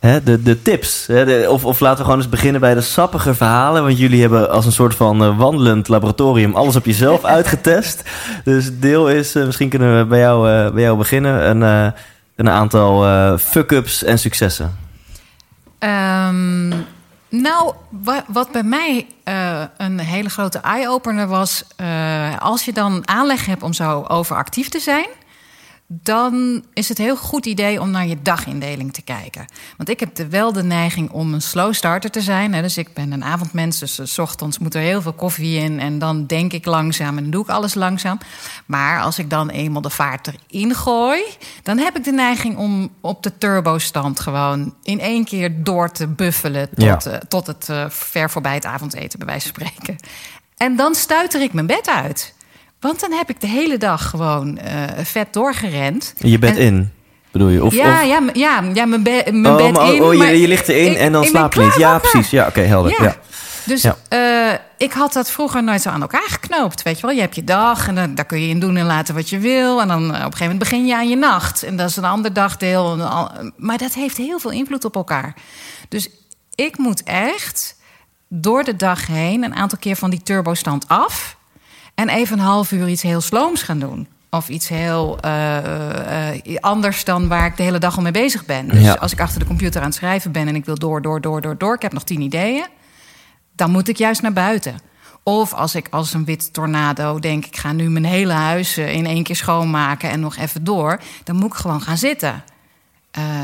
hè, 0.00 0.22
de, 0.22 0.42
de 0.42 0.62
tips. 0.62 1.06
Hè, 1.06 1.24
de- 1.24 1.46
of, 1.50 1.64
of 1.64 1.80
laten 1.80 1.98
we 1.98 2.04
gewoon 2.04 2.18
eens 2.18 2.28
beginnen 2.28 2.60
bij 2.60 2.74
de 2.74 2.80
sappige 2.80 3.34
verhalen. 3.34 3.82
Want 3.84 3.98
jullie 3.98 4.20
hebben 4.20 4.50
als 4.50 4.66
een 4.66 4.72
soort 4.72 4.94
van 4.94 5.22
eh, 5.22 5.38
wandelend 5.38 5.88
laboratorium 5.88 6.54
alles 6.54 6.76
op 6.76 6.84
jezelf 6.84 7.24
uitgetest. 7.36 8.02
Dus 8.44 8.78
deel 8.78 9.08
is, 9.10 9.34
eh, 9.34 9.44
misschien 9.44 9.68
kunnen 9.68 9.98
we 9.98 10.04
bij 10.04 10.18
jou, 10.20 10.70
bij 10.72 10.82
jou 10.82 10.96
beginnen. 10.98 11.48
Een, 11.62 11.92
een 12.36 12.50
aantal 12.50 13.02
fuck-ups 13.38 14.04
en 14.04 14.18
successen. 14.18 14.76
Ehm, 15.78 16.72
nou, 17.40 17.74
wa- 17.88 18.24
wat 18.26 18.52
bij 18.52 18.62
mij 18.62 19.06
eh, 19.24 19.62
een 19.76 19.98
hele 20.00 20.28
grote 20.30 20.58
eye-opener 20.58 21.26
was... 21.26 21.64
eh, 21.76 22.38
als 22.40 22.64
je 22.64 22.72
dan 22.72 23.08
aanleg 23.08 23.46
hebt 23.46 23.62
om 23.62 23.72
zo 23.72 24.04
overactief 24.08 24.68
te 24.68 24.80
zijn... 24.80 25.06
dan 26.02 26.64
is 26.72 26.88
het 26.88 26.98
een 26.98 27.04
heel 27.04 27.16
goed 27.16 27.46
idee 27.46 27.80
om 27.80 27.90
naar 27.90 28.06
je 28.06 28.22
dagindeling 28.22 28.92
te 28.92 29.02
kijken. 29.02 29.44
Want 29.76 29.88
ik 29.88 30.00
heb 30.00 30.14
de, 30.14 30.28
wel 30.28 30.52
de 30.52 30.62
neiging 30.62 31.10
om 31.10 31.34
een 31.34 31.42
slow 31.42 31.74
starter 31.74 32.10
te 32.10 32.20
zijn. 32.20 32.54
Hè. 32.54 32.62
Dus 32.62 32.76
ik 32.78 32.94
ben 32.94 33.12
een 33.12 33.24
avondmens, 33.24 33.78
dus 33.78 33.98
eh, 33.98 34.06
s 34.06 34.18
ochtends 34.18 34.58
moet 34.58 34.74
er 34.74 34.80
heel 34.80 35.02
veel 35.02 35.12
koffie 35.12 35.58
in... 35.58 35.80
en 35.80 35.98
dan 35.98 36.26
denk 36.26 36.52
ik 36.52 36.64
langzaam 36.66 37.18
en 37.18 37.30
doe 37.30 37.42
ik 37.42 37.48
alles 37.48 37.74
langzaam. 37.74 38.18
Maar 38.66 39.00
als 39.02 39.18
ik 39.18 39.30
dan 39.30 39.48
eenmaal 39.50 39.82
de 39.82 39.90
vaart 39.90 40.30
erin 40.48 40.74
gooi... 40.74 41.22
dan 41.62 41.78
heb 41.78 41.96
ik 41.96 42.04
de 42.04 42.12
neiging 42.12 42.56
om 42.56 42.90
op 43.00 43.22
de 43.22 43.38
turbostand 43.38 44.20
gewoon... 44.20 44.74
in 44.82 45.00
één 45.00 45.24
keer 45.24 45.64
door 45.64 45.90
te 45.90 46.06
buffelen 46.06 46.68
tot, 46.74 46.84
Ja. 46.84 47.00
eh, 47.10 47.18
tot 47.28 47.46
het 47.46 47.68
eh, 47.68 47.84
ver 47.88 48.30
voorbij 48.30 48.54
het 48.54 48.64
avondeten, 48.64 49.18
bij 49.18 49.28
wijze 49.28 49.52
van 49.54 49.66
spreken. 49.66 49.96
En 50.56 50.76
dan 50.76 50.94
stuiter 50.94 51.42
ik 51.42 51.52
mijn 51.52 51.66
bed 51.66 51.88
uit... 51.88 52.33
Want 52.84 53.00
dan 53.00 53.12
heb 53.12 53.30
ik 53.30 53.40
de 53.40 53.46
hele 53.46 53.78
dag 53.78 54.08
gewoon 54.10 54.58
eh, 54.58 54.82
vet 55.04 55.32
doorgerend. 55.32 56.12
Je 56.18 56.38
bed 56.38 56.56
En- 56.56 56.62
in, 56.62 56.92
bedoel 57.30 57.48
je? 57.48 57.64
Of, 57.64 57.74
ja, 57.74 58.00
of... 58.02 58.06
ja, 58.06 58.20
ja, 58.32 58.62
ja, 58.74 58.84
mijn, 58.86 59.02
be- 59.02 59.24
mijn 59.30 59.46
oh, 59.46 59.56
bed 59.56 59.72
maar, 59.72 59.82
oh, 59.88 59.94
in. 59.94 60.02
oh, 60.02 60.12
je, 60.12 60.18
maar 60.18 60.34
je 60.34 60.48
ligt 60.48 60.68
erin 60.68 60.90
ik- 60.90 60.96
en 60.98 61.12
dan 61.12 61.24
slaap 61.24 61.54
je 61.54 61.60
niet. 61.60 61.74
Ja, 61.74 61.98
precies. 61.98 62.30
Ja, 62.30 62.46
oké, 62.46 62.60
helder. 62.60 62.90
Ja. 62.90 63.04
Ja. 63.04 63.16
Dus 63.64 63.82
Ja. 63.82 63.96
eh, 64.08 64.58
ik 64.78 64.92
had 64.92 65.12
dat 65.12 65.30
vroeger 65.30 65.62
nooit 65.64 65.82
zo 65.82 65.88
aan 65.88 66.00
elkaar 66.00 66.26
geknoopt. 66.28 66.82
Weet 66.82 67.00
je 67.00 67.06
wel, 67.06 67.14
je 67.14 67.20
hebt 67.20 67.34
je 67.34 67.44
dag 67.44 67.88
en 67.88 67.94
dan, 67.94 68.14
daar 68.14 68.24
kun 68.24 68.40
je 68.40 68.48
in 68.48 68.60
doen 68.60 68.76
en 68.76 68.86
laten 68.86 69.14
wat 69.14 69.28
je 69.30 69.38
wil. 69.38 69.80
En 69.80 69.88
dan 69.88 70.02
eh, 70.02 70.06
op 70.08 70.12
een 70.14 70.20
gegeven 70.20 70.38
moment 70.42 70.58
begin 70.58 70.86
je 70.86 70.94
aan 70.94 71.08
je 71.08 71.16
nacht. 71.16 71.62
En 71.62 71.76
dat 71.76 71.88
is 71.90 71.96
een 71.96 72.04
ander 72.04 72.32
dagdeel. 72.32 72.96
Maar 73.56 73.78
dat 73.78 73.94
heeft 73.94 74.16
heel 74.16 74.38
veel 74.38 74.50
invloed 74.50 74.84
op 74.84 74.94
elkaar. 74.96 75.34
Dus 75.88 76.08
ik 76.54 76.78
moet 76.78 77.02
echt 77.02 77.76
door 78.28 78.64
de 78.64 78.76
dag 78.76 79.06
heen 79.06 79.44
een 79.44 79.54
aantal 79.54 79.78
keer 79.78 79.96
van 79.96 80.10
die 80.10 80.22
turbostand 80.22 80.88
af. 80.88 81.36
En 81.94 82.08
even 82.08 82.38
een 82.38 82.44
half 82.44 82.72
uur 82.72 82.88
iets 82.88 83.02
heel 83.02 83.20
slooms 83.20 83.62
gaan 83.62 83.78
doen. 83.78 84.08
Of 84.30 84.48
iets 84.48 84.68
heel 84.68 85.18
eh, 85.20 86.32
eh, 86.34 86.56
anders 86.60 87.04
dan 87.04 87.28
waar 87.28 87.46
ik 87.46 87.56
de 87.56 87.62
hele 87.62 87.78
dag 87.78 87.96
al 87.96 88.02
mee 88.02 88.12
bezig 88.12 88.44
ben. 88.46 88.68
Dus 88.68 88.82
Ja. 88.82 88.92
als 88.92 89.12
ik 89.12 89.20
achter 89.20 89.38
de 89.40 89.46
computer 89.46 89.80
aan 89.80 89.86
het 89.86 89.96
schrijven 89.96 90.32
ben 90.32 90.48
en 90.48 90.54
ik 90.54 90.64
wil 90.64 90.74
door, 90.78 91.02
door, 91.02 91.20
door, 91.20 91.40
door, 91.40 91.58
door. 91.58 91.74
Ik 91.74 91.82
heb 91.82 91.92
nog 91.92 92.02
tien 92.04 92.20
ideeën. 92.20 92.66
Dan 93.56 93.70
moet 93.70 93.88
ik 93.88 93.96
juist 93.96 94.22
naar 94.22 94.32
buiten. 94.32 94.76
Of 95.22 95.52
als 95.52 95.74
ik 95.74 95.86
als 95.90 96.14
een 96.14 96.24
wit 96.24 96.52
tornado 96.52 97.18
denk, 97.18 97.44
ik 97.46 97.56
ga 97.56 97.72
nu 97.72 97.90
mijn 97.90 98.04
hele 98.04 98.32
huis 98.32 98.76
eh, 98.76 98.94
in 98.94 99.06
één 99.06 99.22
keer 99.22 99.36
schoonmaken 99.36 100.10
en 100.10 100.20
nog 100.20 100.36
even 100.36 100.64
door. 100.64 101.00
Dan 101.24 101.36
moet 101.36 101.52
ik 101.52 101.58
gewoon 101.58 101.80
gaan 101.82 101.96
zitten. 101.98 102.42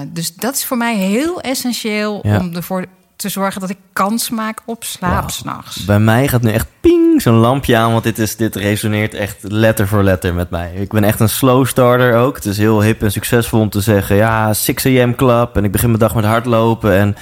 Dus 0.06 0.34
dat 0.34 0.54
is 0.54 0.64
voor 0.64 0.76
mij 0.76 0.96
heel 0.96 1.40
essentieel 1.40 2.20
Ja. 2.22 2.38
om 2.38 2.54
ervoor 2.54 2.86
te 3.20 3.28
zorgen 3.28 3.60
dat 3.60 3.70
ik 3.70 3.76
kans 3.92 4.30
maak 4.30 4.60
op 4.64 4.84
slaap 4.84 5.30
s'nachts. 5.30 5.84
Bij 5.84 5.98
mij 5.98 6.28
gaat 6.28 6.42
nu 6.42 6.50
echt 6.50 6.66
ping 6.80 7.22
zo'n 7.22 7.34
lampje 7.34 7.76
aan, 7.76 7.92
want 7.92 8.04
dit, 8.04 8.18
is, 8.18 8.36
dit 8.36 8.56
resoneert 8.56 9.14
echt 9.14 9.36
letter 9.42 9.88
voor 9.88 10.02
letter 10.02 10.34
met 10.34 10.50
mij. 10.50 10.72
Ik 10.74 10.92
ben 10.92 11.04
echt 11.04 11.20
een 11.20 11.28
slow 11.28 11.66
starter 11.66 12.16
ook. 12.16 12.34
Het 12.34 12.44
is 12.44 12.58
heel 12.58 12.82
hip 12.82 13.02
en 13.02 13.12
succesvol 13.12 13.60
om 13.60 13.70
te 13.70 13.80
zeggen, 13.80 14.16
ja, 14.16 14.52
6 14.52 14.86
am 14.86 15.14
club 15.14 15.56
en 15.56 15.64
ik 15.64 15.72
begin 15.72 15.88
mijn 15.88 16.00
dag 16.00 16.14
met 16.14 16.24
hardlopen. 16.24 16.92
En 16.92 17.16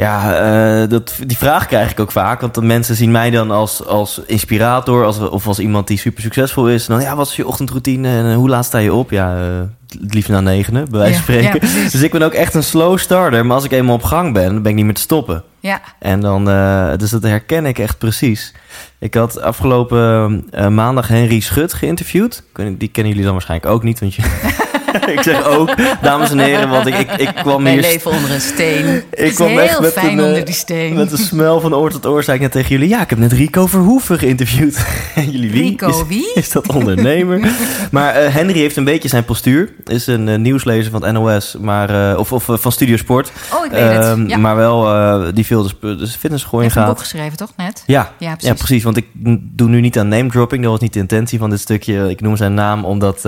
Ja, 0.00 0.34
eh, 0.82 0.88
dat, 0.88 1.14
die 1.26 1.36
vraag 1.36 1.66
krijg 1.66 1.90
ik 1.90 2.00
ook 2.00 2.12
vaak. 2.12 2.40
Want 2.40 2.54
de 2.54 2.62
mensen 2.62 2.96
zien 2.96 3.10
mij 3.10 3.30
dan 3.30 3.50
als, 3.50 3.86
als 3.86 4.20
inspirator 4.26 5.04
als, 5.04 5.18
of 5.18 5.46
als 5.46 5.58
iemand 5.58 5.86
die 5.86 5.98
super 5.98 6.22
succesvol 6.22 6.68
is. 6.68 6.88
En 6.88 6.94
dan, 6.94 7.02
ja, 7.02 7.16
wat 7.16 7.26
is 7.28 7.36
je 7.36 7.46
ochtendroutine 7.46 8.08
en 8.08 8.34
hoe 8.34 8.48
laat 8.48 8.64
sta 8.64 8.78
je 8.78 8.94
op? 8.94 9.10
Ja, 9.10 9.36
uh, 9.36 9.60
het 10.00 10.14
liefst 10.14 10.30
na 10.30 10.40
negenen, 10.40 10.90
bij 10.90 11.00
wijze 11.00 11.22
van 11.22 11.34
Ja, 11.34 11.40
spreken. 11.40 11.68
ja, 11.68 11.90
dus 11.90 12.02
ik 12.02 12.10
ben 12.10 12.22
ook 12.22 12.32
echt 12.32 12.54
een 12.54 12.62
slow 12.62 12.98
starter. 12.98 13.46
Maar 13.46 13.54
als 13.56 13.64
ik 13.64 13.72
eenmaal 13.72 13.94
op 13.94 14.02
gang 14.02 14.32
ben, 14.32 14.52
dan 14.52 14.62
ben 14.62 14.70
ik 14.70 14.76
niet 14.76 14.84
meer 14.84 14.94
te 14.94 15.00
stoppen. 15.00 15.42
Ja, 15.60 15.80
En 15.98 16.20
dan, 16.20 16.50
eh, 16.50 16.92
dus 16.96 17.10
dat 17.10 17.22
herken 17.22 17.66
ik 17.66 17.78
echt 17.78 17.98
precies. 17.98 18.54
Ik 18.98 19.14
had 19.14 19.40
afgelopen 19.40 20.44
eh, 20.50 20.68
maandag 20.68 21.08
Henry 21.08 21.40
Schut 21.40 21.72
geïnterviewd. 21.74 22.42
Die 22.78 22.88
kennen 22.88 23.08
jullie 23.12 23.24
dan 23.24 23.32
waarschijnlijk 23.32 23.72
ook 23.72 23.82
niet. 23.82 24.00
Want 24.00 24.14
je... 24.14 24.22
ik 25.16 25.22
zeg 25.22 25.44
ook, 25.44 25.70
dames 26.02 26.30
en 26.30 26.38
heren, 26.38 26.68
want 26.68 26.86
ik, 26.86 26.94
ik, 26.98 27.12
ik 27.16 27.30
kwam 27.34 27.62
Wij 27.62 27.72
hier... 27.72 27.80
leven 27.80 28.10
onder 28.10 28.30
een 28.32 28.40
steen. 28.40 29.02
Ik 29.10 29.34
kwam 29.34 29.48
heel 29.48 29.58
echt 29.58 29.80
met 29.80 29.92
fijn 29.92 30.12
een, 30.12 30.18
eh, 30.18 30.24
onder 30.26 30.44
die 30.44 30.54
steen. 30.54 30.94
Met 30.94 31.12
een 31.12 31.18
smel 31.18 31.60
van 31.60 31.74
oor 31.74 31.90
tot 31.90 32.06
oor 32.06 32.22
zei 32.22 32.36
ik 32.36 32.42
net 32.42 32.52
tegen 32.52 32.68
jullie... 32.70 32.88
ja, 32.88 33.02
ik 33.02 33.10
heb 33.10 33.18
net 33.18 33.32
Rico 33.32 33.66
Verhoeven 33.66 34.18
geïnterviewd. 34.18 34.84
En 35.14 35.30
jullie, 35.30 35.50
wie? 35.50 35.62
Rico, 35.62 35.88
is, 35.88 36.02
wie? 36.08 36.30
Is 36.34 36.50
dat 36.50 36.72
ondernemer? 36.74 37.48
maar 37.90 38.14
eh, 38.14 38.34
Henry 38.34 38.58
heeft 38.58 38.76
een 38.76 38.84
beetje 38.84 39.08
zijn 39.08 39.24
postuur. 39.24 39.72
Is 39.84 40.06
een 40.06 40.28
eh, 40.28 40.38
nieuwslezer 40.38 40.90
van 40.90 41.04
het 41.04 41.12
NOS, 41.12 41.56
maar, 41.60 42.16
of, 42.18 42.32
of 42.32 42.44
van 42.50 42.72
Studio 42.72 42.96
Sport. 42.96 43.32
Oh, 43.54 43.64
ik 43.64 43.70
weet 43.70 43.92
het. 43.92 44.04
Ehm, 44.04 44.28
Ja. 44.28 44.36
Maar 44.36 44.56
wel 44.56 44.88
die 45.34 45.46
veel 45.46 45.62
de, 45.62 45.68
sp- 45.68 45.80
de 45.98 46.06
fitnessgooi 46.18 46.62
Je 46.64 46.68
hebt 46.70 46.80
een 46.80 46.86
boek 46.88 46.98
gaat. 46.98 47.08
geschreven, 47.08 47.36
toch, 47.36 47.50
net? 47.56 47.82
Ja, 47.86 48.12
Ja, 48.18 48.30
precies. 48.30 48.48
ja, 48.48 48.54
precies. 48.54 48.82
Want 48.82 48.96
ik 48.96 49.06
doe 49.56 49.68
nu 49.68 49.80
niet 49.80 49.98
aan 49.98 50.08
name 50.08 50.28
dropping. 50.30 50.62
Dat 50.62 50.70
was 50.70 50.80
niet 50.80 50.92
de 50.92 50.98
intentie 50.98 51.38
van 51.38 51.50
dit 51.50 51.60
stukje. 51.60 52.10
Ik 52.10 52.20
noem 52.20 52.36
zijn 52.36 52.54
naam 52.54 52.84
omdat 52.84 53.22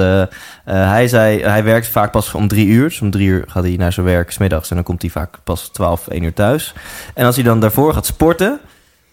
hij 0.64 1.09
zei... 1.09 1.42
Hij 1.52 1.64
werkt 1.64 1.88
vaak 1.88 2.10
pas 2.10 2.34
om 2.34 2.48
drie 2.48 2.66
uur. 2.66 2.88
Dus 2.88 3.00
om 3.00 3.10
drie 3.10 3.28
uur 3.28 3.44
gaat 3.48 3.62
hij 3.62 3.76
naar 3.76 3.92
zijn 3.92 4.06
werk, 4.06 4.30
smiddags. 4.30 4.68
En 4.68 4.74
dan 4.74 4.84
komt 4.84 5.02
hij 5.02 5.10
vaak 5.10 5.38
pas 5.44 5.68
12, 5.68 6.08
1 6.08 6.22
uur 6.22 6.32
thuis. 6.32 6.74
En 7.14 7.26
als 7.26 7.34
hij 7.34 7.44
dan 7.44 7.60
daarvoor 7.60 7.94
gaat 7.94 8.06
sporten... 8.06 8.60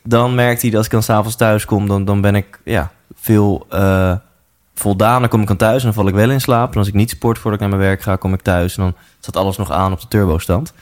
dan 0.03 0.35
merkt 0.35 0.61
hij 0.61 0.69
dat 0.69 0.77
als 0.77 0.85
ik 0.85 0.91
dan 0.91 1.03
s'avonds 1.03 1.35
thuis 1.35 1.65
kom... 1.65 1.87
Dan, 1.87 2.05
dan 2.05 2.21
ben 2.21 2.35
ik 2.35 2.59
ja, 2.63 2.91
veel 3.15 3.65
eh, 3.69 4.13
voldaan. 4.75 5.19
Dan 5.19 5.29
kom 5.29 5.41
ik 5.41 5.49
aan 5.49 5.57
thuis 5.57 5.77
en 5.77 5.83
dan 5.83 5.93
val 5.93 6.07
ik 6.07 6.13
wel 6.13 6.29
in 6.29 6.41
slaap. 6.41 6.71
En 6.71 6.77
als 6.77 6.87
ik 6.87 6.93
niet 6.93 7.09
sport 7.09 7.37
voordat 7.37 7.61
ik 7.61 7.67
naar 7.67 7.77
mijn 7.77 7.89
werk 7.89 8.01
ga, 8.01 8.15
kom 8.15 8.33
ik 8.33 8.41
thuis. 8.41 8.77
En 8.77 8.83
dan 8.83 8.95
staat 9.19 9.37
alles 9.37 9.57
nog 9.57 9.71
aan 9.71 9.91
op 9.91 10.01
de 10.01 10.07
turbostand. 10.07 10.73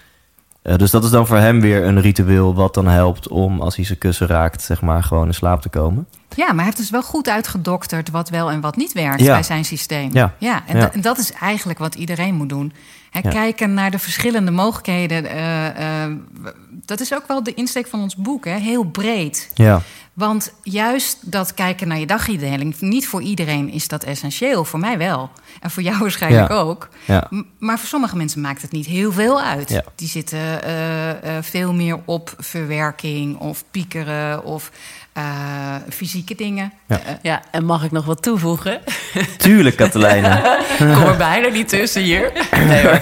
Eh, 0.67 0.75
dus 0.75 0.91
dat 0.91 1.03
is 1.03 1.09
dan 1.09 1.27
voor 1.27 1.37
hem 1.37 1.61
weer 1.61 1.83
een 1.83 2.01
ritueel 2.01 2.53
wat 2.55 2.73
dan 2.73 2.87
helpt 2.87 3.27
om 3.27 3.61
als 3.61 3.75
hij 3.75 3.85
zijn 3.85 3.97
kussen 3.97 4.27
raakt, 4.27 4.61
zeg 4.61 4.81
maar, 4.81 5.03
gewoon 5.03 5.27
in 5.27 5.33
slaap 5.33 5.61
te 5.61 5.69
komen. 5.69 6.07
Ja, 6.35 6.45
maar 6.45 6.55
hij 6.55 6.63
heeft 6.65 6.77
dus 6.77 6.89
wel 6.89 7.03
goed 7.03 7.29
uitgedokterd 7.29 8.09
wat 8.09 8.29
wel 8.29 8.51
en 8.51 8.61
wat 8.61 8.75
niet 8.75 8.93
werkt 8.93 9.21
Ja. 9.21 9.33
bij 9.33 9.43
zijn 9.43 9.65
systeem. 9.65 10.09
Ja. 10.13 10.33
en, 10.39 10.45
Ja. 10.47 10.63
da- 10.79 10.91
en 10.93 11.01
dat 11.01 11.17
is 11.17 11.31
eigenlijk 11.31 11.79
wat 11.79 11.95
iedereen 11.95 12.35
moet 12.35 12.49
doen. 12.49 12.73
Hè, 13.11 13.19
Ja. 13.23 13.29
Kijken 13.29 13.73
naar 13.73 13.91
de 13.91 13.99
verschillende 13.99 14.51
mogelijkheden. 14.51 15.25
eh, 15.25 16.03
eh, 16.03 16.11
dat 16.85 16.99
is 16.99 17.13
ook 17.13 17.27
wel 17.27 17.43
de 17.43 17.53
insteek 17.53 17.87
van 17.87 18.01
ons 18.01 18.15
boek, 18.15 18.45
hè? 18.45 18.57
heel 18.57 18.83
breed. 18.83 19.51
Ja, 19.53 19.81
Want 20.17 20.53
juist 20.63 21.31
dat 21.31 21.53
kijken 21.53 21.87
naar 21.87 21.99
je 21.99 22.05
dagindeling, 22.05 22.75
niet 22.79 23.07
voor 23.07 23.21
iedereen 23.21 23.69
is 23.71 23.87
dat 23.87 24.03
essentieel. 24.03 24.65
Voor 24.65 24.79
mij 24.79 24.97
wel. 24.97 25.29
En 25.61 25.71
voor 25.71 25.83
jou 25.83 25.97
waarschijnlijk 26.07 26.49
Ja. 26.49 26.55
ook. 26.55 26.89
ja, 27.05 27.29
Maar 27.59 27.79
voor 27.79 27.87
sommige 27.87 28.15
mensen 28.15 28.41
maakt 28.41 28.61
het 28.61 28.71
niet 28.71 28.85
heel 28.85 29.11
veel 29.11 29.41
uit. 29.41 29.69
Ja. 29.69 29.83
Die 29.95 30.07
zitten 30.07 30.63
eh, 30.63 31.09
eh, 31.37 31.43
veel 31.43 31.73
meer 31.73 31.99
op 32.05 32.33
verwerking 32.37 33.37
of 33.37 33.63
piekeren 33.71 34.43
of 34.43 34.71
eh, 35.13 35.75
fysieke 35.89 36.35
dingen. 36.35 36.73
Ja. 36.87 36.99
Ja, 37.21 37.41
en 37.51 37.65
mag 37.65 37.83
ik 37.83 37.91
nog 37.91 38.05
wat 38.05 38.21
toevoegen? 38.21 38.81
tuurlijk, 39.37 39.75
Katelijne. 39.75 40.59
Kom 40.77 41.03
er 41.03 41.17
bijna 41.17 41.47
niet 41.47 41.69
tussen 41.69 42.01
hier. 42.01 42.31
Nee 42.67 42.81
hoor. 42.83 43.01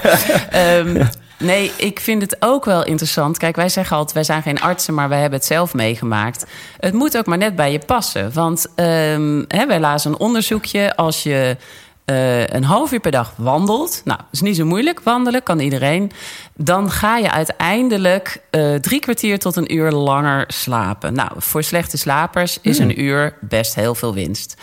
Ehm, 0.50 1.06
nee, 1.38 1.72
ik 1.76 2.00
vind 2.00 2.22
het 2.22 2.36
ook 2.40 2.64
wel 2.64 2.84
interessant. 2.84 3.38
Kijk, 3.38 3.56
wij 3.56 3.68
zeggen 3.68 3.96
altijd, 3.96 4.14
wij 4.14 4.24
zijn 4.24 4.42
geen 4.42 4.60
artsen, 4.60 4.94
maar 4.94 5.08
wij 5.08 5.20
hebben 5.20 5.38
het 5.38 5.48
zelf 5.48 5.74
meegemaakt. 5.74 6.46
Het 6.78 6.94
moet 6.94 7.18
ook 7.18 7.26
maar 7.26 7.38
net 7.38 7.56
bij 7.56 7.72
je 7.72 7.80
passen. 7.86 8.32
Want 8.32 8.66
ehm, 8.74 9.44
hè, 9.48 9.66
wij 9.66 9.80
lazen 9.80 10.10
een 10.10 10.18
onderzoekje. 10.18 10.96
Als 10.96 11.22
je 11.22 11.56
eh, 12.04 12.46
een 12.46 12.64
half 12.64 12.92
uur 12.92 13.00
per 13.00 13.10
dag 13.10 13.32
wandelt... 13.36 14.00
nou, 14.04 14.20
is 14.32 14.40
niet 14.40 14.56
zo 14.56 14.64
moeilijk, 14.64 15.00
wandelen 15.00 15.42
kan 15.42 15.58
iedereen... 15.58 16.10
dan 16.56 16.90
ga 16.90 17.16
je 17.16 17.30
uiteindelijk 17.30 18.42
eh, 18.50 18.74
drie 18.74 19.00
kwartier 19.00 19.38
tot 19.38 19.56
een 19.56 19.74
uur 19.74 19.90
langer 19.90 20.44
slapen. 20.46 21.14
Nou, 21.14 21.30
voor 21.36 21.62
slechte 21.62 21.98
slapers 21.98 22.58
is 22.62 22.78
een 22.78 23.00
uur 23.00 23.34
best 23.40 23.74
heel 23.74 23.94
veel 23.94 24.14
winst. 24.14 24.54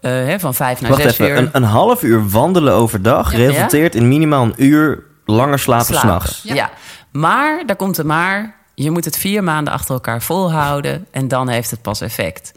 Eh, 0.00 0.10
hè, 0.10 0.40
van 0.40 0.54
vijf 0.54 0.80
naar 0.80 0.90
Wacht 0.90 1.02
zes 1.02 1.12
even, 1.12 1.28
uur. 1.28 1.36
een, 1.36 1.48
een 1.52 1.62
half 1.62 2.02
uur 2.02 2.28
wandelen 2.28 2.74
overdag 2.74 3.32
Ja. 3.32 3.38
resulteert 3.38 3.94
in 3.94 4.08
minimaal 4.08 4.44
een 4.44 4.54
uur 4.56 5.04
langer 5.36 5.58
slapen, 5.58 5.86
slapen. 5.86 6.00
s'nachts. 6.08 6.40
Ja. 6.42 6.54
Ja. 6.54 6.70
maar 7.12 7.62
daar 7.66 7.76
komt 7.76 7.98
er 7.98 8.06
maar. 8.06 8.56
Je 8.74 8.90
moet 8.90 9.04
het 9.04 9.16
vier 9.18 9.44
maanden 9.44 9.72
achter 9.72 9.94
elkaar 9.94 10.22
volhouden 10.22 11.06
en 11.10 11.28
dan 11.28 11.48
heeft 11.48 11.70
het 11.70 11.82
pas 11.82 12.00
effect. 12.00 12.52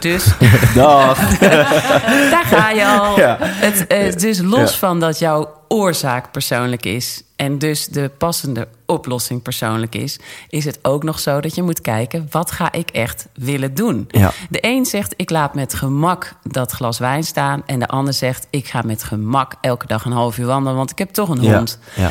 Dus 0.00 0.26
Dag. 0.74 1.38
daar 2.34 2.44
ga 2.44 2.70
je 2.70 2.86
al. 2.86 3.18
Ja. 3.18 3.36
Het, 3.40 3.86
eh, 3.86 4.12
dus 4.16 4.38
los 4.40 4.70
Ja. 4.72 4.78
van 4.78 5.00
dat 5.00 5.18
jouw 5.18 5.52
oorzaak 5.68 6.30
persoonlijk 6.32 6.84
is 6.84 7.22
en 7.36 7.58
dus 7.58 7.86
de 7.86 8.10
passende 8.18 8.68
oplossing 8.86 9.42
persoonlijk 9.42 9.94
is, 9.94 10.18
is 10.48 10.64
het 10.64 10.78
ook 10.82 11.02
nog 11.02 11.18
zo 11.18 11.40
dat 11.40 11.54
je 11.54 11.62
moet 11.62 11.80
kijken 11.80 12.26
wat 12.30 12.50
ga 12.50 12.72
ik 12.72 12.90
echt 12.90 13.26
willen 13.34 13.74
doen. 13.74 14.04
Ja. 14.08 14.32
De 14.50 14.58
een 14.60 14.84
zegt 14.84 15.14
ik 15.16 15.30
laat 15.30 15.54
met 15.54 15.74
gemak 15.74 16.34
dat 16.42 16.70
glas 16.72 16.98
wijn 16.98 17.24
staan 17.24 17.62
en 17.66 17.78
de 17.78 17.88
ander 17.88 18.14
zegt 18.14 18.46
ik 18.50 18.66
ga 18.66 18.82
met 18.84 19.04
gemak 19.04 19.54
elke 19.60 19.86
dag 19.86 20.04
een 20.04 20.12
half 20.12 20.38
uur 20.38 20.46
wandelen, 20.46 20.76
want 20.76 20.90
ik 20.90 20.98
heb 20.98 21.10
toch 21.10 21.28
een 21.28 21.42
Ja. 21.42 21.56
hond. 21.56 21.78
Ja. 21.96 22.10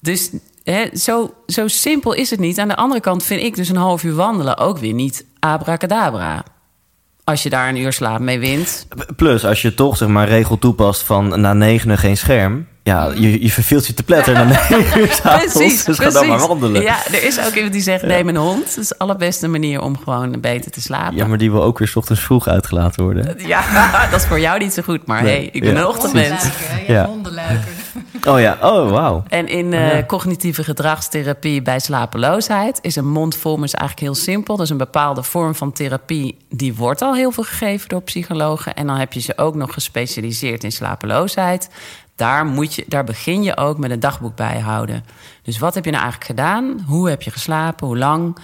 Dus 0.00 0.30
hè, 0.64 0.88
zo, 0.96 1.34
zo 1.46 1.68
simpel 1.68 2.12
is 2.12 2.30
het 2.30 2.40
niet. 2.40 2.58
Aan 2.58 2.68
de 2.68 2.76
andere 2.76 3.00
kant 3.00 3.22
vind 3.22 3.42
ik 3.42 3.54
dus 3.56 3.68
een 3.68 3.76
half 3.76 4.02
uur 4.02 4.14
wandelen 4.14 4.58
ook 4.58 4.78
weer 4.78 4.92
niet 4.92 5.24
abracadabra. 5.38 6.44
Als 7.24 7.42
je 7.42 7.50
daar 7.50 7.68
een 7.68 7.76
uur 7.76 7.92
slaap 7.92 8.20
mee 8.20 8.38
wint. 8.38 8.86
Plus, 9.16 9.44
als 9.44 9.62
je 9.62 9.74
toch 9.74 9.96
zeg 9.96 10.08
maar 10.08 10.28
regel 10.28 10.58
toepast 10.58 11.02
van 11.02 11.40
na 11.40 11.52
negenen 11.52 11.98
geen 11.98 12.16
scherm... 12.16 12.66
Ja, 12.82 13.10
je, 13.14 13.42
je 13.42 13.50
verveelt 13.50 13.86
je 13.86 13.94
te 13.94 14.02
pletter 14.02 14.34
na 14.34 14.44
negen 14.44 14.98
uur 15.00 15.12
s'avonds. 15.12 15.84
Dus 15.84 15.98
ga 15.98 16.10
dan 16.10 16.26
maar 16.28 16.38
wandelen. 16.38 16.82
Ja, 16.82 17.06
er 17.06 17.22
is 17.24 17.40
ook 17.46 17.54
iemand 17.54 17.72
die 17.72 17.82
zegt 17.82 18.02
neem 18.02 18.28
een 18.28 18.36
hond. 18.36 18.64
Dat 18.74 18.76
is 18.78 18.88
de 18.88 18.98
allerbeste 18.98 19.48
manier 19.48 19.80
om 19.82 19.98
gewoon 19.98 20.40
beter 20.40 20.70
te 20.70 20.80
slapen. 20.80 21.16
Ja, 21.16 21.26
maar 21.26 21.38
die 21.38 21.50
wil 21.50 21.62
ook 21.62 21.78
weer 21.78 21.88
's 21.88 21.96
ochtends 21.96 22.22
vroeg 22.22 22.48
uitgelaten 22.48 23.02
worden. 23.04 23.34
Ja, 23.46 23.62
dat 24.10 24.20
is 24.20 24.26
voor 24.26 24.40
jou 24.40 24.58
niet 24.58 24.72
zo 24.72 24.82
goed. 24.82 25.06
Maar 25.06 25.22
Nee. 25.22 25.32
hey, 25.36 25.48
ik 25.52 25.60
ben 25.62 25.72
Ja. 25.72 25.78
een 25.80 25.86
ochtendmens. 25.86 26.44
Ja. 26.86 26.94
hebt 26.94 27.06
hondenluiken. 27.08 27.68
Oh 28.28 28.40
ja, 28.40 28.58
oh 28.62 28.90
wauw. 28.90 29.22
En 29.28 29.48
in 29.48 29.72
eh, 29.72 30.06
cognitieve 30.06 30.64
gedragstherapie 30.64 31.62
bij 31.62 31.78
slapeloosheid 31.78 32.78
is 32.82 32.96
een 32.96 33.08
mondvorm 33.08 33.64
is 33.64 33.74
eigenlijk 33.74 34.06
heel 34.06 34.22
simpel. 34.24 34.56
Dat 34.56 34.64
is 34.64 34.70
een 34.70 34.76
bepaalde 34.76 35.22
vorm 35.22 35.54
van 35.54 35.72
therapie. 35.72 36.36
Die 36.48 36.74
wordt 36.74 37.02
al 37.02 37.14
heel 37.14 37.30
veel 37.30 37.44
gegeven 37.44 37.88
door 37.88 38.02
psychologen. 38.02 38.74
En 38.74 38.86
dan 38.86 38.96
heb 38.96 39.12
je 39.12 39.20
ze 39.20 39.32
ook 39.38 39.54
nog 39.54 39.72
gespecialiseerd 39.72 40.64
in 40.64 40.72
slapeloosheid. 40.72 41.68
Daar, 42.20 42.46
moet 42.46 42.74
je, 42.74 42.84
daar 42.88 43.04
begin 43.04 43.42
je 43.42 43.56
ook 43.56 43.78
met 43.78 43.90
een 43.90 44.00
dagboek 44.00 44.36
bijhouden. 44.36 45.04
Dus 45.42 45.58
wat 45.58 45.74
heb 45.74 45.84
je 45.84 45.90
nou 45.90 46.02
eigenlijk 46.02 46.30
gedaan? 46.30 46.84
Hoe 46.86 47.08
heb 47.08 47.22
je 47.22 47.30
geslapen? 47.30 47.86
Hoe 47.86 47.98
lang? 47.98 48.36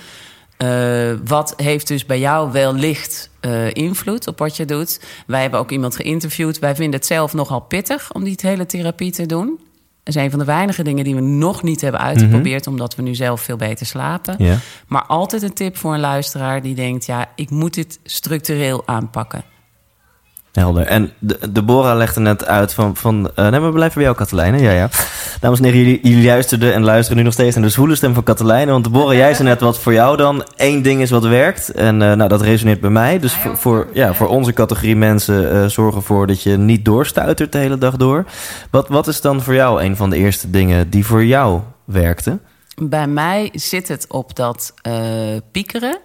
Eh, 0.57 1.13
wat 1.25 1.55
heeft 1.57 1.89
dus 1.89 2.07
bij 2.07 2.19
jou 2.19 2.53
wellicht 2.53 3.31
eh 3.41 3.75
invloed 3.75 4.27
op 4.27 4.39
wat 4.39 4.57
je 4.57 4.65
doet? 4.65 5.01
Wij 5.27 5.41
hebben 5.41 5.61
ook 5.61 5.71
iemand 5.71 5.97
geïnterviewd. 5.97 6.59
Wij 6.59 6.75
vinden 6.75 6.99
het 6.99 7.07
zelf 7.07 7.33
nogal 7.33 7.61
pittig 7.61 8.13
om 8.13 8.25
die 8.25 8.39
hele 8.41 8.67
therapie 8.67 9.13
te 9.13 9.27
doen. 9.27 9.61
Dat 10.03 10.15
is 10.15 10.23
een 10.23 10.31
van 10.31 10.39
de 10.39 10.45
weinige 10.45 10.83
dingen 10.83 11.05
die 11.05 11.15
we 11.15 11.21
nog 11.21 11.63
niet 11.63 11.81
hebben 11.81 12.01
uitgeprobeerd, 12.01 12.67
omdat 12.67 12.95
we 12.95 13.03
nu 13.03 13.15
zelf 13.15 13.41
veel 13.41 13.57
beter 13.57 13.87
slapen. 13.87 14.37
Maar 14.87 15.05
altijd 15.05 15.43
een 15.43 15.55
tip 15.55 15.77
voor 15.77 15.95
een 15.95 16.01
luisteraar 16.01 16.63
die 16.63 16.75
denkt: 16.75 17.07
ja, 17.07 17.31
ik 17.35 17.51
moet 17.51 17.75
dit 17.75 17.99
structureel 18.05 18.83
aanpakken. 18.87 19.45
Helder. 20.61 20.87
En 20.87 21.11
de, 21.19 21.39
Deborah 21.51 21.97
legde 21.97 22.21
net 22.21 22.47
uit 22.47 22.75
van... 22.75 22.97
van 22.97 23.31
eh, 23.35 23.49
nee, 23.49 23.61
we 23.61 23.71
blijven 23.71 23.95
bij 23.95 24.05
jou, 24.05 24.17
Katelijne. 24.17 24.59
Ja, 24.59 24.71
ja. 24.71 24.89
Dames 25.41 25.59
en 25.59 25.65
heren, 25.65 25.81
jullie, 25.81 26.01
jullie 26.03 26.27
luisterden 26.27 26.75
en 26.75 26.83
luisteren 26.83 27.17
nu 27.17 27.23
nog 27.23 27.33
steeds 27.33 27.55
naar 27.55 27.65
de 27.65 27.71
zwoele 27.71 27.95
stem 27.95 28.15
van 28.15 28.23
Katelijne. 28.23 28.71
Want 28.71 28.85
Deborah, 28.85 29.15
jij 29.15 29.35
zei 29.35 29.49
net 29.49 29.61
wat 29.61 29.79
voor 29.79 29.93
jou 29.93 30.17
dan 30.17 30.45
één 30.57 30.83
ding 30.83 31.01
is 31.01 31.11
wat 31.11 31.25
werkt. 31.25 31.69
En 31.69 32.03
eh, 32.03 32.13
nou, 32.13 32.29
dat 32.29 32.41
resoneert 32.41 32.81
bij 32.81 32.91
mij. 32.91 33.19
Dus 33.19 33.35
voor, 33.35 33.57
voor, 33.57 33.87
ja, 33.93 34.15
voor 34.15 34.29
onze 34.29 34.53
categorie 34.53 34.97
mensen 34.97 35.53
eh 35.53 35.67
zorg 35.67 35.95
ervoor 35.95 36.27
dat 36.27 36.43
je 36.43 36.57
niet 36.57 36.85
doorstuitert 36.85 37.53
de 37.53 37.59
hele 37.59 37.79
dag 37.79 37.97
door. 37.97 38.25
Wat, 38.71 38.89
wat 38.89 39.07
is 39.07 39.21
dan 39.21 39.43
voor 39.43 39.55
jou 39.55 39.83
een 39.83 39.97
van 39.97 40.11
de 40.11 40.17
eerste 40.17 40.51
dingen 40.51 40.91
die 40.91 41.07
voor 41.07 41.25
jou 41.25 41.61
werkten? 41.85 42.41
Bij 42.83 43.07
mij 43.07 43.49
zit 43.53 43.89
het 43.89 44.07
op 44.09 44.37
dat 44.37 44.75
piekeren. 45.53 45.99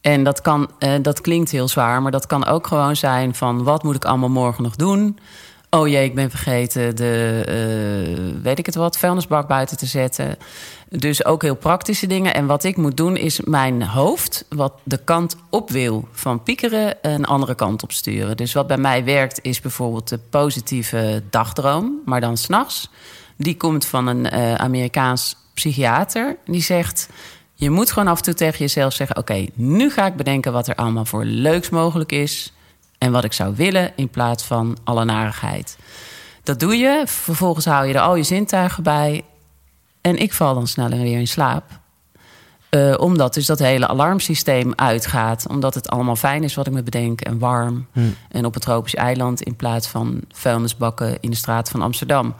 En 0.00 0.24
dat, 0.24 0.40
kan, 0.40 0.70
eh, 0.78 0.92
dat 1.02 1.20
klinkt 1.20 1.50
heel 1.50 1.68
zwaar, 1.68 2.02
maar 2.02 2.12
dat 2.12 2.26
kan 2.26 2.46
ook 2.46 2.66
gewoon 2.66 2.96
zijn 2.96 3.34
van... 3.34 3.62
wat 3.62 3.82
moet 3.82 3.94
ik 3.94 4.04
allemaal 4.04 4.28
morgen 4.28 4.62
nog 4.62 4.76
doen? 4.76 5.18
Oh 5.70 5.88
jee, 5.88 6.04
ik 6.04 6.14
ben 6.14 6.30
vergeten 6.30 6.96
de, 6.96 7.42
eh, 7.46 8.42
weet 8.42 8.58
ik 8.58 8.66
het 8.66 8.74
wat, 8.74 8.98
vuilnisbak 8.98 9.48
buiten 9.48 9.76
te 9.76 9.86
zetten. 9.86 10.36
Dus 10.88 11.24
ook 11.24 11.42
heel 11.42 11.56
praktische 11.56 12.06
dingen. 12.06 12.34
En 12.34 12.46
wat 12.46 12.64
ik 12.64 12.76
moet 12.76 12.96
doen 12.96 13.16
is 13.16 13.40
mijn 13.40 13.82
hoofd, 13.82 14.44
wat 14.48 14.72
de 14.82 14.98
kant 15.04 15.36
op 15.50 15.70
wil 15.70 16.08
van 16.12 16.42
piekeren... 16.42 16.96
een 17.02 17.24
andere 17.24 17.54
kant 17.54 17.82
op 17.82 17.92
sturen. 17.92 18.36
Dus 18.36 18.52
wat 18.52 18.66
bij 18.66 18.78
mij 18.78 19.04
werkt 19.04 19.38
is 19.42 19.60
bijvoorbeeld 19.60 20.08
de 20.08 20.18
positieve 20.30 21.22
dagdroom, 21.30 22.00
maar 22.04 22.20
dan 22.20 22.36
s'nachts. 22.36 22.90
Die 23.36 23.56
komt 23.56 23.86
van 23.86 24.06
een 24.06 24.30
eh, 24.30 24.54
Amerikaans 24.54 25.36
psychiater. 25.54 26.36
Die 26.44 26.62
zegt, 26.62 27.08
je 27.60 27.70
moet 27.70 27.92
gewoon 27.92 28.08
af 28.08 28.16
en 28.16 28.24
toe 28.24 28.34
tegen 28.34 28.58
jezelf 28.58 28.92
zeggen... 28.92 29.16
oké, 29.16 29.46
nu 29.54 29.90
ga 29.90 30.06
ik 30.06 30.16
bedenken 30.16 30.52
wat 30.52 30.68
er 30.68 30.74
allemaal 30.74 31.04
voor 31.04 31.24
leuks 31.24 31.68
mogelijk 31.68 32.12
is... 32.12 32.52
en 32.98 33.12
wat 33.12 33.24
ik 33.24 33.32
zou 33.32 33.54
willen 33.56 33.92
in 33.96 34.08
plaats 34.08 34.44
van 34.44 34.76
alle 34.84 35.04
narigheid. 35.04 35.76
Dat 36.42 36.60
doe 36.60 36.76
je, 36.76 37.02
vervolgens 37.06 37.64
hou 37.64 37.86
je 37.86 37.94
er 37.94 38.00
al 38.00 38.16
je 38.16 38.22
zintuigen 38.22 38.82
bij... 38.82 39.24
en 40.00 40.16
ik 40.16 40.32
val 40.32 40.54
dan 40.54 40.66
sneller 40.66 40.98
weer 40.98 41.18
in 41.18 41.28
slaap. 41.28 41.64
Uh, 42.70 42.94
omdat 42.98 43.34
dus 43.34 43.46
dat 43.46 43.58
hele 43.58 43.86
alarmsysteem 43.86 44.72
uitgaat. 44.76 45.46
Omdat 45.48 45.74
het 45.74 45.88
allemaal 45.88 46.16
fijn 46.16 46.44
is 46.44 46.54
wat 46.54 46.66
ik 46.66 46.72
me 46.72 46.82
bedenk 46.82 47.20
en 47.20 47.38
warm. 47.38 47.86
Hmm. 47.92 48.16
En 48.28 48.44
op 48.44 48.54
een 48.54 48.60
tropisch 48.60 48.94
eiland 48.94 49.42
in 49.42 49.56
plaats 49.56 49.88
van 49.88 50.20
vuilnisbakken 50.32 51.20
in 51.20 51.30
de 51.30 51.36
straat 51.36 51.68
van 51.68 51.82
Amsterdam. 51.82 52.34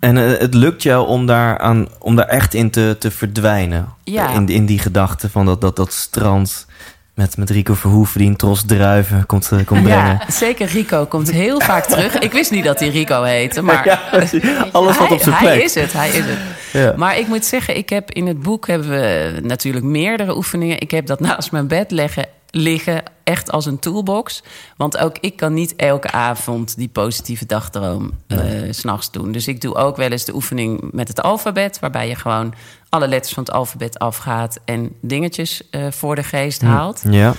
En 0.00 0.16
uh, 0.16 0.38
het 0.38 0.54
lukt 0.54 0.82
jou 0.82 1.06
om 1.06 1.26
daar, 1.26 1.58
aan, 1.58 1.88
om 1.98 2.16
daar 2.16 2.26
echt 2.26 2.54
in 2.54 2.70
te, 2.70 2.96
te 2.98 3.10
verdwijnen. 3.10 3.88
Ja. 4.04 4.28
In, 4.30 4.48
in 4.48 4.66
die 4.66 4.78
gedachte 4.78 5.30
van 5.30 5.46
dat, 5.46 5.60
dat, 5.60 5.76
dat 5.76 5.92
strand 5.92 6.66
met, 7.14 7.36
met 7.36 7.50
Rico 7.50 7.74
Verhoeven 7.74 8.18
die 8.18 8.28
een 8.28 8.36
tros 8.36 8.64
druiven 8.66 9.26
komt, 9.26 9.50
uh, 9.52 9.64
komt 9.64 9.82
brengen. 9.82 10.20
Ja, 10.26 10.30
zeker 10.30 10.66
Rico 10.66 11.06
komt 11.06 11.30
heel 11.30 11.60
vaak 11.60 11.84
terug. 11.84 12.18
Ik 12.18 12.32
wist 12.32 12.50
niet 12.50 12.64
dat 12.64 12.80
hij 12.80 12.88
Rico 12.88 13.22
heette, 13.22 13.62
maar... 13.68 13.86
Ja, 13.86 14.28
alles 14.72 14.98
wat 14.98 15.10
op 15.10 15.20
zijn 15.20 15.36
plek. 15.38 15.54
Hij 15.54 15.62
is 15.62 15.74
het, 15.74 15.92
hij 15.92 16.08
is 16.08 16.24
het. 16.24 16.38
Ja. 16.72 16.92
Maar 16.96 17.18
ik 17.18 17.26
moet 17.26 17.44
zeggen, 17.44 17.76
ik 17.76 17.88
heb 17.88 18.10
in 18.10 18.26
het 18.26 18.42
boek 18.42 18.66
hebben 18.66 18.88
we 18.88 19.38
natuurlijk 19.42 19.84
meerdere 19.84 20.36
oefeningen. 20.36 20.80
Ik 20.80 20.90
heb 20.90 21.06
dat 21.06 21.20
naast 21.20 21.52
mijn 21.52 21.66
bed 21.66 21.90
leggen, 21.90 22.26
liggen, 22.54 23.02
echt 23.24 23.50
als 23.50 23.66
een 23.66 23.78
toolbox. 23.78 24.42
Want 24.76 24.98
ook 24.98 25.16
ik 25.20 25.36
kan 25.36 25.54
niet 25.54 25.76
elke 25.76 26.10
avond 26.10 26.76
die 26.76 26.88
positieve 26.88 27.46
dagdroom 27.46 28.10
nee. 28.26 28.66
uh, 28.66 28.72
s'nachts 28.72 29.10
doen. 29.10 29.32
Dus 29.32 29.48
ik 29.48 29.60
doe 29.60 29.74
ook 29.74 29.96
wel 29.96 30.10
eens 30.10 30.24
de 30.24 30.34
oefening 30.34 30.88
met 30.92 31.08
het 31.08 31.22
alfabet... 31.22 31.80
waarbij 31.80 32.08
je 32.08 32.14
gewoon 32.14 32.54
alle 32.88 33.08
letters 33.08 33.34
van 33.34 33.42
het 33.42 33.52
alfabet 33.52 33.98
afgaat... 33.98 34.60
en 34.64 34.92
dingetjes 35.00 35.62
uh, 35.70 35.86
voor 35.90 36.14
de 36.14 36.22
geest 36.22 36.62
haalt. 36.62 37.02
Ja. 37.08 37.34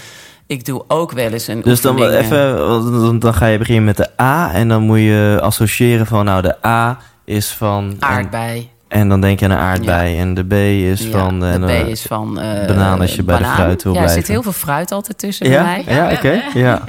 Ik 0.48 0.66
doe 0.66 0.84
ook 0.88 1.12
wel 1.12 1.32
eens 1.32 1.48
een 1.48 1.62
dus 1.62 1.86
oefening... 1.86 2.12
Dus 2.12 2.30
dan 2.30 2.48
even, 2.90 3.20
dan 3.20 3.34
ga 3.34 3.46
je 3.46 3.58
beginnen 3.58 3.84
met 3.84 3.98
de 3.98 4.10
A... 4.22 4.54
en 4.54 4.68
dan 4.68 4.84
moet 4.84 5.00
je 5.00 5.40
associëren 5.42 6.06
van, 6.06 6.26
nou, 6.26 6.42
de 6.42 6.66
A 6.66 7.00
is 7.26 7.52
van... 7.52 7.96
Aardbei. 8.00 8.70
En 8.96 9.10
dan 9.10 9.22
denk 9.22 9.40
je 9.40 9.46
aan 9.46 9.52
een 9.52 9.58
aardbei. 9.58 10.14
Ja. 10.14 10.20
En 10.20 10.34
de 10.34 10.44
B 10.44 10.54
is 10.54 11.02
ja, 11.02 11.10
van... 11.10 11.40
De 11.40 11.58
uh, 11.60 11.84
B 11.84 11.88
is 11.88 12.02
van... 12.02 12.40
Uh, 12.40 12.66
banaan 12.68 13.02
als 13.02 13.16
je 13.16 13.24
bij 13.24 13.36
banaan. 13.36 13.56
de 13.56 13.62
fruit 13.62 13.84
wil 13.84 13.94
ja, 13.94 14.00
blijven. 14.00 14.18
er 14.18 14.26
zit 14.26 14.34
heel 14.36 14.44
veel 14.44 14.52
fruit 14.52 14.92
altijd 14.92 15.18
tussen 15.18 15.50
ja? 15.50 15.64
bij 15.64 15.84
mij. 15.86 15.96
Ja, 15.96 16.06
oké. 16.06 16.16
Okay. 16.16 16.44
Ja. 16.66 16.82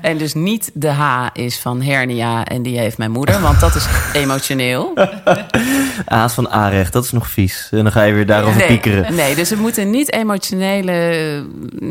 En 0.00 0.18
dus 0.18 0.34
niet 0.34 0.70
de 0.74 0.88
H 0.88 1.26
is 1.32 1.58
van 1.58 1.82
hernia 1.82 2.44
en 2.44 2.62
die 2.62 2.78
heeft 2.78 2.98
mijn 2.98 3.10
moeder. 3.10 3.40
Want 3.40 3.60
dat 3.60 3.74
is 3.74 3.86
emotioneel. 4.12 4.92
A 6.12 6.24
is 6.24 6.32
van 6.32 6.52
A-recht, 6.52 6.92
dat 6.92 7.04
is 7.04 7.10
nog 7.10 7.28
vies. 7.28 7.68
En 7.70 7.82
dan 7.82 7.92
ga 7.92 8.02
je 8.02 8.12
weer 8.12 8.26
daarover 8.26 8.58
nee, 8.58 8.66
piekeren. 8.66 9.14
Nee, 9.14 9.34
dus 9.34 9.50
het 9.50 9.58
moeten 9.58 9.90
niet 9.90 10.12
emotionele... 10.12 11.44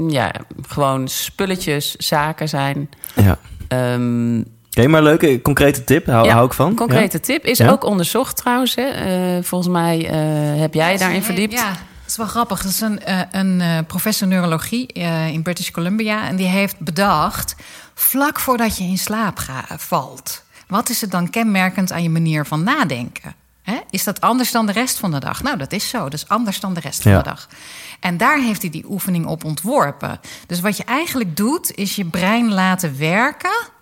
Ja, 0.07 0.31
gewoon 0.67 1.07
spulletjes, 1.07 1.95
zaken 1.95 2.49
zijn. 2.49 2.89
Ja. 3.15 3.37
Um, 3.93 4.45
Oké, 4.69 4.79
okay, 4.79 4.91
maar 4.91 5.03
leuke 5.03 5.41
concrete 5.41 5.83
tip, 5.83 6.05
hou, 6.05 6.25
ja, 6.25 6.33
hou 6.33 6.45
ik 6.45 6.53
van. 6.53 6.75
concrete 6.75 7.17
ja? 7.17 7.23
tip 7.23 7.45
is 7.45 7.57
ja? 7.57 7.69
ook 7.69 7.83
onderzocht 7.83 8.37
trouwens. 8.37 8.75
Hè. 8.75 9.37
Uh, 9.37 9.43
volgens 9.43 9.71
mij 9.71 9.97
uh, 9.99 10.59
heb 10.61 10.73
jij 10.73 10.97
daarin 10.97 11.23
verdiept. 11.23 11.53
Ja, 11.53 11.69
dat 11.69 12.07
is 12.07 12.17
wel 12.17 12.27
grappig. 12.27 12.61
Dat 12.61 12.71
is 12.71 12.81
een, 12.81 13.01
uh, 13.07 13.19
een 13.31 13.85
professor 13.85 14.27
neurologie 14.27 14.87
in 15.31 15.41
British 15.41 15.69
Columbia. 15.71 16.27
En 16.27 16.35
die 16.35 16.47
heeft 16.47 16.79
bedacht, 16.79 17.55
vlak 17.93 18.39
voordat 18.39 18.77
je 18.77 18.83
in 18.83 18.97
slaap 18.97 19.37
ga, 19.37 19.65
valt... 19.77 20.43
wat 20.67 20.89
is 20.89 21.01
het 21.01 21.11
dan 21.11 21.29
kenmerkend 21.29 21.91
aan 21.91 22.03
je 22.03 22.09
manier 22.09 22.45
van 22.45 22.63
nadenken? 22.63 23.35
Hè? 23.63 23.77
Is 23.89 24.03
dat 24.03 24.21
anders 24.21 24.51
dan 24.51 24.65
de 24.65 24.71
rest 24.71 24.97
van 24.97 25.11
de 25.11 25.19
dag? 25.19 25.43
Nou, 25.43 25.57
dat 25.57 25.71
is 25.71 25.89
zo. 25.89 26.03
Dat 26.03 26.13
is 26.13 26.27
anders 26.27 26.59
dan 26.59 26.73
de 26.73 26.79
rest 26.79 27.01
van 27.01 27.11
de 27.11 27.23
dag. 27.23 27.47
En 27.99 28.17
daar 28.17 28.39
heeft 28.39 28.61
hij 28.61 28.71
die 28.71 28.85
oefening 28.89 29.25
op 29.25 29.43
ontworpen. 29.43 30.19
Dus 30.47 30.59
wat 30.59 30.77
je 30.77 30.83
eigenlijk 30.83 31.37
doet, 31.37 31.75
is 31.75 31.95
je 31.95 32.05
brein 32.05 32.53
laten 32.53 32.97
werken... 32.97 33.77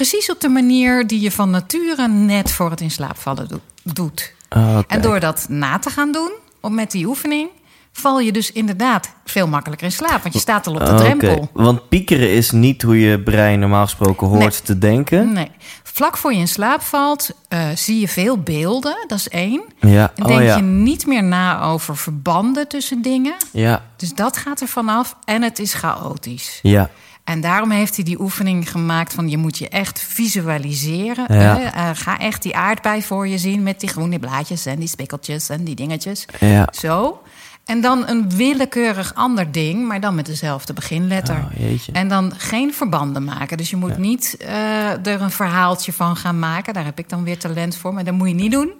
Precies 0.00 0.30
op 0.30 0.40
de 0.40 0.48
manier 0.48 1.06
die 1.06 1.20
je 1.20 1.30
van 1.30 1.50
nature 1.50 2.08
net 2.08 2.52
voor 2.52 2.70
het 2.70 2.80
in 2.80 2.90
slaap 2.90 3.16
vallen 3.16 3.48
do 3.48 3.60
doet. 3.82 4.34
Okay. 4.48 4.84
En 4.88 5.00
door 5.00 5.20
dat 5.20 5.46
na 5.48 5.78
te 5.78 5.90
gaan 5.90 6.12
doen, 6.12 6.32
op 6.60 6.70
met 6.70 6.90
die 6.90 7.06
oefening, 7.06 7.48
val 7.92 8.20
je 8.20 8.32
dus 8.32 8.52
inderdaad 8.52 9.14
veel 9.24 9.48
makkelijker 9.48 9.86
in 9.86 9.92
slaap. 9.92 10.22
Want 10.22 10.34
je 10.34 10.40
staat 10.40 10.66
al 10.66 10.74
op 10.74 10.78
de 10.78 10.84
okay. 10.84 10.98
drempel. 10.98 11.50
Want 11.52 11.88
piekeren 11.88 12.30
is 12.30 12.50
niet 12.50 12.82
hoe 12.82 13.00
je 13.00 13.20
brein 13.20 13.58
normaal 13.58 13.84
gesproken 13.84 14.26
hoort 14.26 14.40
nee. 14.40 14.62
te 14.62 14.78
denken. 14.78 15.32
Nee. 15.32 15.50
Vlak 15.82 16.16
voor 16.16 16.32
je 16.32 16.38
in 16.38 16.48
slaap 16.48 16.82
valt, 16.82 17.30
uh, 17.48 17.68
zie 17.74 18.00
je 18.00 18.08
veel 18.08 18.38
beelden. 18.38 19.04
Dat 19.06 19.18
is 19.18 19.28
één. 19.28 19.62
Ja. 19.80 20.12
En 20.14 20.26
denk 20.26 20.40
oh, 20.40 20.44
ja. 20.44 20.56
je 20.56 20.62
niet 20.62 21.06
meer 21.06 21.24
na 21.24 21.62
over 21.62 21.96
verbanden 21.96 22.68
tussen 22.68 23.02
dingen. 23.02 23.34
Ja. 23.52 23.84
Dus 23.96 24.14
dat 24.14 24.36
gaat 24.36 24.60
er 24.60 24.68
vanaf. 24.68 25.16
En 25.24 25.42
het 25.42 25.58
is 25.58 25.74
chaotisch. 25.74 26.58
Ja. 26.62 26.90
En 27.24 27.40
daarom 27.40 27.70
heeft 27.70 27.94
hij 27.94 28.04
die 28.04 28.20
oefening 28.20 28.70
gemaakt 28.70 29.14
van 29.14 29.28
je 29.28 29.36
moet 29.36 29.58
je 29.58 29.68
echt 29.68 30.00
visualiseren. 30.00 31.24
Ja. 31.38 31.74
Uh, 31.74 31.90
ga 31.94 32.18
echt 32.18 32.42
die 32.42 32.56
aardbei 32.56 33.02
voor 33.02 33.28
je 33.28 33.38
zien 33.38 33.62
met 33.62 33.80
die 33.80 33.88
groene 33.88 34.18
blaadjes 34.18 34.66
en 34.66 34.78
die 34.78 34.88
spikkeltjes 34.88 35.48
en 35.48 35.64
die 35.64 35.74
dingetjes. 35.74 36.26
Ja. 36.40 36.68
Zo. 36.72 37.22
En 37.64 37.80
dan 37.80 38.08
een 38.08 38.30
willekeurig 38.30 39.14
ander 39.14 39.52
ding, 39.52 39.86
maar 39.86 40.00
dan 40.00 40.14
met 40.14 40.26
dezelfde 40.26 40.72
beginletter. 40.72 41.36
Oh, 41.36 41.78
en 41.92 42.08
dan 42.08 42.32
geen 42.36 42.74
verbanden 42.74 43.24
maken. 43.24 43.56
Dus 43.56 43.70
je 43.70 43.76
moet 43.76 43.90
ja. 43.90 43.98
niet 43.98 44.36
uh, 44.40 45.06
er 45.06 45.20
een 45.20 45.30
verhaaltje 45.30 45.92
van 45.92 46.16
gaan 46.16 46.38
maken. 46.38 46.74
Daar 46.74 46.84
heb 46.84 46.98
ik 46.98 47.08
dan 47.08 47.24
weer 47.24 47.38
talent 47.38 47.76
voor, 47.76 47.94
maar 47.94 48.04
dat 48.04 48.14
moet 48.14 48.28
je 48.28 48.34
niet 48.34 48.52
doen. 48.52 48.72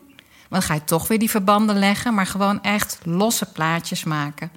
Want 0.48 0.48
dan 0.48 0.62
ga 0.62 0.74
je 0.74 0.84
toch 0.84 1.08
weer 1.08 1.18
die 1.18 1.30
verbanden 1.30 1.78
leggen, 1.78 2.14
maar 2.14 2.26
gewoon 2.26 2.62
echt 2.62 2.98
losse 3.02 3.46
plaatjes 3.52 4.04
maken. 4.04 4.50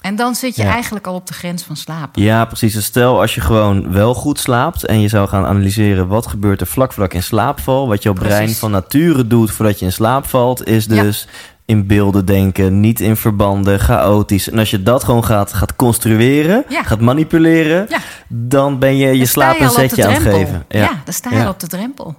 En 0.00 0.16
dan 0.16 0.34
zit 0.34 0.56
je 0.56 0.62
Ja. 0.62 0.70
eigenlijk 0.72 1.06
al 1.06 1.14
op 1.14 1.26
de 1.26 1.32
grens 1.32 1.62
van 1.62 1.76
slapen. 1.76 2.22
Ja, 2.22 2.44
precies. 2.44 2.74
Dus 2.74 2.84
stel 2.84 3.20
als 3.20 3.34
je 3.34 3.40
gewoon 3.40 3.92
wel 3.92 4.14
goed 4.14 4.38
slaapt 4.40 4.84
en 4.86 5.00
je 5.00 5.08
zou 5.08 5.28
gaan 5.28 5.44
analyseren 5.46 6.08
wat 6.08 6.26
gebeurt 6.26 6.60
er 6.60 6.66
vlak 6.66 6.92
vlak 6.92 7.14
in 7.14 7.22
slaapval. 7.22 7.88
Wat 7.88 8.02
jouw 8.02 8.12
brein 8.12 8.50
van 8.54 8.70
nature 8.70 9.26
doet 9.26 9.50
voordat 9.50 9.78
je 9.78 9.84
in 9.84 9.92
slaap 9.92 10.26
valt, 10.26 10.66
is 10.66 10.84
Ja. 10.84 11.02
dus 11.02 11.28
in 11.66 11.86
beelden 11.86 12.24
denken, 12.24 12.80
niet 12.80 13.00
in 13.00 13.16
verbanden, 13.16 13.80
chaotisch. 13.80 14.50
En 14.50 14.58
als 14.58 14.70
je 14.70 14.82
dat 14.82 15.04
gewoon 15.04 15.24
gaat, 15.24 15.52
gaat 15.52 15.76
construeren, 15.76 16.64
Ja. 16.68 16.82
gaat 16.82 17.00
manipuleren, 17.00 17.88
dan 18.28 18.78
ben 18.78 18.96
je 18.96 19.06
je 19.12 19.16
Dan 19.18 19.26
slaap 19.26 19.60
een 19.60 19.70
zetje 19.70 20.06
aan 20.06 20.12
het 20.12 20.22
geven. 20.22 20.64
Ja, 20.68 20.90
dan 21.04 21.14
sta 21.14 21.30
je 21.30 21.44
al 21.44 21.50
op 21.50 21.60
de 21.60 21.66
drempel. 21.66 22.14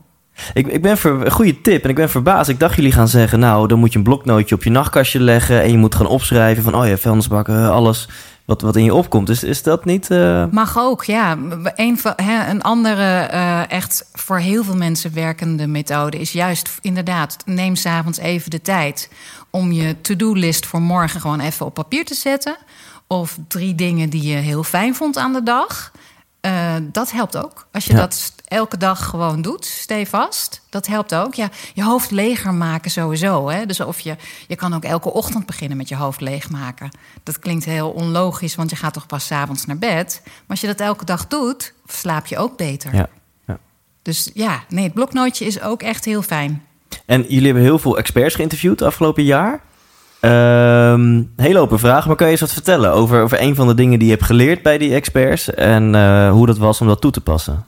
Ik, 0.53 0.67
ik 0.67 0.81
ben 0.81 0.97
een 1.03 1.31
goede 1.31 1.61
tip 1.61 1.83
en 1.83 1.89
ik 1.89 1.95
ben 1.95 2.09
verbaasd. 2.09 2.49
Ik 2.49 2.59
dacht 2.59 2.75
jullie 2.75 2.91
gaan 2.91 3.07
zeggen, 3.07 3.39
nou, 3.39 3.67
dan 3.67 3.79
moet 3.79 3.91
je 3.91 3.97
een 3.97 4.03
bloknootje 4.03 4.55
op 4.55 4.63
je 4.63 4.69
nachtkastje 4.69 5.19
leggen 5.19 5.61
en 5.61 5.71
je 5.71 5.77
moet 5.77 5.95
gaan 5.95 6.07
opschrijven 6.07 6.63
van, 6.63 6.75
oh 6.75 6.87
ja, 6.87 6.97
vuilnisbakken, 6.97 7.71
alles 7.71 8.07
wat, 8.45 8.61
wat 8.61 8.75
in 8.75 8.83
je 8.83 8.93
opkomt. 8.93 9.29
Is, 9.29 9.43
is 9.43 9.63
dat 9.63 9.85
niet... 9.85 10.11
eh, 10.11 10.45
Mag 10.51 10.77
ook, 10.77 11.03
ja. 11.03 11.37
Een, 11.75 11.97
van, 11.99 12.13
hè, 12.15 12.49
een 12.49 12.61
andere 12.61 13.19
eh, 13.19 13.71
echt 13.71 14.09
voor 14.13 14.37
heel 14.37 14.63
veel 14.63 14.75
mensen 14.75 15.13
werkende 15.13 15.67
methode 15.67 16.19
is 16.19 16.31
juist 16.31 16.77
inderdaad, 16.81 17.37
neem 17.45 17.75
s'avonds 17.75 18.17
even 18.19 18.49
de 18.49 18.61
tijd 18.61 19.09
om 19.49 19.71
je 19.71 20.01
to-do-list 20.01 20.65
voor 20.65 20.81
morgen 20.81 21.21
gewoon 21.21 21.39
even 21.39 21.65
op 21.65 21.73
papier 21.73 22.05
te 22.05 22.13
zetten. 22.15 22.57
Of 23.07 23.37
drie 23.47 23.75
dingen 23.75 24.09
die 24.09 24.23
je 24.27 24.35
heel 24.35 24.63
fijn 24.63 24.95
vond 24.95 25.17
aan 25.17 25.33
de 25.33 25.43
dag. 25.43 25.91
Eh, 26.41 26.73
dat 26.81 27.11
helpt 27.11 27.37
ook. 27.37 27.67
Als 27.71 27.85
je 27.85 27.93
Ja. 27.93 27.99
dat 27.99 28.33
elke 28.49 28.77
dag 28.77 29.05
gewoon 29.05 29.41
doet, 29.41 29.65
stevast. 29.65 30.61
Dat 30.69 30.87
helpt 30.87 31.15
ook. 31.15 31.33
Ja, 31.33 31.49
je 31.73 31.83
hoofd 31.83 32.11
leger 32.11 32.53
maken 32.53 32.91
sowieso. 32.91 33.49
Hè? 33.49 33.65
Dus 33.65 33.79
of 33.79 33.99
je, 33.99 34.15
je 34.47 34.55
kan 34.55 34.73
ook 34.73 34.83
elke 34.83 35.13
ochtend 35.13 35.45
beginnen 35.45 35.77
met 35.77 35.89
je 35.89 35.95
hoofd 35.95 36.21
leegmaken. 36.21 36.89
Dat 37.23 37.39
klinkt 37.39 37.65
heel 37.65 37.89
onlogisch, 37.89 38.55
want 38.55 38.69
je 38.69 38.75
gaat 38.75 38.93
toch 38.93 39.05
pas 39.05 39.25
's 39.25 39.31
avonds 39.31 39.65
naar 39.65 39.77
bed. 39.77 40.21
Maar 40.23 40.33
als 40.47 40.61
je 40.61 40.67
dat 40.67 40.79
elke 40.79 41.05
dag 41.05 41.27
doet, 41.27 41.73
slaap 41.87 42.25
je 42.25 42.37
ook 42.37 42.57
beter. 42.57 42.95
ja. 42.95 43.09
ja. 43.47 43.57
Dus 44.01 44.29
ja, 44.33 44.63
nee, 44.69 44.83
het 44.83 44.93
bloknootje 44.93 45.45
is 45.45 45.61
ook 45.61 45.81
echt 45.81 46.05
heel 46.05 46.21
fijn. 46.21 46.63
En 47.05 47.21
jullie 47.21 47.45
hebben 47.45 47.63
heel 47.63 47.79
veel 47.79 47.97
experts 47.97 48.35
geïnterviewd 48.35 48.81
afgelopen 48.81 49.23
jaar. 49.23 49.61
Ehm 50.19 51.23
hele 51.35 51.59
open 51.59 51.79
vragen, 51.79 52.07
maar 52.07 52.15
kan 52.15 52.25
je 52.25 52.31
eens 52.31 52.41
wat 52.41 52.53
vertellen 52.53 52.91
over, 52.91 53.21
over 53.21 53.41
een 53.41 53.55
van 53.55 53.67
de 53.67 53.73
dingen 53.73 53.99
die 53.99 54.07
je 54.07 54.13
hebt 54.13 54.25
geleerd 54.25 54.63
bij 54.63 54.77
die 54.77 54.93
experts 54.93 55.53
en 55.53 55.95
eh, 55.95 56.31
hoe 56.31 56.45
dat 56.45 56.57
was 56.57 56.81
om 56.81 56.87
dat 56.87 57.01
toe 57.01 57.11
te 57.11 57.21
passen? 57.21 57.65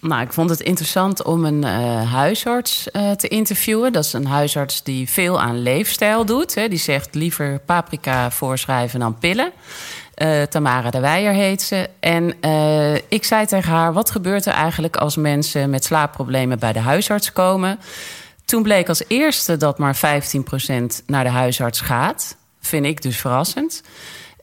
Nou, 0.00 0.22
ik 0.22 0.32
vond 0.32 0.50
het 0.50 0.60
interessant 0.60 1.22
om 1.22 1.44
een 1.44 1.64
eh, 1.64 2.12
huisarts 2.12 2.90
eh, 2.90 3.10
te 3.10 3.28
interviewen. 3.28 3.92
Dat 3.92 4.04
is 4.04 4.12
een 4.12 4.26
huisarts 4.26 4.82
die 4.82 5.08
veel 5.08 5.40
aan 5.40 5.62
leefstijl 5.62 6.24
doet. 6.24 6.54
Hè. 6.54 6.68
Die 6.68 6.78
zegt 6.78 7.14
liever 7.14 7.60
paprika 7.64 8.30
voorschrijven 8.30 9.00
dan 9.00 9.18
pillen. 9.18 9.52
Eh, 10.14 10.42
Tamara 10.42 10.90
de 10.90 11.00
Weijer 11.00 11.32
heet 11.32 11.62
ze. 11.62 11.88
En 12.00 12.34
ik 13.08 13.24
zei 13.24 13.46
tegen 13.46 13.72
haar: 13.72 13.92
wat 13.92 14.10
gebeurt 14.10 14.46
er 14.46 14.52
eigenlijk 14.52 14.96
als 14.96 15.16
mensen 15.16 15.70
met 15.70 15.84
slaapproblemen 15.84 16.58
bij 16.58 16.72
de 16.72 16.80
huisarts 16.80 17.32
komen? 17.32 17.78
Toen 18.44 18.62
bleek 18.62 18.88
als 18.88 19.02
eerste 19.08 19.56
dat 19.56 19.78
maar 19.78 19.96
15% 19.96 21.04
naar 21.06 21.24
de 21.24 21.30
huisarts 21.30 21.80
gaat. 21.80 22.36
Vind 22.60 22.86
ik 22.86 23.02
dus 23.02 23.16
verrassend. 23.16 23.82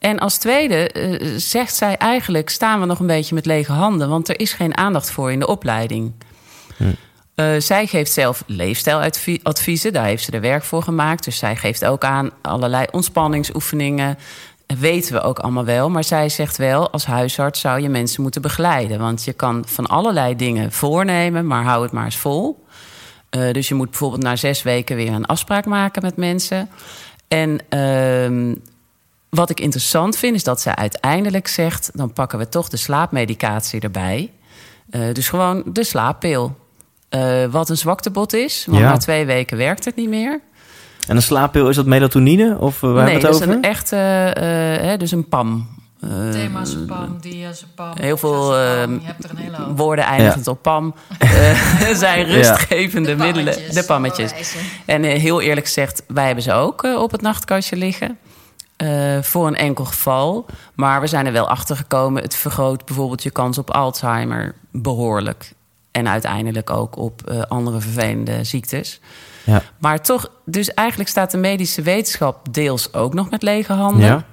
En 0.05 0.19
als 0.19 0.37
tweede 0.37 0.89
eh, 0.89 1.31
zegt 1.37 1.75
zij 1.75 1.97
eigenlijk: 1.97 2.49
staan 2.49 2.79
we 2.79 2.85
nog 2.85 2.99
een 2.99 3.07
beetje 3.07 3.35
met 3.35 3.45
lege 3.45 3.71
handen, 3.71 4.09
want 4.09 4.29
er 4.29 4.39
is 4.39 4.53
geen 4.53 4.77
aandacht 4.77 5.11
voor 5.11 5.31
in 5.31 5.39
de 5.39 5.47
opleiding. 5.47 6.13
Eh, 7.35 7.45
zij 7.57 7.87
geeft 7.87 8.11
zelf 8.11 8.43
leefstijladviezen. 8.47 9.93
Daar 9.93 10.05
heeft 10.05 10.23
ze 10.23 10.31
er 10.31 10.41
werk 10.41 10.63
voor 10.63 10.83
gemaakt. 10.83 11.23
Dus 11.23 11.37
zij 11.37 11.55
geeft 11.55 11.85
ook 11.85 12.03
aan 12.03 12.29
allerlei 12.41 12.85
ontspanningsoefeningen. 12.91 14.17
Dat 14.65 14.77
weten 14.77 15.13
we 15.13 15.21
ook 15.21 15.39
allemaal 15.39 15.65
wel. 15.65 15.89
Maar 15.89 16.03
zij 16.03 16.29
zegt 16.29 16.57
wel, 16.57 16.91
als 16.91 17.05
huisarts 17.05 17.59
zou 17.59 17.81
je 17.81 17.89
mensen 17.89 18.21
moeten 18.21 18.41
begeleiden. 18.41 18.99
Want 18.99 19.23
je 19.23 19.33
kan 19.33 19.63
van 19.67 19.87
allerlei 19.87 20.35
dingen 20.35 20.71
voornemen, 20.71 21.47
maar 21.47 21.63
hou 21.63 21.83
het 21.83 21.91
maar 21.91 22.05
eens 22.05 22.17
vol. 22.17 22.65
Uh, 23.31 23.51
dus 23.51 23.67
je 23.67 23.75
moet 23.75 23.89
bijvoorbeeld 23.89 24.23
na 24.23 24.35
zes 24.35 24.63
weken 24.63 24.95
weer 24.95 25.13
een 25.13 25.25
afspraak 25.25 25.65
maken 25.65 26.01
met 26.01 26.17
mensen. 26.17 26.69
En 27.27 27.59
uh, 27.69 28.55
wat 29.35 29.49
ik 29.49 29.59
interessant 29.59 30.17
vind, 30.17 30.35
is 30.35 30.43
dat 30.43 30.61
zij 30.61 30.75
uiteindelijk 30.75 31.47
zegt: 31.47 31.89
dan 31.93 32.13
pakken 32.13 32.39
we 32.39 32.49
toch 32.49 32.69
de 32.69 32.77
slaapmedicatie 32.77 33.79
erbij. 33.79 34.31
Uh, 34.91 35.13
dus 35.13 35.29
gewoon 35.29 35.63
de 35.65 35.83
slaappil. 35.83 36.57
Uh, 37.09 37.45
wat 37.45 37.69
een 37.69 37.77
zwaktebot 37.77 38.33
is, 38.33 38.65
want 38.67 38.79
ja. 38.79 38.89
na 38.89 38.97
twee 38.97 39.25
weken 39.25 39.57
werkt 39.57 39.85
het 39.85 39.95
niet 39.95 40.09
meer. 40.09 40.39
En 41.07 41.15
een 41.15 41.21
slaappil, 41.21 41.69
is 41.69 41.75
dat 41.75 41.85
melatonine? 41.85 42.57
Of 42.59 42.79
waar 42.79 42.91
nee, 42.91 43.01
hebben 43.01 43.21
we 43.21 43.27
het 43.27 43.39
dat 43.39 43.41
over? 43.41 43.49
is 43.49 43.55
een 43.55 43.71
echte, 43.71 43.95
uh, 43.95 44.87
hè, 44.87 44.97
dus 44.97 45.11
een 45.11 45.27
PAM. 45.27 45.67
Themazepam, 46.31 47.17
diazepam. 47.21 47.91
Heel 47.99 48.17
veel 48.17 48.55
hoop. 48.55 48.89
woorden 49.75 50.05
eindigend 50.05 50.45
ja. 50.45 50.51
op 50.51 50.61
PAM. 50.61 50.95
uh, 51.23 51.89
zijn 52.05 52.25
rustgevende 52.25 53.15
de 53.15 53.23
middelen. 53.23 53.55
De 53.73 53.83
pammetjes. 53.87 54.55
En 54.85 55.03
heel 55.03 55.41
eerlijk 55.41 55.65
gezegd, 55.65 56.03
wij 56.07 56.25
hebben 56.25 56.43
ze 56.43 56.53
ook 56.53 56.83
op 56.83 57.11
het 57.11 57.21
nachtkastje 57.21 57.75
liggen. 57.75 58.17
Uh, 58.83 59.21
voor 59.21 59.47
een 59.47 59.55
enkel 59.55 59.85
geval. 59.85 60.45
Maar 60.73 61.01
we 61.01 61.07
zijn 61.07 61.25
er 61.25 61.31
wel 61.31 61.49
achter 61.49 61.75
gekomen. 61.75 62.21
Het 62.21 62.35
vergroot 62.35 62.85
bijvoorbeeld 62.85 63.23
je 63.23 63.31
kans 63.31 63.57
op 63.57 63.71
Alzheimer 63.71 64.55
behoorlijk. 64.71 65.53
En 65.91 66.07
uiteindelijk 66.07 66.69
ook 66.69 66.97
op 66.97 67.31
uh, 67.31 67.41
andere 67.41 67.79
vervelende 67.79 68.43
ziektes. 68.43 68.99
Ja. 69.43 69.61
Maar 69.77 70.01
toch, 70.01 70.31
dus 70.45 70.73
eigenlijk 70.73 71.09
staat 71.09 71.31
de 71.31 71.37
medische 71.37 71.81
wetenschap 71.81 72.53
deels 72.53 72.93
ook 72.93 73.13
nog 73.13 73.29
met 73.29 73.43
lege 73.43 73.73
handen. 73.73 74.25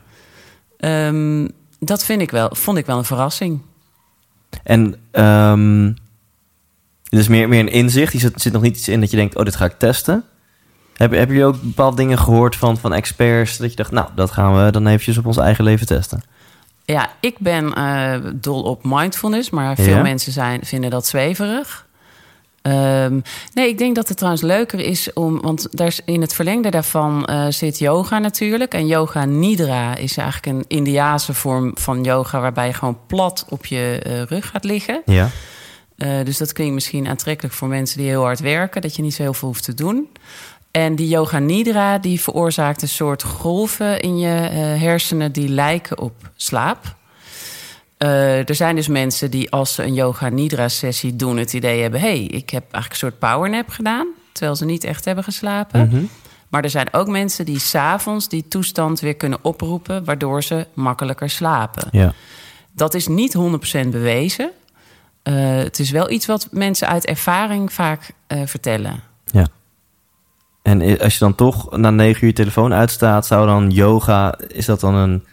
Ja. 0.79 1.07
Um, 1.09 1.51
dat 1.79 2.05
vind 2.05 2.21
ik 2.21 2.31
wel, 2.31 2.49
vond 2.53 2.79
ik 2.79 2.87
wel 2.87 2.99
een 2.99 3.05
verrassing. 3.05 3.63
En 4.63 4.97
um, 5.13 5.97
dus 7.09 7.29
meer, 7.29 7.49
meer 7.49 7.61
een 7.61 7.69
inzicht. 7.69 8.13
Er 8.13 8.21
zit, 8.21 8.41
zit 8.41 8.53
nog 8.53 8.63
niet 8.63 8.77
iets 8.77 8.89
in 8.89 9.01
dat 9.01 9.11
je 9.11 9.17
denkt: 9.17 9.37
oh, 9.37 9.45
dit 9.45 9.57
ga 9.57 9.65
ik 9.65 9.79
testen. 9.79 10.25
Heb, 10.97 11.13
heb 11.13 11.31
je 11.31 11.45
ook 11.45 11.63
bepaalde 11.63 11.97
dingen 11.97 12.19
gehoord 12.19 12.57
van, 12.57 12.79
van 12.79 12.93
experts 12.95 13.57
dat 13.57 13.71
je 13.71 13.77
dacht, 13.77 13.91
nou, 13.91 14.09
dat 14.15 14.31
gaan 14.31 14.65
we 14.65 14.71
dan 14.71 14.87
eventjes 14.87 15.19
op 15.19 15.27
ons 15.27 15.37
eigen 15.37 15.65
leven 15.65 15.87
testen? 15.87 16.23
Ja, 16.85 17.11
ik 17.21 17.39
ben 17.39 17.73
uh, 17.79 18.15
dol 18.35 18.63
op 18.63 18.81
mindfulness, 18.85 19.51
maar 19.51 19.77
veel 19.77 19.97
Ja? 19.97 20.03
mensen 20.03 20.33
zijn, 20.33 20.61
vinden 20.65 20.91
dat 20.91 21.07
zweverig. 21.07 21.87
Um, 22.63 23.23
nee, 23.55 23.69
ik 23.69 23.79
denk 23.79 23.95
dat 23.95 24.09
het 24.09 24.17
trouwens 24.17 24.43
leuker 24.45 24.81
is 24.81 25.13
om. 25.13 25.41
Want 25.41 25.69
daar 25.71 25.95
in 26.05 26.21
het 26.21 26.35
verlengde 26.35 26.71
daarvan 26.71 27.29
uh, 27.31 27.47
zit 27.49 27.79
yoga 27.79 28.19
natuurlijk. 28.19 28.75
En 28.75 28.87
yoga 28.87 29.25
nidra 29.25 29.97
is 29.97 30.17
eigenlijk 30.17 30.59
een 30.59 30.65
Indiaanse 30.77 31.35
vorm 31.35 31.71
van 31.75 32.05
yoga. 32.05 32.41
waarbij 32.41 32.67
je 32.67 32.73
gewoon 32.73 32.99
plat 33.07 33.47
op 33.49 33.67
je 33.67 34.03
uh, 34.07 34.23
rug 34.23 34.49
gaat 34.49 34.65
liggen. 34.65 35.03
Ja. 35.07 35.31
Uh, 35.97 36.25
dus 36.25 36.39
dat 36.39 36.53
klinkt 36.53 36.75
misschien 36.75 37.09
aantrekkelijk 37.09 37.55
voor 37.55 37.69
mensen 37.69 37.99
die 37.99 38.09
heel 38.09 38.23
hard 38.23 38.41
werken. 38.41 38.81
Dat 38.81 38.97
je 38.97 39.03
niet 39.03 39.15
zo 39.15 39.23
heel 39.23 39.35
veel 39.35 39.49
hoeft 39.49 39.65
te 39.65 39.75
doen. 39.75 40.09
En 40.73 40.95
die 40.95 41.09
yoga 41.09 41.39
nidra 41.39 41.99
die 41.99 42.21
veroorzaakt 42.21 42.83
een 42.83 42.89
soort 42.89 43.23
golven 43.23 44.01
in 44.01 44.19
je 44.19 44.51
uh, 44.51 44.83
hersenen 44.83 45.33
die 45.33 45.49
lijken 45.49 45.99
op 45.99 46.31
slaap. 46.37 46.97
Uh, 47.99 48.49
er 48.49 48.55
zijn 48.55 48.77
dus 48.77 48.89
mensen 48.89 49.31
die 49.31 49.51
als 49.51 49.75
ze 49.75 49.83
een 49.83 49.95
yoga 49.95 50.29
nidra 50.29 50.69
sessie 50.69 51.17
doen 51.17 51.37
het 51.37 51.53
idee 51.53 51.83
hebben: 51.83 52.01
hey, 52.01 52.21
ik 52.21 52.51
heb 52.51 52.63
eigenlijk 52.63 52.93
een 52.93 53.09
soort 53.09 53.19
powernap 53.19 53.69
gedaan, 53.69 54.07
terwijl 54.33 54.57
ze 54.57 54.65
niet 54.65 54.85
echt 54.85 55.05
hebben 55.05 55.25
geslapen. 55.25 55.81
Mm 55.81 55.91
-hmm. 55.91 56.09
Maar 56.49 56.65
er 56.65 56.71
zijn 56.71 56.89
ook 56.93 57.09
mensen 57.09 57.45
die 57.45 57.59
s'avonds 57.59 58.29
die 58.29 58.49
toestand 58.49 59.01
weer 59.01 59.17
kunnen 59.17 59.39
oproepen, 59.43 60.05
waardoor 60.05 60.43
ze 60.43 60.67
makkelijker 60.75 61.31
slapen. 61.31 61.89
Ja. 61.91 62.13
Dat 62.73 62.95
is 62.95 63.07
niet 63.07 63.37
100% 63.85 63.89
bewezen. 63.89 64.51
Uh, 65.25 65.35
het 65.57 65.79
is 65.79 65.91
wel 65.91 66.11
iets 66.11 66.27
wat 66.27 66.49
mensen 66.51 66.89
uit 66.89 67.07
ervaring 67.07 67.73
vaak 67.73 68.11
vertellen. 68.29 69.01
Ja. 69.25 69.47
En 70.63 70.99
als 70.99 71.13
je 71.13 71.19
dan 71.19 71.35
toch 71.35 71.77
na 71.77 71.91
negen 71.91 72.21
uur 72.23 72.29
je 72.29 72.33
telefoon 72.33 72.73
uitstaat, 72.73 73.27
zou 73.27 73.47
dan 73.47 73.71
yoga, 73.71 74.39
is 74.49 74.67
dat 74.67 74.81
dan 74.81 74.95
een. 74.95 75.25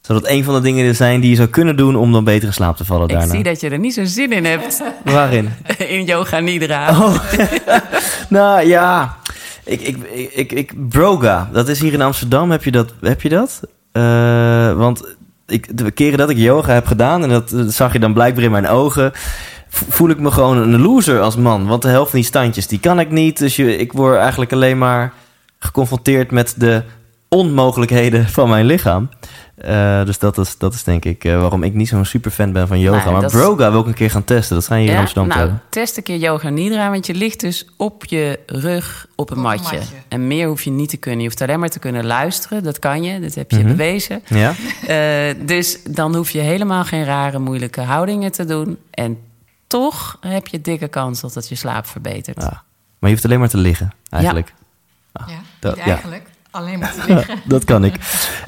Zou 0.00 0.20
dat 0.20 0.30
een 0.30 0.44
van 0.44 0.54
de 0.54 0.60
dingen 0.60 0.96
zijn 0.96 1.20
die 1.20 1.30
je 1.30 1.36
zou 1.36 1.48
kunnen 1.48 1.76
doen 1.76 1.96
om 1.96 2.12
dan 2.12 2.24
beter 2.24 2.46
in 2.46 2.54
slaap 2.54 2.76
te 2.76 2.84
vallen 2.84 3.08
ik 3.08 3.08
daarna? 3.08 3.26
Ik 3.26 3.32
zie 3.32 3.42
dat 3.42 3.60
je 3.60 3.68
er 3.68 3.78
niet 3.78 3.94
zo 3.94 4.04
zin 4.04 4.32
in 4.32 4.44
hebt. 4.44 4.82
Waarin? 5.04 5.50
in 5.88 6.04
yoga 6.04 6.38
nidra. 6.38 6.90
Oh. 6.90 7.14
nou 8.28 8.66
ja, 8.66 9.16
ik, 9.64 9.80
ik, 9.80 9.96
ik, 10.12 10.32
ik, 10.32 10.52
ik, 10.52 10.88
Broga, 10.88 11.48
dat 11.52 11.68
is 11.68 11.80
hier 11.80 11.92
in 11.92 12.02
Amsterdam. 12.02 12.50
Heb 12.50 12.64
je 12.64 12.70
dat? 12.70 12.94
Heb 13.00 13.22
je 13.22 13.28
dat? 13.28 13.60
Uh, 13.92 14.72
want 14.76 15.16
ik, 15.46 15.78
de 15.78 15.90
keren 15.90 16.18
dat 16.18 16.30
ik 16.30 16.36
yoga 16.36 16.72
heb 16.72 16.86
gedaan, 16.86 17.22
en 17.22 17.28
dat, 17.28 17.48
dat 17.48 17.72
zag 17.72 17.92
je 17.92 17.98
dan 17.98 18.12
blijkbaar 18.12 18.44
in 18.44 18.50
mijn 18.50 18.68
ogen 18.68 19.12
voel 19.72 20.08
ik 20.10 20.18
me 20.18 20.30
gewoon 20.30 20.56
een 20.56 20.80
loser 20.80 21.20
als 21.20 21.36
man. 21.36 21.66
Want 21.66 21.82
de 21.82 21.88
helft 21.88 22.10
van 22.10 22.18
die 22.18 22.28
standjes, 22.28 22.66
die 22.66 22.80
kan 22.80 23.00
ik 23.00 23.10
niet. 23.10 23.38
Dus 23.38 23.56
je, 23.56 23.76
ik 23.76 23.92
word 23.92 24.16
eigenlijk 24.18 24.52
alleen 24.52 24.78
maar 24.78 25.12
geconfronteerd 25.58 26.30
met 26.30 26.54
de 26.56 26.82
onmogelijkheden 27.28 28.28
van 28.28 28.48
mijn 28.48 28.64
lichaam. 28.66 29.08
Uh, 29.64 30.04
dus 30.04 30.18
dat 30.18 30.38
is, 30.38 30.58
dat 30.58 30.74
is 30.74 30.84
denk 30.84 31.04
ik 31.04 31.24
uh, 31.24 31.40
waarom 31.40 31.62
ik 31.62 31.74
niet 31.74 31.88
zo'n 31.88 32.04
super 32.04 32.30
fan 32.30 32.52
ben 32.52 32.68
van 32.68 32.80
yoga. 32.80 33.04
Nou, 33.10 33.20
maar 33.20 33.30
Broga 33.30 33.70
wil 33.70 33.80
ik 33.80 33.86
een 33.86 33.94
keer 33.94 34.10
gaan 34.10 34.24
testen. 34.24 34.56
Dat 34.56 34.66
ga 34.66 34.74
je 34.74 34.80
hier 34.80 34.90
ja? 34.90 34.94
in 34.96 35.00
Amsterdam 35.00 35.38
nou, 35.38 35.50
test 35.68 35.96
een 35.96 36.02
keer 36.02 36.16
yoga 36.16 36.48
nidra, 36.48 36.90
want 36.90 37.06
je 37.06 37.14
ligt 37.14 37.40
dus 37.40 37.66
op 37.76 38.04
je 38.04 38.38
rug 38.46 39.06
op 39.16 39.30
een, 39.30 39.36
Op 39.36 39.44
een 39.44 39.50
matje. 39.50 39.78
En 40.08 40.26
meer 40.26 40.46
hoef 40.46 40.62
je 40.62 40.70
niet 40.70 40.88
te 40.88 40.96
kunnen. 40.96 41.20
Je 41.20 41.26
hoeft 41.26 41.40
alleen 41.42 41.60
maar 41.60 41.68
te 41.68 41.78
kunnen 41.78 42.06
luisteren. 42.06 42.62
Dat 42.62 42.78
kan 42.78 43.02
je, 43.02 43.20
dat 43.20 43.34
heb 43.34 43.50
je 43.50 43.58
Mhm. 43.58 43.66
bewezen. 43.66 44.22
Ja? 44.26 44.54
Uh, 44.88 45.34
dus 45.46 45.78
dan 45.88 46.14
hoef 46.16 46.30
je 46.30 46.40
helemaal 46.40 46.84
geen 46.84 47.04
rare, 47.04 47.38
moeilijke 47.38 47.80
houdingen 47.80 48.32
te 48.32 48.44
doen. 48.44 48.78
En 48.90 49.18
toch 49.72 50.16
heb 50.20 50.46
je 50.46 50.60
dikke 50.60 50.88
kans 50.88 51.20
dat 51.20 51.34
het 51.34 51.48
je 51.48 51.54
slaap 51.54 51.86
verbetert. 51.86 52.42
ja. 52.42 52.62
Maar 52.98 53.10
je 53.10 53.16
hoeft 53.16 53.24
alleen 53.24 53.38
maar 53.38 53.48
te 53.48 53.56
liggen, 53.56 53.92
eigenlijk. 54.10 54.54
Ja, 55.12 55.24
dat- 55.58 55.76
niet 55.76 55.84
ja. 55.84 55.90
eigenlijk. 55.92 56.26
Alleen 56.50 56.78
maar 56.78 56.92
te 56.92 57.04
liggen. 57.14 57.40
dat 57.44 57.64
kan 57.64 57.84
ik. 57.84 57.94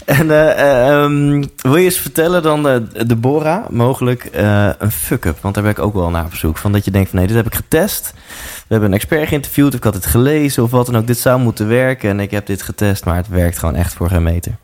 En 0.04 0.30
eh, 0.30 0.88
eh, 0.88 1.02
um, 1.02 1.44
wil 1.56 1.76
je 1.76 1.84
eens 1.84 1.98
vertellen 1.98 2.42
dan, 2.42 2.66
uh, 2.68 2.76
Deborah, 3.06 3.68
mogelijk 3.68 4.28
uh, 4.34 4.70
een 4.78 4.90
fuck-up? 4.90 5.38
Want 5.40 5.54
daar 5.54 5.62
ben 5.62 5.72
ik 5.72 5.78
ook 5.78 5.94
wel 5.94 6.10
naar 6.10 6.24
op 6.24 6.34
zoek. 6.34 6.56
Van 6.56 6.72
dat 6.72 6.84
je 6.84 6.90
denkt 6.90 7.08
van 7.10 7.18
nee, 7.18 7.26
dit 7.28 7.36
heb 7.36 7.46
ik 7.46 7.54
getest. 7.54 8.12
We 8.54 8.64
hebben 8.68 8.88
een 8.88 8.94
expert 8.94 9.28
geïnterviewd, 9.28 9.68
of 9.68 9.74
ik 9.74 9.84
had 9.84 9.94
het 9.94 10.06
gelezen 10.06 10.62
of 10.62 10.70
wat 10.70 10.86
dan 10.86 10.96
ook. 10.96 11.06
Dit 11.06 11.18
zou 11.18 11.40
moeten 11.40 11.68
werken 11.68 12.10
en 12.10 12.20
ik 12.20 12.30
heb 12.30 12.46
dit 12.46 12.62
getest, 12.62 13.04
maar 13.04 13.16
het 13.16 13.28
werkt 13.28 13.58
gewoon 13.58 13.74
echt 13.74 13.92
voor 13.94 14.08
geen 14.08 14.22
meter. 14.22 14.56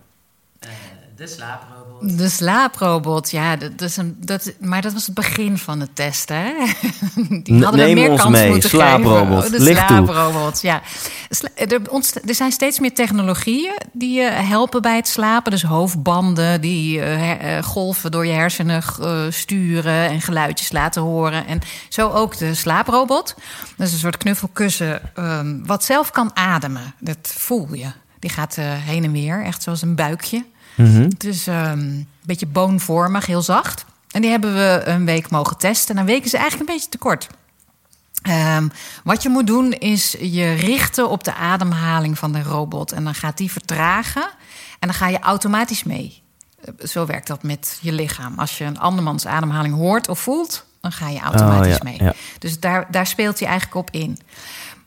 De 1.16 1.26
slaaprobot. 1.26 1.69
De 2.02 2.28
slaaprobot, 2.28 3.30
ja, 3.30 3.56
dat, 3.56 3.80
is 3.80 3.96
een, 3.96 4.16
dat, 4.18 4.52
maar 4.60 4.82
dat 4.82 4.92
was 4.92 5.06
het 5.06 5.14
begin 5.14 5.58
van 5.58 5.80
het 5.80 5.90
test, 5.96 6.28
hè? 6.28 6.52
Die 7.42 7.62
hadden 7.62 7.70
we 7.80 7.86
neem 7.86 7.94
meer 7.94 8.10
ons 8.10 8.20
kans 8.20 8.32
mee, 8.36 8.48
moeten 8.50 8.68
slaaprobot. 8.68 9.42
geven. 9.42 9.52
Oh, 9.54 9.58
de 9.58 9.60
Licht 9.64 9.86
toe. 9.86 9.96
slaaprobot, 10.06 10.60
ja. 10.62 10.82
Sla- 11.28 11.48
Er, 11.54 11.80
er 12.26 12.34
zijn 12.34 12.52
steeds 12.52 12.78
meer 12.78 12.94
technologieën 12.94 13.72
die 13.92 14.14
je 14.20 14.30
helpen 14.30 14.82
bij 14.82 14.96
het 14.96 15.08
slapen. 15.08 15.50
Dus 15.50 15.62
hoofdbanden 15.62 16.60
die 16.60 17.00
eh, 17.00 17.56
eh, 17.58 17.64
golven 17.64 18.10
door 18.10 18.26
je 18.26 18.32
hersenen 18.32 18.82
eh, 19.00 19.22
sturen 19.30 20.08
en 20.08 20.20
geluidjes 20.20 20.72
laten 20.72 21.02
horen. 21.02 21.46
En 21.46 21.60
zo 21.88 22.08
ook 22.08 22.36
de 22.38 22.54
slaaprobot. 22.54 23.34
Dat 23.76 23.86
is 23.86 23.92
een 23.92 23.98
soort 23.98 24.16
knuffelkussen 24.16 25.00
ehm, 25.14 25.56
wat 25.66 25.84
zelf 25.84 26.10
kan 26.10 26.30
ademen. 26.36 26.94
Dat 26.98 27.18
voel 27.36 27.74
je. 27.74 27.86
Die 28.18 28.30
gaat 28.30 28.56
eh, 28.56 28.64
heen 28.68 29.04
en 29.04 29.12
weer, 29.12 29.44
echt 29.44 29.62
zoals 29.62 29.82
een 29.82 29.94
buikje. 29.94 30.44
Mhm. 30.80 31.02
Het 31.02 31.24
is 31.24 31.46
ehm, 31.46 31.78
een 31.78 32.08
beetje 32.24 32.46
boonvormig, 32.46 33.26
heel 33.26 33.42
zacht. 33.42 33.84
En 34.10 34.20
die 34.20 34.30
hebben 34.30 34.54
we 34.54 34.82
een 34.84 35.04
week 35.04 35.30
mogen 35.30 35.56
testen. 35.56 35.94
En 35.94 36.00
een 36.00 36.06
week 36.06 36.24
is 36.24 36.32
eigenlijk 36.34 36.68
een 36.68 36.74
beetje 36.74 36.90
te 36.90 36.98
kort. 36.98 37.26
Ehm, 38.22 38.68
wat 39.04 39.22
je 39.22 39.28
moet 39.28 39.46
doen 39.46 39.72
is 39.72 40.16
je 40.20 40.52
richten 40.52 41.08
op 41.10 41.24
de 41.24 41.34
ademhaling 41.34 42.18
van 42.18 42.32
de 42.32 42.42
robot. 42.42 42.92
En 42.92 43.04
dan 43.04 43.14
gaat 43.14 43.36
die 43.36 43.50
vertragen. 43.52 44.22
En 44.78 44.88
dan 44.88 44.94
ga 44.94 45.08
je 45.08 45.18
automatisch 45.18 45.84
mee. 45.84 46.22
Eh, 46.64 46.86
Zo 46.86 47.06
werkt 47.06 47.26
dat 47.26 47.42
met 47.42 47.78
je 47.80 47.92
lichaam. 47.92 48.38
Als 48.38 48.58
je 48.58 48.64
een 48.64 48.78
andermans 48.78 49.26
ademhaling 49.26 49.74
hoort 49.74 50.08
of 50.08 50.18
voelt, 50.18 50.64
dan 50.80 50.92
ga 50.92 51.08
je 51.08 51.20
automatisch 51.20 51.72
Oh, 51.72 51.78
ja, 51.78 51.90
mee. 51.90 52.02
ja. 52.02 52.14
Dus 52.38 52.60
daar, 52.60 52.86
daar 52.90 53.06
speelt 53.06 53.38
hij 53.38 53.48
eigenlijk 53.48 53.78
op 53.78 53.90
in. 53.90 54.18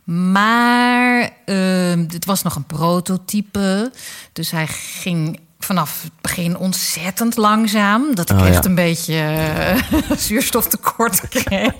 Maar 0.03 1.29
ehm 1.45 2.05
dit 2.07 2.25
was 2.25 2.41
nog 2.43 2.55
een 2.55 2.65
prototype. 2.65 3.91
Dus 4.33 4.51
hij 4.51 4.67
ging 4.67 5.39
vanaf 5.63 6.01
het 6.03 6.11
begin 6.21 6.57
ontzettend 6.57 7.35
langzaam. 7.37 8.15
Dat 8.15 8.29
ik 8.29 8.35
Oh, 8.37 8.41
ja. 8.47 8.51
echt 8.51 8.65
een 8.65 8.75
beetje 8.75 9.15
eh, 9.15 10.17
zuurstoftekort 10.17 11.27
kreeg. 11.29 11.71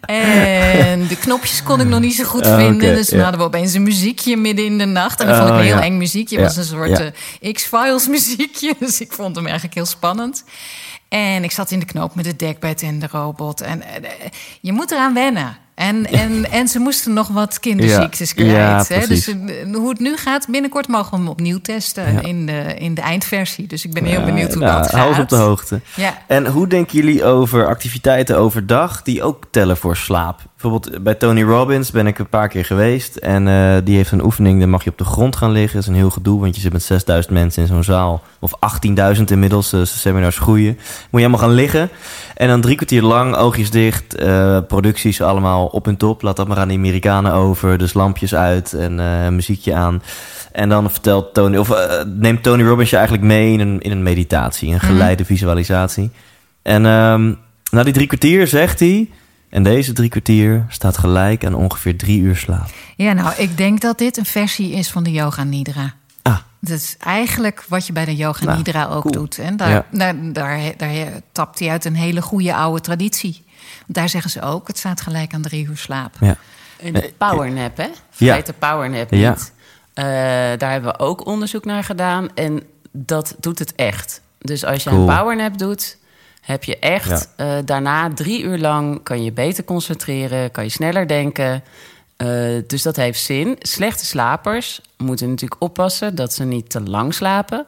En 0.00 1.06
de 1.06 1.16
knopjes 1.20 1.62
kon 1.62 1.80
ik 1.80 1.86
nog 1.86 2.00
niet 2.00 2.14
zo 2.14 2.24
goed 2.24 2.46
Oh, 2.46 2.56
vinden. 2.56 2.94
dus 2.94 3.08
toen 3.08 3.16
ja. 3.18 3.22
hadden 3.22 3.40
we 3.42 3.46
opeens 3.46 3.72
een 3.74 3.82
muziekje 3.82 4.36
midden 4.36 4.64
in 4.64 4.78
de 4.78 4.84
nacht. 4.84 5.20
En 5.20 5.26
dat 5.26 5.36
vond 5.36 5.48
ik 5.48 5.54
Oh, 5.54 5.60
een 5.60 5.66
heel 5.66 5.76
ja. 5.76 5.82
eng 5.82 5.96
muziekje. 5.98 6.36
Het 6.36 6.46
was 6.46 6.56
een 6.56 6.64
soort 6.76 7.12
eh, 7.40 7.52
X-Files 7.52 8.06
muziekje. 8.08 8.74
Dus 8.84 9.00
ik 9.00 9.12
vond 9.12 9.36
hem 9.36 9.44
eigenlijk 9.44 9.74
heel 9.74 9.86
spannend. 9.86 10.44
En 11.08 11.44
ik 11.44 11.50
zat 11.52 11.70
in 11.70 11.78
de 11.78 11.84
knoop 11.86 12.14
met 12.14 12.26
het 12.26 12.38
dekbed 12.38 12.82
en 12.82 12.98
de 12.98 13.08
robot. 13.10 13.60
En 13.60 13.82
eh, 13.82 14.10
je 14.60 14.72
moet 14.72 14.90
eraan 14.90 15.14
wennen. 15.14 15.56
En, 15.74 16.06
en, 16.06 16.50
en 16.50 16.68
ze 16.68 16.78
moesten 16.78 17.12
nog 17.12 17.28
wat 17.28 17.60
kinderziektes 17.60 18.34
kwijt. 18.34 18.88
hè? 18.88 19.06
Dus 19.06 19.28
eh, 19.28 19.36
hoe 19.72 19.88
het 19.88 19.98
nu 19.98 20.16
gaat, 20.16 20.46
binnenkort 20.50 20.88
mogen 20.88 21.10
we 21.10 21.16
hem 21.16 21.28
opnieuw 21.28 21.58
testen 21.58 22.22
in, 22.22 22.46
de, 22.46 22.74
in 22.78 22.94
de 22.94 23.00
eindversie. 23.00 23.66
Dus 23.66 23.84
ik 23.84 23.92
ben 23.92 24.04
heel 24.04 24.24
benieuwd 24.24 24.54
hoe 24.54 24.62
dat 24.62 24.70
gaat. 24.70 24.90
Hou 24.90 25.20
op 25.20 25.28
de 25.28 25.36
hoogte. 25.36 25.80
En 26.26 26.46
hoe 26.46 26.66
denken 26.66 26.98
jullie 26.98 27.24
over 27.24 27.66
activiteiten 27.66 28.38
overdag 28.38 29.02
die 29.02 29.22
ook 29.22 29.44
tellen 29.50 29.76
voor 29.76 29.96
slaap? 29.96 30.40
Bijvoorbeeld 30.64 31.02
bij 31.02 31.14
Tony 31.14 31.42
Robbins 31.42 31.90
ben 31.90 32.06
ik 32.06 32.18
een 32.18 32.28
paar 32.28 32.48
keer 32.48 32.64
geweest. 32.64 33.16
En 33.16 33.48
eh, 33.48 33.76
die 33.84 33.96
heeft 33.96 34.10
een 34.10 34.24
oefening, 34.24 34.60
dan 34.60 34.70
mag 34.70 34.84
je 34.84 34.90
op 34.90 34.98
de 34.98 35.04
grond 35.04 35.36
gaan 35.36 35.50
liggen. 35.50 35.72
Dat 35.72 35.82
is 35.82 35.88
een 35.88 35.94
heel 35.94 36.10
gedoe, 36.10 36.40
want 36.40 36.54
je 36.54 36.60
zit 36.60 36.72
met 36.72 36.82
6000 36.82 37.34
mensen 37.34 37.62
in 37.62 37.68
zo'n 37.68 37.84
zaal. 37.84 38.22
Of 38.38 38.52
18.000 39.16 39.22
inmiddels, 39.24 39.72
uh, 39.72 39.84
seminars 39.84 40.38
groeien. 40.38 40.74
Moet 40.74 40.82
je 41.10 41.16
helemaal 41.16 41.38
gaan 41.38 41.50
liggen. 41.50 41.90
En 42.34 42.48
dan 42.48 42.60
drie 42.60 42.76
kwartier 42.76 43.02
lang, 43.02 43.34
oogjes 43.34 43.70
dicht, 43.70 44.14
eh, 44.14 44.58
producties 44.68 45.20
allemaal 45.20 45.63
op 45.66 45.86
en 45.86 45.96
top. 45.96 46.22
Laat 46.22 46.36
dat 46.36 46.48
maar 46.48 46.56
aan 46.56 46.68
de 46.68 46.74
Amerikanen 46.74 47.32
over. 47.32 47.78
Dus 47.78 47.94
lampjes 47.94 48.34
uit 48.34 48.72
en 48.72 49.00
eh, 49.00 49.28
muziekje 49.28 49.74
aan. 49.74 50.02
En 50.52 50.68
dan 50.68 50.90
vertelt 50.90 51.34
Tony, 51.34 51.56
of 51.56 51.70
eh, 51.70 52.04
neemt 52.06 52.42
Tony 52.42 52.62
Robbins 52.62 52.90
je 52.90 52.96
eigenlijk 52.96 53.26
mee 53.26 53.52
in 53.52 53.60
een, 53.60 53.80
in 53.80 53.90
een 53.90 54.02
meditatie, 54.02 54.72
een 54.72 54.80
geleide 54.80 55.24
visualisatie. 55.24 56.10
En 56.62 56.86
ehm, 56.86 57.32
na 57.70 57.82
die 57.82 57.92
drie 57.92 58.06
kwartier 58.06 58.46
zegt 58.46 58.80
hij, 58.80 59.10
en 59.50 59.62
deze 59.62 59.92
drie 59.92 60.08
kwartier 60.08 60.66
staat 60.68 60.98
gelijk 60.98 61.44
aan 61.44 61.54
ongeveer 61.54 61.96
drie 61.96 62.20
uur 62.20 62.36
slaap. 62.36 62.68
ja, 62.96 63.12
nou, 63.12 63.32
ik 63.36 63.56
denk 63.56 63.80
dat 63.80 63.98
dit 63.98 64.16
een 64.16 64.24
versie 64.24 64.72
is 64.72 64.90
van 64.90 65.02
de 65.02 65.10
Yoga 65.10 65.44
Nidra. 65.44 65.94
Ah, 66.24 66.36
Dat 66.60 66.78
is 66.78 66.96
eigenlijk 66.98 67.64
wat 67.68 67.86
je 67.86 67.92
bij 67.92 68.04
de 68.04 68.16
Yoga 68.16 68.44
Nou, 68.44 68.56
Nidra 68.56 68.84
ook 68.84 69.02
cool. 69.02 69.12
doet. 69.14 69.38
En 69.38 69.56
daar, 69.56 69.70
Ja. 69.70 69.86
daar, 69.90 70.32
daar, 70.32 70.58
daar 70.76 70.96
tapt 71.32 71.58
hij 71.58 71.68
uit 71.68 71.84
een 71.84 71.94
hele 71.96 72.22
goede 72.22 72.54
oude 72.54 72.80
traditie. 72.80 73.44
Want 73.80 73.94
daar 73.98 74.08
zeggen 74.08 74.30
ze 74.30 74.42
ook, 74.42 74.66
het 74.66 74.78
staat 74.78 75.00
gelijk 75.00 75.34
aan 75.34 75.42
drie 75.42 75.66
uur 75.66 75.76
slaap. 75.76 76.14
ja. 76.20 76.36
En 76.80 76.92
de 76.92 77.12
powernap, 77.18 77.76
hè? 77.76 77.82
Ja. 77.84 77.90
Vergeet 78.10 78.46
de 78.46 78.52
powernap 78.52 79.10
Ja. 79.12 79.30
niet. 79.30 79.52
Eh, 79.94 80.04
daar 80.58 80.70
hebben 80.70 80.92
we 80.92 80.98
ook 80.98 81.26
onderzoek 81.26 81.64
naar 81.64 81.84
gedaan. 81.84 82.28
En 82.34 82.62
dat 82.92 83.34
doet 83.40 83.58
het 83.58 83.74
echt. 83.74 84.20
Dus 84.38 84.64
als 84.64 84.82
je 84.84 84.90
Cool. 84.90 85.08
een 85.08 85.16
powernap 85.16 85.58
doet, 85.58 85.96
heb 86.40 86.64
je 86.64 86.78
echt 86.78 87.28
eh, 87.36 87.52
daarna 87.64 88.10
drie 88.14 88.42
uur 88.42 88.58
lang... 88.58 89.02
kan 89.02 89.24
je 89.24 89.32
beter 89.32 89.64
concentreren, 89.64 90.50
kan 90.50 90.64
je 90.64 90.70
sneller 90.70 91.08
denken. 91.08 91.62
Eh, 92.16 92.28
dus 92.66 92.82
dat 92.82 92.96
heeft 92.96 93.20
zin. 93.20 93.56
Slechte 93.58 94.06
slapers 94.06 94.80
moeten 94.96 95.28
natuurlijk 95.28 95.62
oppassen... 95.62 96.14
dat 96.14 96.32
ze 96.32 96.44
niet 96.44 96.70
te 96.70 96.82
lang 96.82 97.14
slapen. 97.14 97.66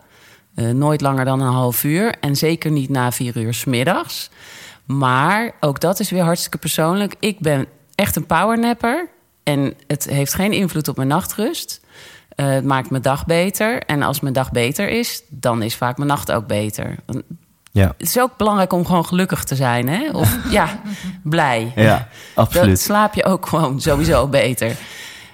Eh, 0.54 0.70
nooit 0.70 1.00
langer 1.00 1.24
dan 1.24 1.40
een 1.40 1.52
half 1.52 1.84
uur. 1.84 2.14
En 2.20 2.36
zeker 2.36 2.70
niet 2.70 2.88
na 2.88 3.12
vier 3.12 3.36
uur 3.36 3.54
's 3.54 3.64
middags. 3.64 4.30
Maar 4.84 5.52
ook 5.60 5.80
dat 5.80 6.00
is 6.00 6.10
weer 6.10 6.22
hartstikke 6.22 6.58
persoonlijk. 6.58 7.14
Ik 7.20 7.40
ben 7.40 7.66
echt 7.94 8.16
een 8.16 8.26
powernapper. 8.26 9.08
En 9.42 9.74
het 9.86 10.04
heeft 10.04 10.34
geen 10.34 10.52
invloed 10.52 10.88
op 10.88 10.96
mijn 10.96 11.08
nachtrust. 11.08 11.80
Eh, 12.28 12.48
het 12.48 12.64
maakt 12.64 12.90
mijn 12.90 13.02
dag 13.02 13.26
beter. 13.26 13.82
En 13.82 14.02
als 14.02 14.20
mijn 14.20 14.34
dag 14.34 14.50
beter 14.50 14.88
is, 14.88 15.22
dan 15.28 15.62
is 15.62 15.74
vaak 15.74 15.96
mijn 15.96 16.08
nacht 16.08 16.32
ook 16.32 16.46
beter. 16.46 16.96
Ja, 17.76 17.94
Het 17.98 18.06
is 18.08 18.18
ook 18.20 18.36
belangrijk 18.36 18.72
om 18.72 18.86
gewoon 18.86 19.06
gelukkig 19.06 19.44
te 19.44 19.54
zijn, 19.54 19.88
hè? 19.88 20.10
Of 20.12 20.36
ja, 20.50 20.80
blij. 21.22 21.72
ja 21.74 22.08
Dan 22.34 22.44
absoluut. 22.44 22.80
slaap 22.80 23.14
je 23.14 23.24
ook 23.24 23.46
gewoon 23.46 23.80
sowieso 23.80 24.26
beter. 24.26 24.76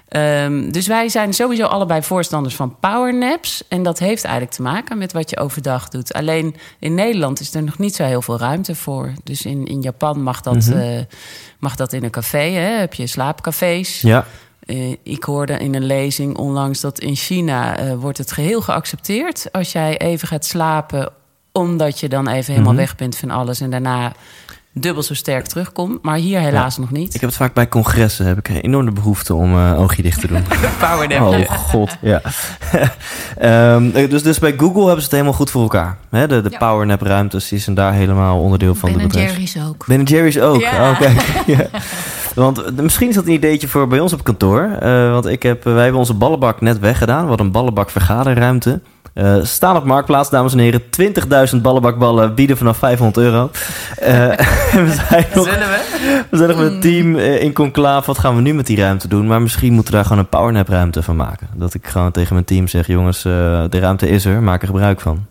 Ehm, 0.08 0.70
dus 0.70 0.86
wij 0.86 1.08
zijn 1.08 1.32
sowieso 1.34 1.64
allebei 1.66 2.02
voorstanders 2.02 2.54
van 2.54 2.76
powernaps. 2.80 3.64
En 3.68 3.82
dat 3.82 3.98
heeft 3.98 4.24
eigenlijk 4.24 4.54
te 4.54 4.62
maken 4.62 4.98
met 4.98 5.12
wat 5.12 5.30
je 5.30 5.38
overdag 5.38 5.88
doet. 5.88 6.12
Alleen 6.12 6.56
in 6.78 6.94
Nederland 6.94 7.40
is 7.40 7.54
er 7.54 7.62
nog 7.62 7.78
niet 7.78 7.94
zo 7.94 8.04
heel 8.04 8.22
veel 8.22 8.38
ruimte 8.38 8.74
voor. 8.74 9.12
Dus 9.24 9.44
in, 9.44 9.66
in 9.66 9.80
Japan 9.80 10.22
mag 10.22 10.40
dat, 10.40 10.54
Mhm. 10.66 10.78
eh, 10.78 11.00
mag 11.58 11.76
dat 11.76 11.92
in 11.92 12.04
een 12.04 12.10
café. 12.10 12.38
Hè? 12.50 12.78
Heb 12.78 12.94
je 12.94 13.06
slaapcafés. 13.06 14.00
Ja, 14.00 14.26
Eh, 14.66 14.96
ik 15.02 15.24
hoorde 15.24 15.52
in 15.58 15.74
een 15.74 15.84
lezing 15.86 16.36
onlangs 16.36 16.80
dat 16.80 16.98
in 16.98 17.14
China 17.16 17.76
eh, 17.76 17.94
wordt 17.94 18.18
het 18.18 18.32
geheel 18.32 18.60
geaccepteerd. 18.60 19.48
Als 19.52 19.72
jij 19.72 19.96
even 19.98 20.28
gaat 20.28 20.44
slapen, 20.44 21.12
omdat 21.52 22.00
je 22.00 22.08
dan 22.08 22.28
even 22.28 22.52
helemaal 22.52 22.72
Mhm. 22.72 22.80
weg 22.82 22.96
bent 22.96 23.16
van 23.18 23.30
alles 23.30 23.60
en 23.60 23.70
daarna 23.70 24.12
dubbel 24.74 25.02
zo 25.02 25.14
sterk 25.14 25.46
terugkomt. 25.46 26.02
Maar 26.02 26.16
hier 26.16 26.40
helaas 26.40 26.78
nog 26.78 26.90
niet. 26.90 27.14
ik 27.14 27.20
heb 27.20 27.28
het 27.30 27.38
vaak 27.38 27.54
bij 27.54 27.68
congressen. 27.68 28.26
Heb 28.26 28.38
ik 28.38 28.48
een 28.48 28.56
enorme 28.60 28.90
behoefte 28.92 29.34
om 29.34 29.54
eh 29.54 29.80
oogje 29.80 30.02
dicht 30.02 30.20
te 30.20 30.26
doen. 30.26 30.42
powernap. 30.80 31.20
Oh 31.22 31.50
god, 31.50 31.96
ja. 32.00 32.20
Ehm, 33.38 33.90
dus, 33.90 34.22
dus 34.22 34.38
bij 34.38 34.54
Google 34.56 34.78
hebben 34.80 34.96
ze 34.98 35.02
het 35.04 35.10
helemaal 35.10 35.32
goed 35.32 35.50
voor 35.50 35.62
elkaar. 35.62 35.96
Hè? 36.10 36.26
De, 36.28 36.40
de 36.42 36.50
Ja. 36.50 36.58
powernap 36.58 37.00
ruimtes 37.02 37.48
die 37.48 37.58
zijn 37.58 37.76
daar 37.76 37.92
helemaal 37.92 38.40
onderdeel 38.40 38.74
van 38.74 38.90
Ben 38.90 38.98
de 38.98 39.06
bedrijf. 39.06 39.30
Jerry's 39.30 39.56
ook. 39.68 39.86
Ben 39.86 40.02
Jerry's 40.02 40.38
ook. 40.38 40.60
Ja. 40.60 40.90
Oh, 40.90 40.98
kijk. 41.00 41.22
ja. 41.46 41.66
Want 42.34 42.62
eh, 42.64 42.72
misschien 42.72 43.08
is 43.08 43.14
dat 43.14 43.26
een 43.26 43.32
ideetje 43.32 43.68
voor 43.68 43.88
bij 43.88 44.00
ons 44.00 44.12
op 44.12 44.24
kantoor. 44.24 44.76
Eh, 44.80 45.10
want 45.10 45.26
ik 45.26 45.42
heb, 45.42 45.64
wij 45.64 45.82
hebben 45.82 46.00
onze 46.00 46.14
ballenbak 46.14 46.60
net 46.60 46.78
weggedaan. 46.78 47.22
We 47.22 47.28
hadden 47.28 47.46
een 47.46 47.52
ballenbak 47.52 47.90
vergaderruimte. 47.90 48.80
Eh, 49.14 49.36
staan 49.42 49.76
op 49.76 49.84
Marktplaats, 49.84 50.30
dames 50.30 50.52
en 50.52 50.58
heren. 50.58 50.82
20.000 51.54 51.56
ballenbakballen 51.62 52.34
bieden 52.34 52.56
vanaf 52.56 52.76
500 52.76 53.26
euro. 53.26 53.50
Eh, 53.98 54.12
we, 54.86 54.98
zijn 55.08 55.26
nog, 55.34 55.44
Zullen 55.44 55.68
we? 55.68 56.24
we 56.30 56.36
zijn 56.36 56.48
nog 56.48 56.58
met 56.58 56.72
het 56.72 56.82
team 56.82 57.16
eh, 57.16 57.42
in 57.42 57.52
conclave. 57.52 58.06
Wat 58.06 58.18
gaan 58.18 58.34
we 58.36 58.40
nu 58.42 58.54
met 58.54 58.66
die 58.66 58.76
ruimte 58.76 59.08
doen? 59.08 59.26
Maar 59.26 59.42
misschien 59.42 59.72
moeten 59.72 59.90
we 59.92 59.98
daar 59.98 60.06
gewoon 60.06 60.22
een 60.22 60.28
powernap 60.28 60.68
ruimte 60.68 61.02
van 61.02 61.16
maken. 61.16 61.48
Dat 61.54 61.74
ik 61.74 61.86
gewoon 61.86 62.10
tegen 62.10 62.32
mijn 62.34 62.44
team 62.46 62.68
zeg... 62.68 62.86
jongens, 62.86 63.24
eh, 63.24 63.32
de 63.68 63.78
ruimte 63.78 64.08
is 64.08 64.24
er. 64.24 64.42
Maak 64.42 64.60
er 64.60 64.66
gebruik 64.66 65.00
van. 65.00 65.26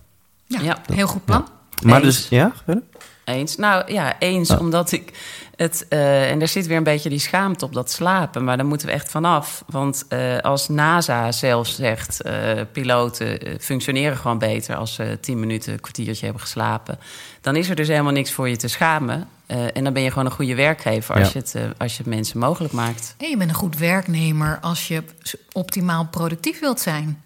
Ja, 0.48 0.60
Ja. 0.62 0.78
heel 0.94 1.08
goed 1.08 1.26
plan. 1.26 1.48
Maar 1.84 2.04
Eens. 2.04 2.18
dus, 2.20 2.28
ja? 2.30 2.52
verder? 2.66 2.84
Eens. 3.32 3.56
Nou 3.56 3.94
ja, 3.94 4.20
eens. 4.20 4.50
Oh. 4.50 4.60
Omdat 4.60 4.92
ik 4.92 5.12
het. 5.56 5.86
eh, 5.90 6.32
en 6.32 6.42
er 6.42 6.48
zit 6.48 6.68
weer 6.68 6.78
een 6.78 6.84
beetje 6.84 7.10
die 7.10 7.20
schaamte 7.20 7.66
op 7.66 7.74
dat 7.74 7.92
slapen. 7.92 8.44
Maar 8.44 8.58
daar 8.58 8.66
moeten 8.66 8.88
we 8.88 8.94
echt 8.94 9.10
vanaf. 9.12 9.64
Want 9.68 10.06
eh, 10.10 10.38
als 10.38 10.68
NASA 10.70 11.32
zelf 11.32 11.68
zegt. 11.68 12.22
eh, 12.22 12.34
piloten 12.72 13.40
functioneren 13.60 14.18
gewoon 14.18 14.38
beter. 14.38 14.76
als 14.76 14.94
ze 14.94 15.18
tien 15.22 15.40
minuten, 15.40 15.74
een 15.74 15.80
kwartiertje 15.80 16.24
hebben 16.24 16.42
geslapen. 16.44 17.00
dan 17.42 17.56
is 17.56 17.70
er 17.70 17.76
dus 17.76 17.88
helemaal 17.88 18.12
niks 18.12 18.32
voor 18.32 18.50
je 18.50 18.56
te 18.56 18.68
schamen. 18.68 19.28
Eh, 19.46 19.58
en 19.78 19.84
dan 19.84 19.94
ben 19.94 20.02
je 20.04 20.10
gewoon 20.10 20.26
een 20.26 20.32
goede 20.32 20.56
werkgever. 20.56 21.16
als, 21.16 21.32
Ja. 21.32 21.42
je 21.54 21.58
het, 21.60 21.74
als 21.78 21.92
je 21.92 22.04
het 22.04 22.14
mensen 22.14 22.40
mogelijk 22.40 22.74
maakt. 22.74 23.16
En 23.18 23.30
je 23.30 23.38
bent 23.38 23.50
een 23.50 23.56
goed 23.56 23.78
werknemer 23.78 24.58
als 24.62 24.88
je 24.88 25.04
optimaal 25.52 26.08
productief 26.12 26.60
wilt 26.60 26.80
zijn. 26.80 27.22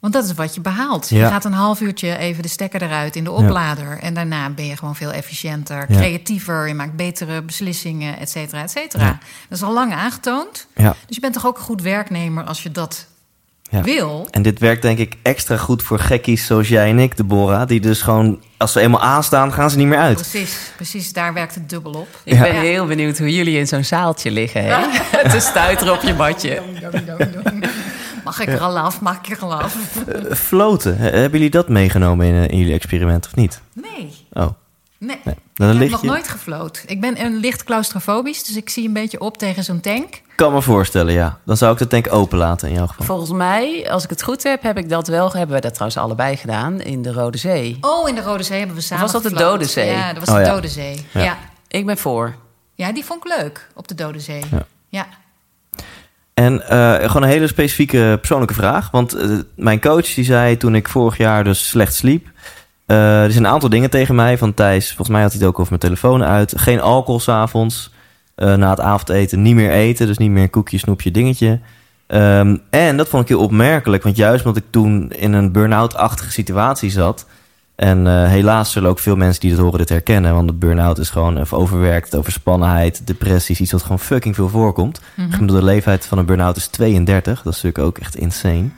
Want 0.00 0.12
dat 0.12 0.24
is 0.24 0.32
wat 0.34 0.54
je 0.54 0.60
behaalt. 0.60 1.08
Je 1.08 1.24
gaat 1.24 1.44
een 1.44 1.52
half 1.52 1.80
uurtje 1.80 2.16
even 2.18 2.42
de 2.42 2.48
stekker 2.48 2.82
eruit 2.82 3.16
in 3.16 3.24
de 3.24 3.30
oplader. 3.30 3.98
En 3.98 4.14
daarna 4.14 4.50
ben 4.50 4.66
je 4.66 4.76
gewoon 4.76 4.96
veel 4.96 5.12
efficiënter, 5.12 5.84
Ja. 5.88 5.96
creatiever. 5.96 6.68
Je 6.68 6.74
maakt 6.74 6.96
betere 6.96 7.42
beslissingen, 7.42 8.18
et 8.18 8.30
cetera, 8.30 8.62
et 8.62 8.70
cetera. 8.70 9.04
Ja. 9.04 9.18
Dat 9.48 9.58
is 9.58 9.64
al 9.64 9.72
lang 9.72 9.92
aangetoond. 9.94 10.66
Ja. 10.76 10.94
Dus 11.06 11.14
je 11.14 11.20
bent 11.20 11.32
toch 11.34 11.46
ook 11.46 11.56
een 11.56 11.62
goed 11.64 11.82
werknemer 11.82 12.44
als 12.44 12.62
je 12.62 12.70
dat 12.70 13.06
Ja. 13.62 13.82
wil. 13.82 14.28
En 14.30 14.42
dit 14.42 14.58
werkt 14.58 14.82
denk 14.82 14.98
ik 14.98 15.16
extra 15.22 15.56
goed 15.56 15.82
voor 15.82 15.98
gekkies 15.98 16.46
zoals 16.46 16.68
jij 16.68 16.90
en 16.90 16.98
ik, 16.98 17.16
Deborah. 17.16 17.68
Die 17.68 17.80
dus 17.80 18.02
gewoon, 18.02 18.42
als 18.56 18.72
ze 18.72 18.80
eenmaal 18.80 19.02
aanstaan, 19.02 19.52
gaan 19.52 19.70
ze 19.70 19.76
niet 19.76 19.86
meer 19.86 19.98
uit. 19.98 20.14
Precies, 20.14 20.56
precies, 20.76 21.12
daar 21.12 21.32
werkt 21.34 21.54
het 21.54 21.68
dubbel 21.70 21.92
op. 21.92 22.08
Ik 22.24 22.32
Ja. 22.34 22.42
ben 22.42 22.54
heel 22.54 22.86
benieuwd 22.86 23.18
hoe 23.18 23.34
jullie 23.34 23.58
in 23.58 23.66
zo'n 23.66 23.84
zaaltje 23.84 24.30
liggen. 24.30 24.64
Hè? 24.64 24.80
te 25.30 25.40
stuiteren 25.40 25.92
op 25.94 26.02
je 26.02 26.14
badje. 26.14 26.62
Mag 28.24 28.40
ik 28.40 28.48
er 28.48 28.60
al 28.60 28.78
af? 28.78 29.00
Mag 29.00 29.18
ik 29.18 29.26
er 29.36 29.42
al 29.42 29.54
af? 29.54 29.76
Eh, 30.06 30.32
floten, 30.34 30.96
he- 30.98 31.10
hebben 31.10 31.30
jullie 31.38 31.50
dat 31.50 31.68
meegenomen 31.68 32.26
in, 32.26 32.34
eh, 32.34 32.48
in 32.48 32.58
jullie 32.58 32.74
experiment 32.74 33.26
of 33.26 33.34
niet? 33.34 33.60
Nee, 33.72 34.26
Oh, 34.32 34.48
nee. 34.98 35.20
nee. 35.24 35.34
Dan 35.54 35.70
ik 35.74 35.80
heb 35.80 35.90
nog 35.90 36.02
nooit 36.02 36.28
gefloot. 36.28 36.82
Ik 36.86 37.00
ben 37.00 37.24
een 37.24 37.36
licht 37.36 37.64
claustrofobisch, 37.64 38.44
dus 38.44 38.56
ik 38.56 38.68
zie 38.70 38.86
een 38.86 38.92
beetje 38.92 39.20
op 39.20 39.38
tegen 39.38 39.64
zo'n 39.64 39.80
tank. 39.80 40.20
kan 40.34 40.52
me 40.52 40.62
voorstellen, 40.62 41.12
ja. 41.12 41.38
Dan 41.44 41.56
zou 41.56 41.72
ik 41.72 41.78
de 41.78 41.86
tank 41.86 42.12
open 42.12 42.38
laten 42.38 42.68
in 42.68 42.74
jouw 42.74 42.86
geval. 42.86 43.06
Volgens 43.06 43.30
mij, 43.30 43.90
als 43.90 44.04
ik 44.04 44.10
het 44.10 44.22
goed 44.22 44.42
heb, 44.42 44.62
heb 44.62 44.78
ik 44.78 44.88
dat 44.88 45.08
wel. 45.08 45.32
Hebben 45.32 45.54
we 45.56 45.60
dat 45.62 45.74
trouwens 45.74 46.00
allebei 46.00 46.36
gedaan 46.36 46.80
in 46.80 47.02
de 47.02 47.12
Rode 47.12 47.38
Zee. 47.38 47.78
Oh, 47.80 48.08
in 48.08 48.14
de 48.14 48.22
Rode 48.22 48.42
Zee 48.42 48.58
hebben 48.58 48.76
we 48.76 48.82
samen 48.82 49.02
was 49.02 49.12
dat 49.12 49.22
de. 49.22 49.34
Dode 49.34 49.64
Zee? 49.64 49.90
Ja, 49.90 50.12
dat 50.12 50.18
was 50.26 50.28
Oh, 50.28 50.34
de 50.34 50.40
ja. 50.48 50.54
Dode 50.54 50.68
Zee. 50.68 51.06
Ja. 51.12 51.22
Ja. 51.22 51.38
Ik 51.68 51.86
ben 51.86 51.98
voor. 51.98 52.34
Ja. 52.74 52.92
die 52.92 53.04
vond 53.04 53.24
ik 53.26 53.36
leuk 53.40 53.68
op 53.74 53.88
de 53.88 53.94
Dode 53.94 54.20
Zee. 54.20 54.42
Ja. 54.50 54.66
Ja. 54.88 55.06
En 56.40 56.68
eh, 56.68 57.06
gewoon 57.06 57.22
een 57.22 57.28
hele 57.28 57.46
specifieke 57.46 58.16
persoonlijke 58.18 58.54
vraag. 58.54 58.90
Want 58.90 59.12
eh, 59.14 59.30
mijn 59.56 59.80
coach 59.80 60.14
die 60.14 60.24
zei 60.24 60.56
toen 60.56 60.74
ik 60.74 60.88
vorig 60.88 61.16
jaar 61.16 61.44
dus 61.44 61.68
slecht 61.68 61.94
sliep... 61.94 62.26
eh, 62.86 63.22
er 63.22 63.32
zijn 63.32 63.44
een 63.44 63.50
aantal 63.50 63.68
dingen 63.68 63.90
tegen 63.90 64.14
mij 64.14 64.38
van 64.38 64.54
Thijs. 64.54 64.86
Volgens 64.86 65.08
mij 65.08 65.22
had 65.22 65.30
hij 65.30 65.40
het 65.40 65.48
ook 65.48 65.58
over 65.58 65.68
mijn 65.68 65.80
telefoon 65.80 66.24
uit. 66.24 66.54
Geen 66.56 66.80
alcohol 66.80 67.20
s'avonds. 67.20 67.92
Na 68.34 68.70
het 68.70 68.80
avondeten 68.80 69.42
niet 69.42 69.54
meer 69.54 69.70
eten. 69.70 70.06
Dus 70.06 70.18
niet 70.18 70.30
meer 70.30 70.50
koekje, 70.50 70.78
snoepje, 70.78 71.10
dingetje. 71.10 71.60
Ehm, 72.06 72.56
en 72.70 72.96
dat 72.96 73.08
vond 73.08 73.22
ik 73.22 73.28
heel 73.28 73.40
opmerkelijk. 73.40 74.02
Want 74.02 74.16
juist 74.16 74.44
omdat 74.44 74.62
ik 74.62 74.70
toen 74.70 75.10
in 75.10 75.32
een 75.32 75.52
burn-out-achtige 75.52 76.30
situatie 76.30 76.90
zat... 76.90 77.26
En 77.80 78.06
eh, 78.06 78.28
helaas 78.28 78.72
zullen 78.72 78.90
ook 78.90 78.98
veel 78.98 79.16
mensen 79.16 79.40
die 79.40 79.50
dit 79.50 79.58
horen 79.58 79.78
dit 79.78 79.88
herkennen. 79.88 80.34
Want 80.34 80.48
de 80.48 80.54
burn-out 80.54 80.98
is 80.98 81.10
gewoon 81.10 81.38
even 81.38 81.56
overwerkt, 81.56 82.16
overspannenheid, 82.16 83.06
depressies. 83.06 83.60
Iets 83.60 83.72
wat 83.72 83.82
gewoon 83.82 83.98
fucking 83.98 84.34
veel 84.34 84.48
voorkomt. 84.48 85.00
De 85.16 85.22
gemiddelde 85.30 85.64
leeftijd 85.64 86.06
van 86.06 86.18
een 86.18 86.24
burn-out 86.24 86.56
is 86.56 86.66
32. 86.66 87.42
Dat 87.42 87.54
is 87.54 87.62
natuurlijk 87.62 87.84
ook 87.84 87.98
echt 87.98 88.16
insane. 88.16 88.68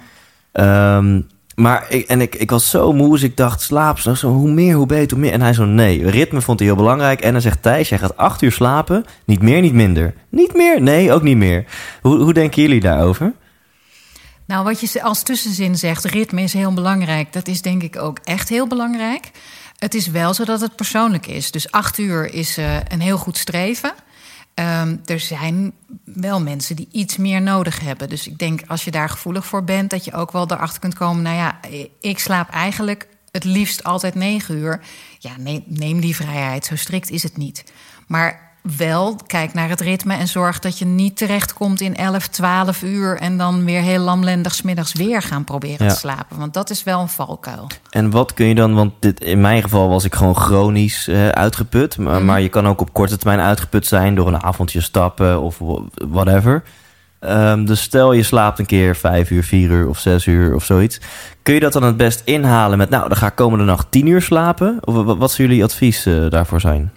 Ehm, 0.53 1.21
maar 1.55 1.87
ik, 1.89 2.07
en 2.07 2.21
ik, 2.21 2.35
ik 2.35 2.51
was 2.51 2.71
zo 2.71 2.93
moe, 2.93 3.11
dus 3.11 3.23
ik 3.23 3.37
dacht, 3.37 3.61
slaap 3.61 3.99
zo, 3.99 4.15
zo, 4.15 4.29
hoe 4.29 4.51
meer, 4.51 4.75
hoe 4.75 4.87
beter, 4.87 5.11
hoe 5.11 5.25
meer. 5.25 5.33
En 5.33 5.41
hij 5.41 5.53
zo, 5.53 5.65
nee, 5.65 6.11
ritme 6.11 6.41
vond 6.41 6.59
hij 6.59 6.69
heel 6.69 6.77
belangrijk. 6.77 7.21
En 7.21 7.33
hij 7.33 7.41
zegt, 7.41 7.63
Thijs, 7.63 7.89
jij 7.89 7.99
gaat 7.99 8.17
acht 8.17 8.43
uur 8.43 8.53
slapen, 8.53 9.05
niet 9.25 9.43
meer, 9.43 9.61
niet 9.61 9.75
minder. 9.75 10.15
Niet 10.29 10.55
meer? 10.55 10.83
Nee, 10.83 11.13
ook 11.13 11.23
niet 11.23 11.37
meer. 11.37 11.65
Hoe, 12.03 12.19
hoe 12.19 12.33
denken 12.33 12.63
jullie 12.63 12.81
daarover? 12.81 13.33
Nou, 14.53 14.65
wat 14.65 14.81
je 14.81 15.03
als 15.03 15.23
tussenzin 15.23 15.79
zegt, 15.79 16.05
ritme 16.05 16.43
is 16.43 16.53
heel 16.53 16.73
belangrijk. 16.73 17.33
Dat 17.33 17.49
is 17.49 17.63
denk 17.63 17.83
ik 17.83 17.97
ook 17.97 18.19
echt 18.25 18.49
heel 18.49 18.67
belangrijk. 18.67 19.31
Het 19.79 19.95
is 19.95 20.07
wel 20.07 20.35
zo 20.35 20.45
dat 20.45 20.61
het 20.61 20.77
persoonlijk 20.77 21.27
is. 21.27 21.51
Dus 21.51 21.71
acht 21.71 21.99
uur 21.99 22.35
is 22.35 22.59
uh, 22.59 22.77
een 22.89 23.01
heel 23.01 23.19
goed 23.19 23.37
streven. 23.37 23.95
Um, 24.55 25.01
er 25.05 25.21
zijn 25.21 25.73
wel 26.05 26.41
mensen 26.41 26.77
die 26.77 26.89
iets 26.93 27.17
meer 27.17 27.43
nodig 27.43 27.81
hebben. 27.81 28.09
Dus 28.09 28.27
ik 28.27 28.39
denk 28.39 28.61
als 28.67 28.85
je 28.85 28.91
daar 28.91 29.09
gevoelig 29.09 29.47
voor 29.47 29.65
bent, 29.65 29.91
dat 29.91 30.05
je 30.05 30.13
ook 30.13 30.33
wel 30.33 30.51
erachter 30.51 30.81
kunt 30.81 30.95
komen. 30.95 31.23
Nou 31.23 31.37
ja, 31.37 31.61
ik 32.01 32.19
slaap 32.19 32.49
eigenlijk 32.49 33.07
het 33.31 33.45
liefst 33.45 33.85
altijd 33.85 34.15
negen 34.15 34.57
uur. 34.57 34.81
Ja, 35.19 35.33
neem, 35.39 35.63
neem 35.67 36.01
die 36.01 36.17
vrijheid. 36.17 36.65
Zo 36.65 36.77
strikt 36.77 37.11
is 37.11 37.23
het 37.23 37.37
niet. 37.37 37.65
Maar 38.07 38.52
wel 38.63 39.17
kijk 39.27 39.55
naar 39.55 39.69
het 39.69 39.81
ritme 39.81 40.15
en 40.15 40.29
zorg 40.29 40.59
dat 40.59 40.79
je 40.79 40.85
niet 40.85 41.17
terechtkomt 41.17 41.81
in 41.81 41.97
11, 41.97 42.29
12 42.29 42.83
uur 42.83 43.17
en 43.17 43.39
dan 43.39 43.65
weer 43.65 43.81
heel 43.81 43.99
lamlendig 43.99 44.55
smiddags 44.55 44.93
weer 44.93 45.23
gaan 45.23 45.45
proberen 45.45 45.89
te 45.89 45.95
slapen. 45.95 46.39
Want 46.39 46.55
dat 46.55 46.71
is 46.71 46.83
wel 46.83 47.01
een 47.01 47.09
valkuil. 47.09 47.67
En 47.91 48.11
wat 48.11 48.35
kun 48.35 48.47
je 48.47 48.55
dan, 48.55 48.75
want 48.75 48.93
dit, 48.99 49.21
in 49.21 49.41
mijn 49.41 49.63
geval 49.63 49.89
was 49.89 50.05
ik 50.05 50.15
gewoon 50.15 50.37
chronisch 50.37 51.09
uh, 51.09 51.29
uitgeput. 51.29 51.99
Maar, 51.99 52.21
mm. 52.21 52.27
maar, 52.27 52.41
je 52.41 52.49
kan 52.49 52.67
ook 52.67 52.81
op 52.81 52.93
korte 52.93 53.17
termijn 53.19 53.41
uitgeput 53.41 53.87
zijn 53.87 54.15
door 54.15 54.27
een 54.27 54.43
avondje 54.43 54.81
stappen 54.81 55.41
of 55.41 55.59
whatever. 56.09 56.63
Um, 57.21 57.65
dus 57.65 57.81
stel 57.81 58.13
je 58.13 58.23
slaapt 58.23 58.59
een 58.59 58.67
keer 58.67 58.97
vijf 58.97 59.31
uur, 59.31 59.45
vier 59.45 59.71
uur 59.71 59.89
of 59.89 59.99
zes 59.99 60.27
uur 60.27 60.55
of 60.55 60.65
zoiets. 60.65 61.01
Kun 61.43 61.55
je 61.55 61.61
dat 61.61 61.73
dan 61.73 61.83
het 61.83 61.97
best 61.97 62.23
inhalen 62.25 62.79
met, 62.79 62.91
nou, 62.91 63.09
dan 63.09 63.17
ga 63.17 63.27
ik 63.27 63.35
komende 63.35 63.65
nacht 63.65 63.91
tien 63.91 64.07
uur 64.07 64.23
slapen? 64.23 64.79
Of 64.85 64.95
wat, 64.95 65.19
wat 65.19 65.33
zou 65.33 65.49
jullie 65.49 65.65
advies 65.65 66.07
uh, 66.07 66.31
daarvoor 66.31 66.61
zijn? 66.61 66.93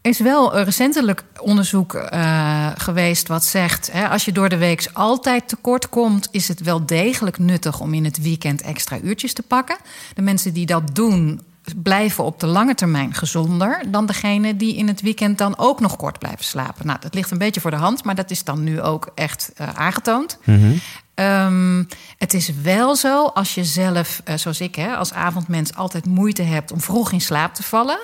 Is 0.00 0.18
wel 0.18 0.58
recentelijk 0.58 1.24
onderzoek 1.40 1.94
uh, 1.94 2.68
geweest 2.76 3.28
wat 3.28 3.44
zegt... 3.44 3.92
Hè, 3.92 4.08
als 4.08 4.24
je 4.24 4.32
door 4.32 4.48
de 4.48 4.56
week 4.56 4.90
altijd 4.92 5.48
tekort 5.48 5.88
komt... 5.88 6.28
is 6.30 6.48
het 6.48 6.60
wel 6.60 6.86
degelijk 6.86 7.38
nuttig 7.38 7.80
om 7.80 7.94
in 7.94 8.04
het 8.04 8.22
weekend 8.22 8.62
extra 8.62 8.98
uurtjes 9.02 9.32
te 9.32 9.42
pakken. 9.42 9.76
De 10.14 10.22
mensen 10.22 10.52
die 10.52 10.66
dat 10.66 10.94
doen 10.94 11.40
blijven 11.76 12.24
op 12.24 12.40
de 12.40 12.46
lange 12.46 12.74
termijn 12.74 13.14
gezonder... 13.14 13.82
dan 13.88 14.06
degene 14.06 14.56
die 14.56 14.76
in 14.76 14.88
het 14.88 15.00
weekend 15.00 15.38
dan 15.38 15.58
ook 15.58 15.80
nog 15.80 15.96
kort 15.96 16.18
blijven 16.18 16.44
slapen. 16.44 16.86
Nou, 16.86 16.98
dat 17.00 17.14
ligt 17.14 17.30
een 17.30 17.38
beetje 17.38 17.60
voor 17.60 17.70
de 17.70 17.76
hand, 17.76 18.04
maar 18.04 18.14
dat 18.14 18.30
is 18.30 18.44
dan 18.44 18.64
nu 18.64 18.80
ook 18.80 19.10
echt 19.14 19.52
uh, 19.60 19.68
aangetoond. 19.74 20.38
Mm 20.44 20.58
-hmm. 20.60 20.80
um, 21.24 21.88
het 22.18 22.34
is 22.34 22.52
wel 22.62 22.96
zo, 22.96 23.24
als 23.24 23.54
je 23.54 23.64
zelf, 23.64 24.22
uh, 24.24 24.34
zoals 24.36 24.60
ik 24.60 24.74
hè, 24.74 24.96
als 24.96 25.12
avondmens... 25.12 25.74
altijd 25.74 26.06
moeite 26.06 26.42
hebt 26.42 26.72
om 26.72 26.80
vroeg 26.80 27.12
in 27.12 27.20
slaap 27.20 27.54
te 27.54 27.62
vallen 27.62 27.98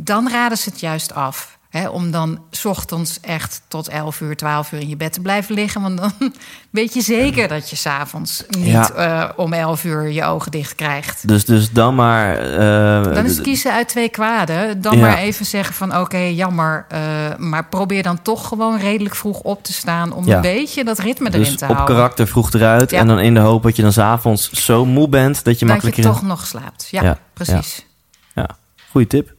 dan 0.00 0.28
raden 0.28 0.58
ze 0.58 0.68
het 0.68 0.80
juist 0.80 1.14
af. 1.14 1.58
Hè, 1.74 1.88
om 1.88 2.10
dan 2.10 2.38
s 2.50 2.64
ochtends 2.64 3.20
echt 3.20 3.62
tot 3.68 3.88
11 3.88 4.20
uur, 4.20 4.36
12 4.36 4.72
uur 4.72 4.80
in 4.80 4.88
je 4.88 4.96
bed 4.96 5.12
te 5.12 5.20
blijven 5.20 5.54
liggen. 5.54 5.82
Want 5.82 5.98
dan 5.98 6.12
weet 6.70 6.94
je 6.94 7.00
zeker 7.00 7.48
dat 7.48 7.70
je 7.70 7.76
s'avonds 7.76 8.44
niet 8.48 8.66
ja. 8.66 9.26
uh, 9.26 9.30
om 9.36 9.52
11 9.52 9.84
uur 9.84 10.10
je 10.10 10.24
ogen 10.24 10.50
dicht 10.50 10.74
krijgt. 10.74 11.28
Dus, 11.28 11.44
dus 11.44 11.70
dan 11.70 11.94
maar. 11.94 12.50
Uh, 12.50 13.14
dan 13.14 13.24
is 13.24 13.34
het 13.34 13.40
kiezen 13.40 13.72
uit 13.72 13.88
twee 13.88 14.08
kwaden. 14.08 14.80
Dan 14.80 14.96
ja. 14.96 15.00
maar 15.00 15.16
even 15.16 15.46
zeggen 15.46 15.74
van 15.74 15.90
oké, 15.90 16.00
okay, 16.00 16.34
jammer. 16.34 16.86
Uh, 16.92 16.98
maar 17.36 17.64
probeer 17.66 18.02
dan 18.02 18.22
toch 18.22 18.48
gewoon 18.48 18.78
redelijk 18.78 19.14
vroeg 19.14 19.40
op 19.40 19.64
te 19.64 19.72
staan. 19.72 20.12
om 20.12 20.26
ja. 20.26 20.36
een 20.36 20.42
beetje 20.42 20.84
dat 20.84 20.98
ritme 20.98 21.28
erin 21.28 21.40
dus 21.40 21.56
te 21.56 21.64
houden. 21.64 21.86
Op 21.86 21.90
karakter 21.90 22.26
vroeg 22.26 22.52
eruit. 22.52 22.92
En 22.92 23.06
dan 23.06 23.20
in 23.20 23.34
de 23.34 23.40
hoop 23.40 23.62
dat 23.62 23.76
je 23.76 23.82
dan 23.82 23.92
s'avonds 23.92 24.50
zo 24.50 24.84
moe 24.84 25.08
bent 25.08 25.44
dat 25.44 25.58
je 25.58 25.64
dat 25.64 25.68
makkelijk. 25.68 25.96
Dat 25.96 26.04
je 26.04 26.10
toch 26.10 26.22
nog 26.22 26.46
slaapt. 26.46 26.88
Ja, 26.90 27.18
precies. 27.32 27.86
Ja, 28.34 28.48
goede 28.90 29.06
tip. 29.06 29.32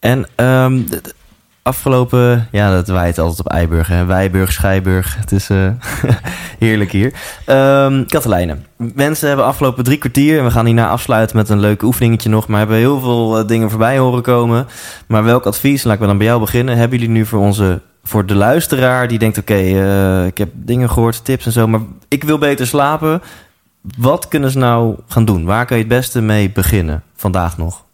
En 0.00 0.26
um, 0.36 0.86
afgelopen, 1.62 2.48
ja, 2.50 2.70
dat 2.70 2.88
waait 2.88 3.18
altijd 3.18 3.40
op 3.40 3.52
Eiburg, 3.52 3.88
hè? 3.88 4.04
Wijburg, 4.04 4.52
Schijburg. 4.52 5.16
Het 5.18 5.32
is 5.32 5.50
uh, 5.50 5.70
heerlijk 6.58 6.92
hier. 6.92 7.12
Um, 7.46 8.06
Katelijne, 8.06 8.56
mensen 8.76 9.28
hebben 9.28 9.46
afgelopen 9.46 9.84
drie 9.84 9.98
kwartier, 9.98 10.38
en 10.38 10.44
we 10.44 10.50
gaan 10.50 10.66
hierna 10.66 10.88
afsluiten 10.88 11.36
met 11.36 11.48
een 11.48 11.60
leuk 11.60 11.82
oefeningetje 11.82 12.28
nog, 12.28 12.48
maar 12.48 12.58
hebben 12.58 12.76
heel 12.76 13.00
veel 13.00 13.40
uh, 13.40 13.46
dingen 13.46 13.70
voorbij 13.70 13.98
horen 13.98 14.22
komen. 14.22 14.66
Maar 15.06 15.24
welk 15.24 15.46
advies, 15.46 15.84
laten 15.84 16.00
we 16.00 16.06
dan 16.06 16.18
bij 16.18 16.26
jou 16.26 16.40
beginnen, 16.40 16.76
hebben 16.76 16.98
jullie 16.98 17.14
nu 17.14 17.26
voor 17.26 17.40
onze 17.40 17.80
voor 18.04 18.26
de 18.26 18.34
luisteraar 18.34 19.08
die 19.08 19.18
denkt: 19.18 19.38
oké, 19.38 19.60
uh, 19.60 20.26
ik 20.26 20.38
heb 20.38 20.48
dingen 20.52 20.90
gehoord, 20.90 21.24
tips 21.24 21.46
en 21.46 21.52
zo, 21.52 21.68
maar 21.68 21.80
ik 22.08 22.24
wil 22.24 22.38
beter 22.38 22.66
slapen. 22.66 23.22
Wat 23.98 24.28
kunnen 24.28 24.50
ze 24.50 24.58
nou 24.58 24.96
gaan 25.08 25.24
doen? 25.24 25.44
Waar 25.44 25.66
kan 25.66 25.76
je 25.76 25.82
het 25.82 25.92
beste 25.92 26.20
mee 26.20 26.50
beginnen 26.50 27.02
vandaag 27.16 27.58
nog? 27.58 27.84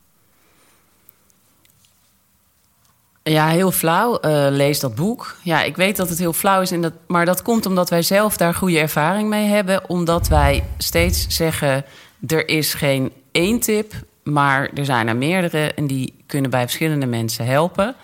Ja, 3.31 3.49
heel 3.49 3.70
flauw. 3.70 4.18
Uh, 4.22 4.47
lees 4.51 4.81
dat 4.81 4.95
boek. 4.95 5.37
Ja, 5.43 5.62
ik 5.62 5.77
weet 5.77 5.97
dat 5.97 6.09
het 6.09 6.18
heel 6.18 6.33
flauw 6.33 6.61
is, 6.61 6.70
en 6.70 6.81
dat, 6.81 6.93
maar 7.07 7.24
dat 7.24 7.43
komt 7.43 7.66
omdat 7.66 7.91
wij 7.91 8.03
zelf 8.03 8.37
daar 8.37 8.55
goede 8.55 8.79
ervaring 8.79 9.29
mee 9.29 9.47
hebben. 9.47 9.89
Omdat 9.89 10.29
wij 10.29 10.64
steeds 10.79 11.27
zeggen: 11.29 11.85
er 12.27 12.49
is 12.49 12.74
geen 12.74 13.12
één 13.33 13.61
tip, 13.61 13.93
maar 14.22 14.70
er 14.74 14.85
zijn 14.85 15.09
er 15.09 15.16
meerdere 15.16 15.72
en 15.72 15.87
die 15.87 16.14
kunnen 16.27 16.51
bij 16.51 16.62
verschillende 16.62 17.07
mensen 17.07 17.47
helpen. 17.47 17.95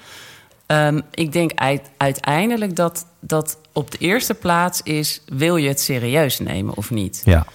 Um, 0.66 1.02
ik 1.10 1.32
denk 1.32 1.50
uiteindelijk 1.96 2.76
dat 2.76 3.06
dat 3.20 3.58
op 3.72 3.90
de 3.90 3.98
eerste 3.98 4.34
plaats 4.34 4.82
is: 4.82 5.20
wil 5.26 5.56
je 5.56 5.68
het 5.68 5.80
serieus 5.80 6.38
nemen 6.38 6.76
of 6.76 6.90
niet? 6.90 7.22
Ja. 7.24 7.46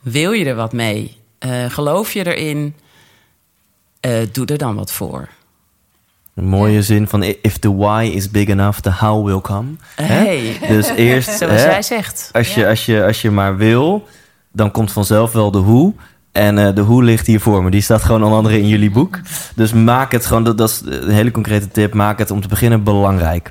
Wil 0.00 0.32
je 0.32 0.44
er 0.44 0.54
wat 0.54 0.72
mee? 0.72 1.16
Uh, 1.46 1.64
geloof 1.70 2.12
je 2.12 2.34
erin? 2.34 2.74
Uh, 4.06 4.18
doe 4.32 4.46
er 4.46 4.58
dan 4.58 4.74
wat 4.74 4.92
voor. 4.92 5.28
Een 6.34 6.44
mooie 6.44 6.82
zin 6.82 7.08
van 7.08 7.22
if 7.22 7.58
the 7.58 7.76
why 7.76 8.10
is 8.14 8.30
big 8.30 8.48
enough, 8.48 8.78
the 8.78 8.92
how 8.92 9.26
will 9.26 9.40
come. 9.40 9.68
Hey. 9.94 10.56
Dus 10.68 10.88
eerst, 10.96 11.38
zoals 11.38 11.62
hè, 11.62 11.70
jij 11.70 11.82
zegt. 11.82 12.28
Als 12.32 12.54
je, 12.54 12.68
als, 12.68 12.86
je, 12.86 13.04
als 13.04 13.22
je 13.22 13.30
maar 13.30 13.56
wil, 13.56 14.08
dan 14.52 14.70
komt 14.70 14.92
vanzelf 14.92 15.32
wel 15.32 15.50
de 15.50 15.58
hoe. 15.58 15.94
En 16.34 16.58
uh, 16.58 16.74
de 16.74 16.80
hoe 16.80 17.02
ligt 17.02 17.26
hier 17.26 17.40
voor 17.40 17.62
me. 17.62 17.70
Die 17.70 17.80
staat 17.80 18.02
gewoon 18.02 18.22
onder 18.22 18.38
andere 18.38 18.58
in 18.58 18.68
jullie 18.68 18.90
boek. 18.90 19.18
Dus 19.54 19.72
maak 19.72 20.12
het 20.12 20.26
gewoon, 20.26 20.44
dat, 20.44 20.58
dat 20.58 20.68
is 20.68 20.82
een 20.84 21.10
hele 21.10 21.30
concrete 21.30 21.68
tip. 21.68 21.94
Maak 21.94 22.18
het 22.18 22.30
om 22.30 22.40
te 22.40 22.48
beginnen 22.48 22.82
belangrijk. 22.82 23.50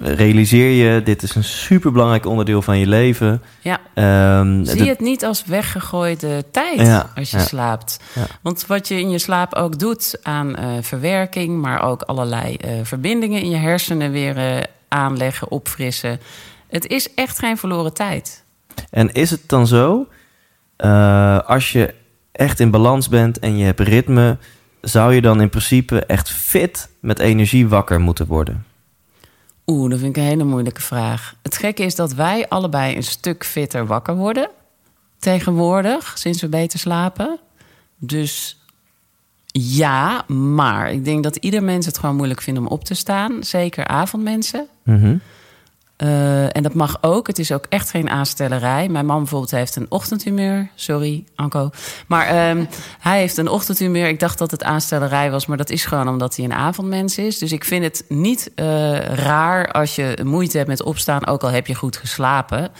Realiseer 0.00 0.70
je, 0.70 1.02
dit 1.02 1.22
is 1.22 1.34
een 1.34 1.44
superbelangrijk 1.44 2.26
onderdeel 2.26 2.62
van 2.62 2.78
je 2.78 2.86
leven. 2.86 3.42
Ja. 3.60 3.80
Um, 4.38 4.64
Zie 4.64 4.88
het 4.88 5.00
niet 5.00 5.24
als 5.24 5.44
weggegooide 5.44 6.44
tijd 6.50 6.80
ja, 6.80 7.10
als 7.14 7.30
je 7.30 7.36
ja, 7.36 7.44
slaapt. 7.44 8.00
Ja. 8.14 8.26
Want 8.42 8.66
wat 8.66 8.88
je 8.88 9.00
in 9.00 9.10
je 9.10 9.18
slaap 9.18 9.54
ook 9.54 9.78
doet 9.78 10.18
aan 10.22 10.48
uh, 10.48 10.66
verwerking, 10.80 11.60
maar 11.60 11.82
ook 11.82 12.02
allerlei 12.02 12.56
uh, 12.64 12.70
verbindingen 12.82 13.42
in 13.42 13.50
je 13.50 13.56
hersenen 13.56 14.10
weer 14.10 14.66
aanleggen, 14.88 15.50
opfrissen. 15.50 16.20
Het 16.68 16.86
is 16.86 17.14
echt 17.14 17.38
geen 17.38 17.58
verloren 17.58 17.94
tijd. 17.94 18.44
En 18.90 19.12
is 19.12 19.30
het 19.30 19.42
dan 19.46 19.66
zo, 19.66 20.06
als 21.46 21.72
je 21.72 21.98
echt 22.32 22.60
in 22.60 22.70
balans 22.70 23.08
bent 23.08 23.38
en 23.38 23.56
je 23.56 23.64
hebt 23.64 23.80
ritme, 23.80 24.38
zou 24.80 25.14
je 25.14 25.20
dan 25.20 25.40
in 25.40 25.48
principe 25.48 26.04
echt 26.06 26.30
fit 26.30 26.88
met 27.00 27.18
energie 27.18 27.68
wakker 27.68 28.00
moeten 28.00 28.26
worden? 28.26 28.64
Oeh, 29.66 29.90
dat 29.90 29.98
vind 29.98 30.16
ik 30.16 30.22
een 30.22 30.28
hele 30.28 30.44
moeilijke 30.44 30.80
vraag. 30.80 31.34
Het 31.42 31.56
gekke 31.56 31.82
is 31.82 31.94
dat 31.94 32.12
wij 32.12 32.48
allebei 32.48 32.96
een 32.96 33.02
stuk 33.02 33.44
fitter 33.44 33.86
wakker 33.86 34.16
worden 34.16 34.48
tegenwoordig, 35.18 36.18
sinds 36.18 36.40
we 36.40 36.48
beter 36.48 36.78
slapen. 36.78 37.38
Dus 37.96 38.60
ja, 39.52 40.24
maar 40.26 40.92
ik 40.92 41.04
denk 41.04 41.22
dat 41.22 41.36
ieder 41.36 41.62
mens 41.62 41.86
het 41.86 41.98
gewoon 41.98 42.16
moeilijk 42.16 42.40
vindt 42.40 42.60
om 42.60 42.66
op 42.66 42.84
te 42.84 42.94
staan. 42.94 43.44
Zeker 43.44 43.86
avondmensen. 43.86 44.66
Mm 44.84 45.20
uh, 46.02 46.56
en 46.56 46.62
dat 46.62 46.74
mag 46.74 46.98
ook. 47.00 47.26
Het 47.26 47.38
is 47.38 47.52
ook 47.52 47.66
echt 47.68 47.90
geen 47.90 48.10
aanstellerij. 48.10 48.88
Mijn 48.88 49.06
man 49.06 49.18
bijvoorbeeld 49.18 49.50
heeft 49.50 49.76
een 49.76 49.86
ochtendhumeur. 49.88 50.70
Sorry, 50.74 51.24
Anko. 51.34 51.70
Maar 52.06 52.50
um, 52.50 52.68
hij 53.00 53.18
heeft 53.18 53.36
een 53.36 53.48
ochtendhumeur. 53.48 54.08
Ik 54.08 54.20
dacht 54.20 54.38
dat 54.38 54.50
het 54.50 54.62
aanstellerij 54.62 55.30
was, 55.30 55.46
maar 55.46 55.56
dat 55.56 55.70
is 55.70 55.84
gewoon 55.84 56.08
omdat 56.08 56.36
hij 56.36 56.44
een 56.44 56.52
avondmens 56.52 57.18
is. 57.18 57.38
Dus 57.38 57.52
ik 57.52 57.64
vind 57.64 57.84
het 57.84 58.04
niet 58.08 58.50
uh, 58.56 58.98
raar 58.98 59.72
als 59.72 59.94
je 59.94 60.18
moeite 60.24 60.56
hebt 60.56 60.68
met 60.68 60.82
opstaan, 60.82 61.26
ook 61.26 61.42
al 61.42 61.50
heb 61.50 61.66
je 61.66 61.74
goed 61.74 61.96
geslapen. 61.96 62.70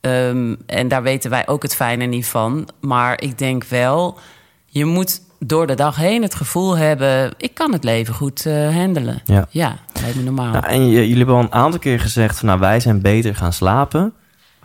Um, 0.00 0.56
en 0.66 0.88
daar 0.88 1.02
weten 1.02 1.30
wij 1.30 1.46
ook 1.46 1.62
het 1.62 1.74
fijne 1.74 2.04
niet 2.04 2.26
van. 2.26 2.68
Maar 2.80 3.22
ik 3.22 3.38
denk 3.38 3.64
wel, 3.64 4.18
je 4.66 4.84
moet 4.84 5.20
door 5.38 5.66
de 5.66 5.74
dag 5.74 5.96
heen 5.96 6.22
het 6.22 6.34
gevoel 6.34 6.76
hebben... 6.76 7.32
ik 7.36 7.54
kan 7.54 7.72
het 7.72 7.84
leven 7.84 8.14
goed 8.14 8.44
uh, 8.46 8.76
handelen. 8.76 9.20
Ja, 9.24 9.46
ja 9.50 9.76
lijkt 10.00 10.16
me 10.16 10.22
normaal. 10.22 10.52
Nou, 10.52 10.66
en 10.66 10.90
jullie 10.90 11.16
hebben 11.16 11.34
al 11.34 11.42
een 11.42 11.52
aantal 11.52 11.80
keer 11.80 12.00
gezegd... 12.00 12.38
Van, 12.38 12.48
nou, 12.48 12.60
wij 12.60 12.80
zijn 12.80 13.00
beter 13.00 13.34
gaan 13.34 13.52
slapen. 13.52 14.12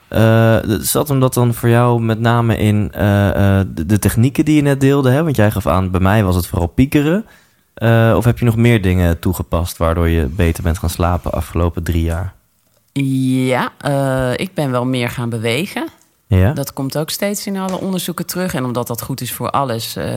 Uh, 0.10 0.58
zat 0.80 1.08
hem 1.08 1.20
dat 1.20 1.34
dan 1.34 1.54
voor 1.54 1.70
jou 1.70 2.02
met 2.02 2.20
name 2.20 2.58
in 2.58 2.84
uh, 2.86 2.92
de, 3.68 3.86
de, 3.86 4.00
technieken 4.00 4.46
die 4.46 4.56
je 4.56 4.62
net 4.62 4.80
deelde? 4.80 5.10
Hè? 5.10 5.24
Want 5.24 5.36
jij 5.36 5.52
gaf 5.52 5.68
aan, 5.68 5.92
bij 5.92 6.00
mij 6.00 6.24
was 6.24 6.36
het 6.36 6.48
vooral 6.48 6.68
piekeren. 6.68 7.26
of 8.16 8.26
heb 8.26 8.40
je 8.40 8.46
nog 8.46 8.56
meer 8.56 8.82
dingen 8.82 9.20
toegepast... 9.20 9.78
waardoor 9.78 10.10
je 10.10 10.26
beter 10.26 10.64
bent 10.64 10.78
gaan 10.78 10.90
slapen 10.90 11.32
afgelopen 11.32 11.84
drie 11.84 12.04
jaar? 12.04 12.34
Ja, 12.94 13.72
ik 14.36 14.54
ben 14.54 14.72
wel 14.72 14.86
meer 14.86 15.10
gaan 15.10 15.30
bewegen. 15.30 15.88
Ja? 16.38 16.54
Dat 16.54 16.74
komt 16.74 16.98
ook 16.98 17.10
steeds 17.10 17.48
in 17.48 17.58
alle 17.58 17.80
onderzoeken 17.80 18.26
terug. 18.26 18.54
En 18.54 18.66
omdat 18.66 18.88
dat 18.88 19.02
goed 19.02 19.22
is 19.22 19.34
voor 19.34 19.50
alles, 19.50 19.96
eh, 19.96 20.14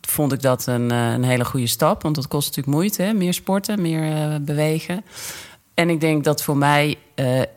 vond 0.00 0.32
ik 0.32 0.42
dat 0.42 0.66
een, 0.66 0.90
eh, 0.90 1.12
een 1.12 1.24
hele 1.24 1.44
goede 1.44 1.66
stap. 1.66 2.02
Want 2.02 2.14
dat 2.14 2.28
kost 2.28 2.46
natuurlijk 2.46 2.76
moeite, 2.76 3.02
hè? 3.02 3.12
meer 3.12 3.34
sporten, 3.34 3.82
meer 3.82 4.02
eh, 4.02 4.36
bewegen. 4.40 5.04
En 5.74 5.90
ik 5.90 6.00
denk 6.00 6.24
dat 6.24 6.42
voor 6.42 6.56
mij 6.56 6.98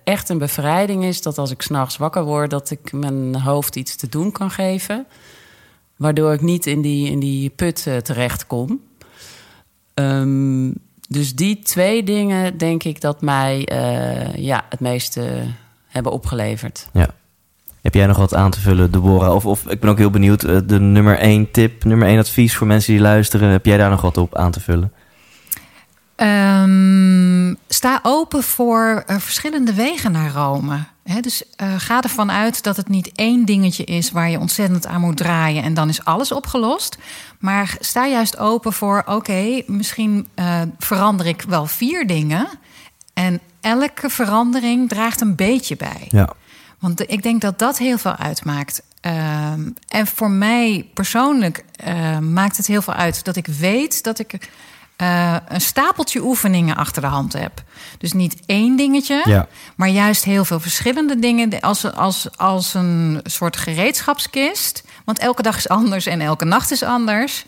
echt 0.04 0.30
een 0.30 0.38
bevrijding 0.38 1.04
is 1.04 1.22
dat 1.22 1.38
als 1.38 1.52
ik 1.52 1.62
s'nachts 1.62 1.98
wakker 1.98 2.24
word, 2.24 2.50
dat 2.50 2.70
ik 2.70 2.92
mijn 2.92 3.36
hoofd 3.36 3.76
iets 3.76 3.96
te 3.96 4.10
doen 4.10 4.32
kan 4.32 4.52
geven. 4.52 5.06
Waardoor 5.96 6.34
ik 6.34 6.42
niet 6.42 6.66
in 6.66 6.82
die, 6.82 7.10
in 7.10 7.20
die 7.20 7.50
put 7.50 7.88
terecht 8.04 8.48
kom. 8.48 8.82
Ehm, 9.94 10.72
dus 11.10 11.36
die 11.36 11.60
twee 11.60 12.04
dingen 12.04 12.58
denk 12.58 12.84
ik 12.84 13.02
dat 13.02 13.22
mij 13.22 13.68
ja, 14.36 14.66
het 14.70 14.80
meeste 14.80 15.46
hebben 15.94 16.12
opgeleverd. 16.12 16.88
Ja. 16.94 17.08
Heb 17.82 17.94
jij 17.94 18.06
nog 18.06 18.18
wat 18.18 18.34
aan 18.34 18.52
te 18.52 18.60
vullen, 18.60 18.92
Deborah? 18.92 19.36
Of, 19.36 19.46
of 19.46 19.68
ik 19.68 19.80
ben 19.80 19.90
ook 19.90 19.98
heel 19.98 20.10
benieuwd, 20.10 20.44
uh, 20.44 20.58
de 20.66 20.80
nummer 20.80 21.18
één 21.18 21.52
tip, 21.52 21.84
nummer 21.84 22.08
één 22.08 22.20
advies 22.20 22.56
voor 22.56 22.68
mensen 22.68 22.94
die 22.94 23.02
luisteren. 23.02 23.50
Heb 23.50 23.66
jij 23.66 23.78
daar 23.78 23.90
nog 23.90 24.02
wat 24.02 24.18
op 24.18 24.36
aan 24.36 24.52
te 24.52 24.60
vullen? 24.60 24.92
Um, 26.16 27.58
sta 27.68 28.00
open 28.04 28.44
voor 28.44 29.04
uh, 29.08 29.18
verschillende 29.18 29.74
wegen 29.74 30.12
naar 30.12 30.32
Rome. 30.32 30.84
He, 31.04 31.20
dus 31.20 31.44
uh, 31.44 31.74
ga 31.78 32.02
ervan 32.02 32.32
uit 32.32 32.64
dat 32.64 32.78
het 32.78 32.90
niet 32.90 33.12
één 33.16 33.46
dingetje 33.46 33.84
is 33.84 34.12
waar 34.12 34.30
je 34.30 34.40
ontzettend 34.40 34.88
aan 34.88 35.02
moet 35.02 35.18
draaien 35.18 35.64
en 35.64 35.74
dan 35.74 35.90
is 35.90 36.06
alles 36.06 36.32
opgelost. 36.32 36.98
Maar 37.40 37.76
sta 37.80 38.08
juist 38.08 38.38
open 38.38 38.74
voor: 38.74 39.00
oké, 39.00 39.12
okay, 39.12 39.64
misschien 39.68 40.28
uh, 40.36 40.62
verander 40.80 41.26
ik 41.26 41.42
wel 41.42 41.66
vier 41.66 42.08
dingen. 42.08 42.48
En 43.14 43.40
elke 43.64 44.10
verandering 44.10 44.90
draagt 44.90 45.22
een 45.22 45.36
beetje 45.36 45.76
bij. 45.76 46.08
Ja. 46.10 46.30
Want 46.80 47.12
ik 47.12 47.24
denk 47.24 47.42
dat 47.42 47.60
dat 47.60 47.78
heel 47.78 47.98
veel 47.98 48.16
uitmaakt. 48.16 48.84
Um, 49.02 49.74
en 49.88 50.08
voor 50.08 50.32
mij 50.32 50.90
persoonlijk 50.94 51.66
uh, 51.88 52.18
maakt 52.20 52.58
het 52.58 52.68
heel 52.68 52.82
veel 52.82 52.94
uit 52.94 53.24
dat 53.24 53.36
ik 53.36 53.48
weet 53.48 54.04
dat 54.04 54.20
ik 54.20 54.50
uh, 54.98 55.36
een 55.48 55.62
stapeltje 55.62 56.24
oefeningen 56.24 56.76
achter 56.76 57.02
de 57.02 57.08
hand 57.08 57.34
heb. 57.34 57.64
Dus 57.98 58.14
niet 58.14 58.40
één 58.46 58.76
dingetje, 58.76 59.22
ja. 59.26 59.48
maar 59.76 59.90
juist 59.90 60.24
heel 60.24 60.46
veel 60.46 60.60
verschillende 60.60 61.20
dingen 61.20 61.60
als, 61.60 61.94
als, 61.94 62.38
als 62.38 62.74
een 62.74 63.20
soort 63.24 63.58
gereedschapskist. 63.58 64.84
Want 65.06 65.20
elke 65.20 65.42
dag 65.42 65.58
is 65.58 65.70
anders 65.70 66.06
en 66.06 66.22
elke 66.22 66.46
nacht 66.46 66.72
is 66.72 66.84
anders. 66.84 67.46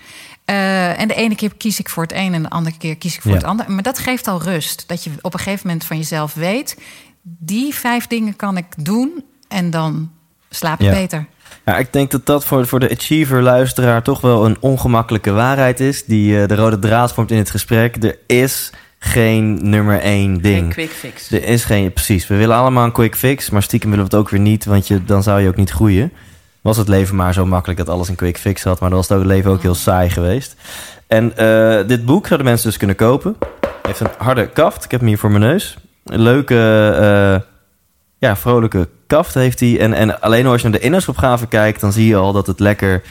Uh, 0.49 0.99
en 0.99 1.07
de 1.07 1.13
ene 1.13 1.35
keer 1.35 1.55
kies 1.57 1.79
ik 1.79 1.89
voor 1.89 2.03
het 2.03 2.11
een 2.13 2.33
en 2.33 2.41
de 2.43 2.49
andere 2.49 2.77
keer 2.77 2.97
kies 2.97 3.15
ik 3.15 3.21
voor 3.21 3.31
Ja. 3.31 3.37
het 3.37 3.45
ander. 3.45 3.71
Maar 3.71 3.83
dat 3.83 3.99
geeft 3.99 4.27
al 4.27 4.41
rust. 4.41 4.83
Dat 4.87 5.03
je 5.03 5.11
op 5.21 5.33
een 5.33 5.39
gegeven 5.39 5.67
moment 5.67 5.85
van 5.85 5.97
jezelf 5.97 6.33
weet... 6.33 6.77
die 7.21 7.73
vijf 7.75 8.07
dingen 8.07 8.35
kan 8.35 8.57
ik 8.57 8.65
doen 8.77 9.23
en 9.47 9.69
dan 9.69 10.11
slaap 10.49 10.79
ik 10.79 10.85
Ja. 10.85 10.91
beter. 10.91 11.25
Ja, 11.65 11.77
ik 11.77 11.93
denk 11.93 12.11
dat 12.11 12.25
dat 12.25 12.45
voor, 12.45 12.67
voor 12.67 12.79
de 12.79 12.89
achiever-luisteraar 12.91 14.03
toch 14.03 14.21
wel 14.21 14.45
een 14.45 14.57
ongemakkelijke 14.59 15.31
waarheid 15.31 15.79
is. 15.79 16.05
Die 16.05 16.41
eh, 16.41 16.47
de 16.47 16.55
rode 16.55 16.79
draad 16.79 17.13
vormt 17.13 17.31
in 17.31 17.37
het 17.37 17.49
gesprek. 17.49 18.03
Er 18.03 18.17
is 18.27 18.71
geen 18.99 19.69
nummer 19.69 19.99
één 19.99 20.41
ding. 20.41 20.57
Geen 20.61 20.69
quick 20.87 20.91
fix. 20.91 21.31
Er 21.31 21.43
is 21.43 21.63
geen, 21.63 21.93
precies. 21.93 22.27
We 22.27 22.35
willen 22.35 22.55
allemaal 22.55 22.85
een 22.85 22.91
quick 22.91 23.15
fix, 23.15 23.49
maar 23.49 23.63
stiekem 23.63 23.89
willen 23.89 24.05
we 24.05 24.11
het 24.11 24.19
ook 24.21 24.29
weer 24.29 24.39
niet, 24.39 24.65
want 24.65 24.87
je, 24.87 25.03
dan 25.05 25.23
zou 25.23 25.41
je 25.41 25.47
ook 25.47 25.55
niet 25.55 25.69
groeien. 25.71 26.11
Was 26.65 26.77
het 26.77 26.87
leven 26.87 27.15
maar 27.15 27.33
zo 27.33 27.45
makkelijk 27.45 27.79
dat 27.79 27.89
alles 27.89 28.09
een 28.09 28.15
quick 28.15 28.37
fix 28.37 28.63
had, 28.63 28.79
maar 28.79 28.89
dan 28.89 28.97
was 28.97 29.09
het 29.09 29.25
leven 29.25 29.51
ook 29.51 29.61
heel 29.61 29.75
saai 29.75 30.09
geweest. 30.09 30.55
En 31.07 31.37
eh, 31.37 31.87
dit 31.87 32.05
boek 32.05 32.27
zouden 32.27 32.47
mensen 32.47 32.67
dus 32.67 32.77
kunnen 32.77 32.95
kopen. 32.95 33.37
Heeft 33.81 33.99
een 33.99 34.09
harde 34.17 34.47
kaft. 34.47 34.83
Ik 34.83 34.91
heb 34.91 34.99
hem 34.99 35.09
hier 35.09 35.17
voor 35.17 35.31
mijn 35.31 35.41
neus. 35.41 35.77
Een 36.05 36.21
leuke, 36.21 36.55
eh, 36.99 37.49
ja, 38.17 38.35
vrolijke 38.35 38.87
kaft 39.07 39.33
heeft 39.33 39.59
hij. 39.59 39.79
En, 39.79 39.93
en 39.93 40.21
alleen 40.21 40.45
al 40.45 40.51
als 40.51 40.61
je 40.61 40.67
naar 40.67 40.79
de 40.79 40.85
inhoudsopgave 40.85 41.47
kijkt, 41.47 41.81
dan 41.81 41.91
zie 41.91 42.07
je 42.07 42.15
al 42.15 42.33
dat 42.33 42.47
het 42.47 42.59
lekker 42.59 43.01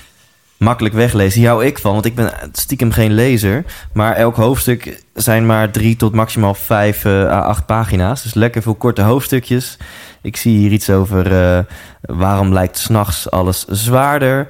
makkelijk 0.57 0.95
weglezen. 0.95 1.41
Hier 1.41 1.49
hou 1.49 1.65
ik 1.65 1.79
van, 1.79 1.93
want 1.93 2.05
ik 2.05 2.15
ben 2.15 2.33
stiekem 2.53 2.93
geen 2.93 3.13
lezer. 3.13 3.65
Maar 3.93 4.15
elk 4.15 4.37
hoofdstuk 4.37 5.05
zijn 5.15 5.47
maar 5.47 5.71
drie 5.71 5.97
tot 5.97 6.15
maximaal 6.15 6.55
vijf 6.55 7.05
eh, 7.05 7.13
à 7.13 7.41
acht 7.41 7.67
pagina's. 7.67 8.23
Dus 8.23 8.35
lekker 8.35 8.63
veel 8.63 8.75
korte 8.75 9.03
hoofdstukjes. 9.03 9.79
Ik 10.23 10.37
zie 10.37 10.59
hier 10.59 10.71
iets 10.71 10.91
over 10.91 11.33
eh, 11.33 11.59
waarom 12.01 12.53
lijkt 12.53 12.79
s'nachts 12.79 13.31
alles 13.31 13.65
zwaarder. 13.65 14.47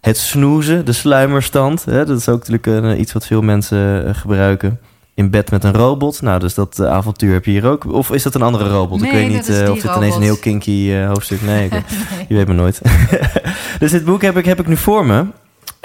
Het 0.00 0.16
snoezen, 0.16 0.84
de 0.84 0.92
sluimerstand. 0.92 1.84
Hè, 1.84 2.04
dat 2.04 2.18
is 2.18 2.28
ook 2.28 2.48
natuurlijk 2.48 2.66
eh, 2.66 3.00
iets 3.00 3.12
wat 3.12 3.26
veel 3.26 3.42
mensen 3.42 4.14
gebruiken. 4.14 4.80
In 5.14 5.30
bed 5.30 5.50
met 5.50 5.64
een 5.64 5.74
robot. 5.74 6.22
Nou, 6.22 6.40
dus 6.40 6.54
dat 6.54 6.80
avontuur 6.80 7.32
heb 7.32 7.44
je 7.44 7.50
hier 7.50 7.66
ook. 7.66 7.92
Of 7.92 8.10
is 8.10 8.22
dat 8.22 8.34
een 8.34 8.42
andere 8.42 8.68
robot? 8.68 9.02
ik 9.02 9.12
Nee, 9.12 9.26
weet 9.26 9.36
niet 9.36 9.46
die 9.46 9.72
of 9.72 9.80
dit 9.80 9.96
ineens 9.96 10.14
een 10.14 10.22
heel 10.22 10.36
kinky 10.36 10.94
hoofdstuk... 10.94 11.42
Nee, 11.42 11.66
oké. 11.66 11.82
je 12.28 12.34
weet 12.34 12.46
maar 12.46 12.56
nooit. 12.56 12.80
dus 13.80 13.90
dit 13.90 14.04
boek 14.04 14.22
heb 14.22 14.36
ik, 14.36 14.44
heb 14.44 14.60
ik 14.60 14.66
nu 14.66 14.76
voor 14.76 15.06
me. 15.06 15.24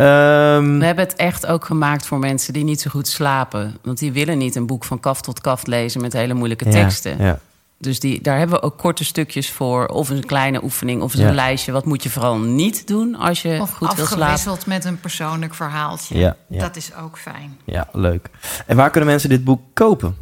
Ehm, 0.04 0.80
We 0.80 0.86
hebben 0.86 1.04
het 1.06 1.16
echt 1.16 1.46
ook 1.46 1.66
gemaakt 1.66 2.06
voor 2.06 2.20
mensen 2.20 2.54
die 2.54 2.64
niet 2.64 2.82
zo 2.82 2.90
goed 2.90 3.08
slapen. 3.08 3.78
Want 3.84 3.98
die 4.00 4.12
willen 4.12 4.38
niet 4.38 4.56
een 4.56 4.66
boek 4.68 4.84
van 4.86 5.00
kaft 5.00 5.24
tot 5.24 5.42
kaft 5.42 5.68
lezen 5.68 6.02
met 6.02 6.14
hele 6.14 6.34
moeilijke 6.34 6.70
teksten. 6.70 7.18
Ja, 7.24 7.40
Dus 7.78 8.00
die, 8.00 8.22
daar 8.22 8.38
hebben 8.38 8.56
we 8.60 8.66
ook 8.66 8.78
korte 8.78 9.04
stukjes 9.06 9.52
voor. 9.52 9.86
Of 9.88 10.10
een 10.10 10.26
kleine 10.26 10.64
oefening, 10.64 11.02
of 11.02 11.14
Ja. 11.16 11.28
een 11.28 11.36
lijstje. 11.36 11.72
Wat 11.72 11.86
moet 11.86 12.04
je 12.04 12.10
vooral 12.10 12.38
niet 12.40 12.88
doen 12.88 13.16
als 13.16 13.42
je 13.42 13.58
Of 13.62 13.72
goed 13.72 13.80
wil 13.96 14.06
slapen? 14.06 14.24
afgewisseld 14.26 14.66
met 14.66 14.86
een 14.86 15.00
persoonlijk 15.00 15.54
verhaaltje. 15.54 16.18
Ja, 16.18 16.36
ja. 16.48 16.60
Dat 16.60 16.76
is 16.76 16.90
ook 17.04 17.18
fijn. 17.18 17.58
ja, 17.66 17.88
leuk. 17.92 18.30
En 18.68 18.76
waar 18.76 18.90
kunnen 18.90 19.10
mensen 19.10 19.30
dit 19.30 19.44
boek 19.44 19.62
kopen? 19.74 20.16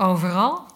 Overal. 0.00 0.66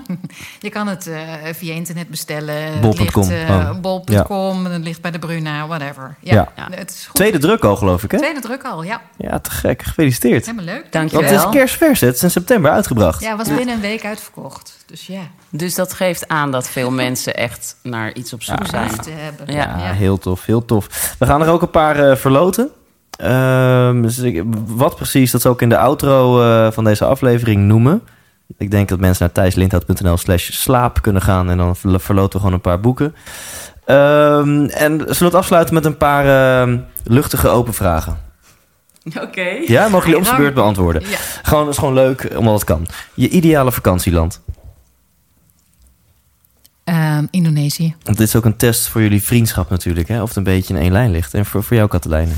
je 0.60 0.70
kan 0.70 0.86
het 0.86 1.06
eh, 1.06 1.22
via 1.52 1.72
internet 1.74 2.08
bestellen. 2.08 2.80
Bol.com, 2.80 3.06
Het 3.06 3.14
ligt, 3.30 3.48
eh, 3.48 3.48
oh. 3.50 3.80
Bol.com, 3.80 4.64
het 4.64 4.82
ligt 4.84 5.00
bij 5.00 5.10
de 5.10 5.18
Bruna, 5.18 5.66
whatever. 5.66 6.16
Ja, 6.20 6.34
Ja. 6.34 6.48
Ja. 6.56 6.76
het 6.76 6.90
is 6.90 7.04
goed. 7.06 7.14
Tweede 7.14 7.38
druk 7.38 7.64
al, 7.64 7.76
geloof 7.76 8.02
ik, 8.04 8.10
hè? 8.10 8.18
Tweede 8.18 8.40
druk 8.40 8.62
al, 8.64 8.82
ja. 8.82 9.00
Ja, 9.16 9.38
te 9.38 9.50
gek. 9.50 9.82
Gefeliciteerd. 9.82 10.46
Helemaal 10.46 10.64
leuk. 10.74 10.92
Dank 10.92 11.08
je 11.10 11.14
Want 11.16 11.28
het 11.28 11.36
is 11.36 11.42
wel. 11.42 11.52
kerstvers, 11.52 12.00
het 12.00 12.14
is 12.14 12.22
in 12.22 12.30
september 12.30 12.70
uitgebracht. 12.70 13.20
Ja, 13.20 13.36
het 13.36 13.46
was 13.46 13.56
binnen 13.56 13.74
een 13.74 13.80
week 13.80 14.04
uitverkocht. 14.04 14.84
Dus 14.86 15.06
ja, 15.06 15.22
Dus 15.48 15.74
dat 15.74 15.92
geeft 15.92 16.28
aan 16.28 16.50
dat 16.50 16.68
veel 16.68 16.90
mensen 16.90 17.36
echt 17.36 17.76
naar 17.82 18.12
iets 18.14 18.32
op 18.32 18.42
zoek 18.42 18.66
zijn. 18.66 18.90
liefde 18.90 19.10
hebben. 19.10 19.54
Ja. 19.54 19.78
Ja, 19.78 19.92
heel 19.92 20.18
tof, 20.18 20.44
heel 20.46 20.64
tof. 20.64 21.14
We 21.18 21.26
gaan 21.26 21.42
er 21.42 21.48
ook 21.48 21.62
een 21.62 21.70
paar 21.70 22.10
eh, 22.10 22.16
verloten. 22.16 22.70
Ehm, 23.10 24.02
dus 24.02 24.20
wat 24.66 24.96
precies, 24.96 25.30
dat 25.30 25.40
zal 25.40 25.52
ik 25.52 25.60
in 25.60 25.68
de 25.68 25.78
outro 25.78 26.42
eh, 26.42 26.72
van 26.72 26.84
deze 26.84 27.04
aflevering 27.04 27.62
noemen. 27.62 28.02
Ik 28.58 28.70
denk 28.70 28.88
dat 28.88 29.00
mensen 29.00 29.24
naar 29.24 29.34
thijslindhout.nl 29.34 30.16
slash 30.16 30.50
slaap 30.50 31.02
kunnen 31.02 31.22
gaan... 31.22 31.50
en 31.50 31.56
dan 31.56 31.76
verlo- 31.76 31.98
verloten 31.98 32.32
we 32.32 32.38
gewoon 32.38 32.52
een 32.54 32.60
paar 32.60 32.80
boeken. 32.80 33.14
Ehm, 33.84 34.64
en 34.64 34.92
zullen 34.98 35.18
we 35.18 35.24
het 35.24 35.34
afsluiten 35.34 35.74
met 35.74 35.84
een 35.84 35.96
paar 35.96 36.26
ehm, 36.62 36.78
luchtige 37.04 37.48
open 37.48 37.74
vragen? 37.74 38.18
Oké. 39.20 39.46
Ja, 39.66 39.88
mogen 39.88 40.04
jullie 40.06 40.18
om 40.18 40.24
zijn 40.24 40.36
beurt 40.40 40.54
beantwoorden. 40.54 41.02
Ja. 41.02 41.16
Gewoon, 41.42 41.64
dat 41.64 41.72
is 41.72 41.78
gewoon 41.78 41.94
leuk, 41.94 42.28
omdat 42.36 42.54
het 42.54 42.64
kan. 42.64 42.86
Je 43.14 43.28
ideale 43.28 43.72
vakantieland. 43.72 44.40
Ehm, 46.84 47.26
Indonesië. 47.30 47.94
Want 48.02 48.18
dit 48.18 48.26
is 48.26 48.36
ook 48.36 48.44
een 48.44 48.56
test 48.56 48.86
voor 48.88 49.00
jullie 49.02 49.22
vriendschap 49.22 49.70
natuurlijk, 49.70 50.08
hè? 50.08 50.22
Of 50.22 50.28
het 50.28 50.36
een 50.36 50.42
beetje 50.42 50.74
in 50.74 50.80
één 50.80 50.92
lijn 50.92 51.10
ligt. 51.10 51.34
En 51.34 51.46
voor, 51.46 51.62
voor 51.64 51.76
jou, 51.76 51.88
Katelijne? 51.88 52.32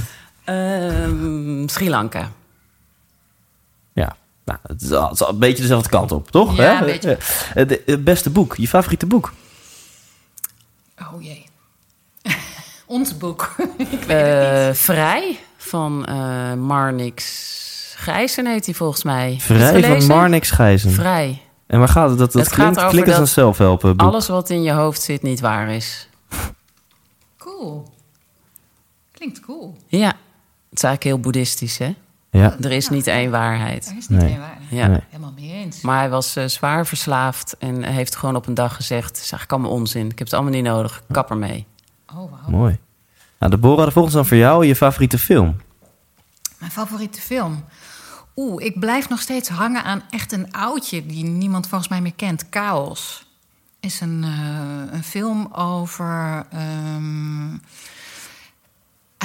Ehm, 0.45 1.69
Sri 1.69 1.91
Lanka. 1.91 2.29
Nou, 4.45 4.59
het 4.63 4.83
is, 4.83 4.93
al, 4.93 5.03
het 5.05 5.13
is 5.15 5.23
al 5.23 5.29
een 5.33 5.39
beetje 5.39 5.63
dezelfde 5.63 5.89
kant 5.89 6.13
op, 6.13 6.31
toch? 6.31 6.57
Ja, 6.57 6.81
een 6.81 6.87
beetje. 6.87 7.19
Eh, 7.55 7.69
de- 7.69 7.83
Het 7.87 8.05
beste 8.05 8.31
boek, 8.31 8.57
je 8.57 8.69
favoriete 8.69 9.07
boek? 9.07 9.33
Oh 11.01 11.23
jee. 11.23 11.47
Ons 12.87 13.17
boek. 13.19 13.55
Ik 13.77 13.89
weet 13.89 14.01
het 14.01 14.09
Eh, 14.09 14.67
niet. 14.69 14.79
Vrij 14.79 15.39
van 15.57 16.05
eh 16.07 16.55
Marnix 16.55 17.25
Gijzen 17.97 18.47
heet 18.47 18.65
hij 18.65 18.75
volgens 18.75 19.03
mij. 19.03 19.33
Het 19.33 19.43
Vrij 19.43 19.83
van? 19.85 20.07
Marnix 20.07 20.51
Gijzen. 20.51 20.91
Vrij. 20.91 21.43
En 21.67 21.79
waar 21.79 21.89
gaat 21.89 22.09
het? 22.09 22.19
Dat, 22.19 22.33
dat 22.33 22.45
Het 22.45 22.53
gaat 22.55 22.89
klinkt, 22.89 23.09
als 23.09 23.19
een 23.19 23.27
zelfhelpen 23.27 23.97
boek. 23.97 24.09
Alles 24.09 24.29
wat 24.29 24.51
in 24.51 24.63
je 24.63 24.73
hoofd 24.73 25.03
zit 25.03 25.23
niet 25.23 25.41
waar 25.41 25.69
is. 25.71 26.09
Cool. 27.39 27.89
Klinkt 29.13 29.41
cool. 29.41 29.77
Ja, 29.87 30.07
het 30.07 30.15
is 30.79 30.83
eigenlijk 30.83 31.03
heel 31.05 31.19
boeddhistisch, 31.19 31.79
hè? 31.79 31.95
Ja, 32.39 32.57
Er 32.61 32.73
is 32.73 32.89
niet 32.89 33.07
één 33.07 33.31
waarheid. 33.31 33.87
Er 33.91 33.97
is 33.97 34.09
niet 34.09 34.19
Nee. 34.21 34.31
meer 34.31 34.39
waar. 34.39 34.59
Ja. 34.71 34.87
Nee. 34.87 35.01
Helemaal 35.09 35.33
mee 35.37 35.53
eens. 35.53 35.81
Maar 35.81 35.99
hij 35.99 36.11
was 36.11 36.37
eh, 36.37 36.45
zwaar 36.45 36.87
verslaafd 36.87 37.57
en 37.59 37.83
heeft 37.83 38.17
gewoon 38.17 38.37
op 38.37 38.47
een 38.47 38.55
dag 38.55 38.75
gezegd... 38.77 39.07
het 39.09 39.15
is 39.17 39.21
eigenlijk 39.21 39.53
allemaal 39.53 39.71
onzin, 39.71 40.05
ik 40.11 40.19
heb 40.19 40.27
het 40.27 40.33
allemaal 40.33 40.53
niet 40.53 40.65
nodig, 40.65 41.03
kap 41.11 41.31
ermee. 41.31 41.67
Oh, 42.11 42.17
wauw. 42.17 42.49
mooi. 42.49 42.79
Nou, 43.39 43.53
Deborah, 43.53 43.85
de 43.85 43.91
volgende 43.93 44.17
dan 44.17 44.27
voor 44.27 44.37
jou. 44.37 44.67
Je 44.67 44.77
favoriete 44.77 45.19
film? 45.19 45.57
Mijn 46.59 46.71
favoriete 46.73 47.21
film. 47.21 47.65
Oeh, 48.37 48.65
ik 48.65 48.81
blijf 48.81 49.09
nog 49.09 49.21
steeds 49.21 49.49
hangen 49.49 49.85
aan 49.85 50.03
echt 50.11 50.33
een 50.33 50.53
oudje 50.53 51.07
die 51.07 51.25
niemand 51.25 51.67
volgens 51.69 51.91
mij 51.91 52.01
meer 52.01 52.15
kent. 52.15 52.45
Chaos. 52.51 53.27
Is 53.81 54.01
een, 54.01 54.25
eh, 54.25 54.95
een 54.95 55.05
film 55.05 55.49
over. 55.53 56.47
ehm, 56.51 57.53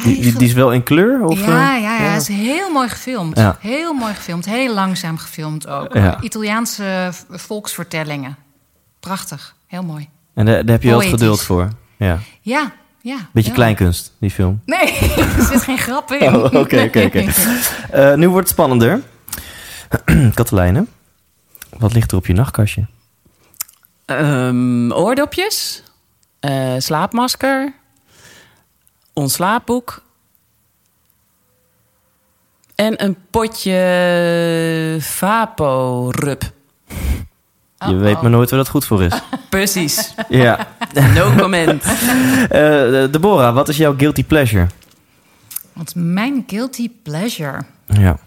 Die, 0.03 0.05
die, 0.05 0.13
eigenlijk- 0.13 0.39
die 0.39 0.47
is 0.47 0.53
wel 0.53 0.71
in 0.73 0.83
kleur? 0.83 1.23
Of, 1.25 1.39
ja, 1.39 1.45
eh? 1.75 1.81
ja, 1.81 1.97
ja, 1.97 2.11
het 2.11 2.21
is 2.21 2.27
heel 2.27 2.71
mooi 2.71 2.89
gefilmd. 2.89 3.37
Ja. 3.37 3.57
Heel 3.59 3.93
mooi 3.93 4.13
gefilmd. 4.13 4.45
Heel 4.45 4.73
langzaam 4.73 5.17
gefilmd 5.17 5.67
ook. 5.67 5.93
Ja. 5.93 6.21
Italiaanse 6.21 7.11
volksvertellingen. 7.29 8.37
Prachtig. 8.99 9.55
Heel 9.67 9.83
mooi. 9.83 10.09
En 10.33 10.45
daar, 10.45 10.55
daar 10.65 10.73
heb 10.73 10.81
je 10.83 10.89
wel 10.89 10.99
het 10.99 11.09
geduld 11.09 11.41
voor. 11.41 11.69
Ja. 11.97 12.19
Ja, 12.41 12.71
ja. 13.01 13.17
Beetje 13.31 13.51
kleinkunst, 13.51 14.13
die 14.19 14.31
film. 14.31 14.61
Nee, 14.65 14.97
er 15.37 15.43
zit 15.51 15.61
geen 15.63 15.77
grap 15.77 16.11
in. 16.11 16.27
Oh, 16.35 16.43
oké, 16.43 16.81
oké, 16.83 17.03
oké. 17.05 17.25
Eh, 17.91 18.13
nu 18.13 18.29
wordt 18.29 18.47
het 18.47 18.57
spannender. 18.57 19.01
Katelijne, 20.33 20.85
wat 21.77 21.93
ligt 21.93 22.11
er 22.11 22.17
op 22.17 22.25
je 22.27 22.33
nachtkastje? 22.33 22.85
Ehm, 24.05 24.91
oordopjes, 24.91 25.83
eh, 26.39 26.73
slaapmasker, 26.77 27.73
ons 29.17 29.33
slaapboek 29.33 30.01
en 32.75 33.03
een 33.03 33.17
potje 33.29 34.97
Vapo-rub. 34.99 36.41
Je 37.87 37.95
weet 37.95 38.21
maar 38.21 38.31
nooit 38.31 38.49
waar 38.49 38.59
dat 38.59 38.69
goed 38.69 38.85
voor 38.85 39.03
is. 39.03 39.13
Precies, 39.49 40.13
ja. 40.29 40.67
no 41.13 41.31
comment. 41.37 41.83
Eh, 42.47 43.11
Deborah, 43.11 43.53
wat 43.53 43.69
is 43.69 43.77
jouw 43.77 43.95
guilty 43.97 44.23
pleasure? 44.23 44.67
Want 45.73 45.95
mijn 45.95 46.43
guilty 46.47 46.91
pleasure. 47.03 47.63
Ja. 47.85 48.17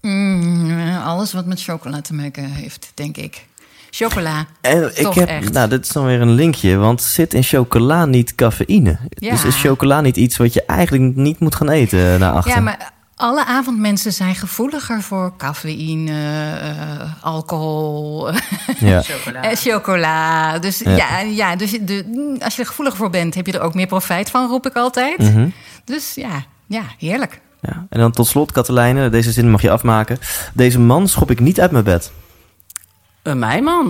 Mm, 0.00 0.96
alles 0.96 1.32
wat 1.32 1.46
met 1.46 1.62
chocola 1.62 2.00
te 2.00 2.14
maken 2.14 2.44
heeft, 2.44 2.92
denk 2.94 3.16
ik. 3.16 3.46
Chocola. 3.90 4.46
En 4.60 4.82
ik 4.94 5.02
Toch 5.02 5.14
heb, 5.14 5.28
echt. 5.28 5.52
nou, 5.52 5.68
dit 5.68 5.84
is 5.84 5.88
dan 5.88 6.04
weer 6.04 6.20
een 6.20 6.32
linkje, 6.32 6.76
want 6.76 7.02
zit 7.02 7.34
in 7.34 7.42
chocola 7.42 8.04
niet 8.04 8.34
cafeïne? 8.34 8.98
Ja. 9.08 9.30
Dus 9.30 9.44
is 9.44 9.60
chocola 9.60 10.00
niet 10.00 10.16
iets 10.16 10.36
wat 10.36 10.52
je 10.54 10.64
eigenlijk 10.66 11.16
niet 11.16 11.38
moet 11.40 11.54
gaan 11.54 11.68
eten 11.70 12.20
eh, 12.22 12.32
achter? 12.34 12.54
Ja, 12.54 12.60
maar 12.60 12.92
alle 13.16 13.44
avondmensen 13.44 14.12
zijn 14.12 14.34
gevoeliger 14.34 15.02
voor 15.02 15.32
cafeïne, 15.36 16.12
eh, 16.60 17.24
alcohol, 17.24 18.30
Ja. 18.78 19.02
en 19.42 19.56
chocola. 19.56 20.58
Dus 20.58 20.78
Ja. 20.78 20.90
ja, 20.96 21.20
ja, 21.20 21.56
dus 21.56 21.70
de, 21.70 22.36
als 22.38 22.54
je 22.56 22.62
er 22.62 22.68
gevoelig 22.68 22.96
voor 22.96 23.10
bent, 23.10 23.34
heb 23.34 23.46
je 23.46 23.52
er 23.52 23.60
ook 23.60 23.74
meer 23.74 23.86
profijt 23.86 24.30
van, 24.30 24.48
roep 24.48 24.66
ik 24.66 24.74
altijd. 24.74 25.18
Mhm. 25.18 25.48
Dus 25.84 26.14
ja, 26.14 26.44
ja, 26.66 26.82
heerlijk. 26.98 27.40
ja. 27.60 27.86
En 27.90 28.00
dan 28.00 28.10
tot 28.12 28.26
slot, 28.26 28.52
Katelijne, 28.52 29.08
deze 29.08 29.32
zin 29.32 29.50
mag 29.50 29.62
je 29.62 29.70
afmaken. 29.70 30.18
Deze 30.54 30.80
man 30.80 31.08
schop 31.08 31.30
ik 31.30 31.40
niet 31.40 31.60
uit 31.60 31.70
mijn 31.70 31.84
bed. 31.84 32.10
Een 33.26 33.38
mij 33.38 33.62
man. 33.62 33.84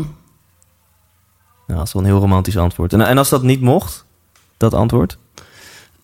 Nou, 1.67 1.79
dat 1.79 1.87
is 1.87 1.93
wel 1.93 2.03
een 2.03 2.09
heel 2.09 2.19
romantisch 2.19 2.57
antwoord. 2.57 2.93
En, 2.93 3.01
en 3.01 3.19
als 3.19 3.29
dat 3.29 3.43
niet 3.43 3.61
mocht, 3.61 4.05
dat 4.57 4.75
antwoord? 4.75 5.19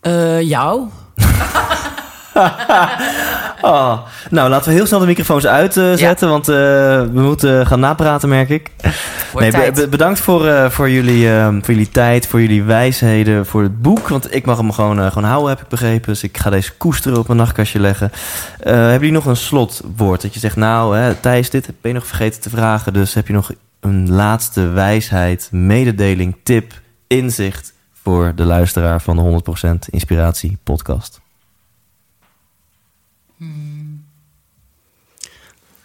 Eh, 0.01 0.41
jou. 0.41 0.89
Oh. 3.63 3.99
Nou, 4.31 4.51
laten 4.51 4.69
we 4.69 4.75
heel 4.77 4.87
snel 4.87 4.99
de 4.99 5.07
microfoons 5.07 5.47
uitzetten, 5.47 6.29
want 6.29 6.49
eh, 6.49 6.55
we 6.55 7.11
moeten 7.21 7.67
gaan 7.67 7.81
napraten, 7.81 8.29
merk 8.29 8.49
ik. 8.49 8.71
Wordt 9.33 9.75
be- 9.75 9.89
bedankt 9.89 10.21
voor, 10.21 10.47
eh, 10.47 10.71
voor, 10.71 10.91
jullie, 10.91 11.31
eh, 11.37 11.47
voor 11.49 11.75
jullie 11.75 11.89
tijd, 11.89 12.27
voor 12.27 12.41
jullie 12.41 12.63
wijsheden, 12.63 13.47
voor 13.47 13.63
het 13.63 13.83
boek. 13.83 14.09
Want 14.09 14.35
ik 14.35 14.47
mag 14.47 14.57
hem 14.57 14.73
gewoon, 14.73 15.01
eh, 15.01 15.07
gewoon 15.13 15.29
houden, 15.29 15.49
heb 15.51 15.61
ik 15.61 15.69
begrepen. 15.69 16.09
Dus 16.13 16.23
ik 16.23 16.39
ga 16.39 16.51
deze 16.51 16.73
koesteren 16.77 17.19
op 17.19 17.27
mijn 17.27 17.39
nachtkastje 17.39 17.81
leggen. 17.81 18.13
Eh, 18.61 18.73
hebben 18.75 18.93
jullie 18.99 19.13
nog 19.13 19.27
een 19.27 19.37
slotwoord? 19.37 20.23
Dat 20.23 20.35
je 20.35 20.41
zegt, 20.41 20.57
nou, 20.57 20.97
hè, 20.97 21.15
Thijs, 21.15 21.51
dit 21.51 21.67
ben 21.67 21.93
je 21.93 21.93
nog 21.99 22.07
vergeten 22.07 22.41
te 22.41 22.51
vragen. 22.51 22.93
Dus 22.93 23.15
heb 23.15 23.27
je 23.27 23.33
nog 23.33 23.51
een 23.81 24.11
laatste 24.11 24.67
wijsheid, 24.69 25.49
mededeling, 25.51 26.37
tip, 26.43 26.73
inzicht 27.07 27.73
voor 28.03 28.33
de 28.37 28.45
luisteraar 28.45 29.01
van 29.01 29.17
de 29.17 29.23
100% 29.23 29.89
Inspiratie 29.91 30.59
podcast? 30.65 31.22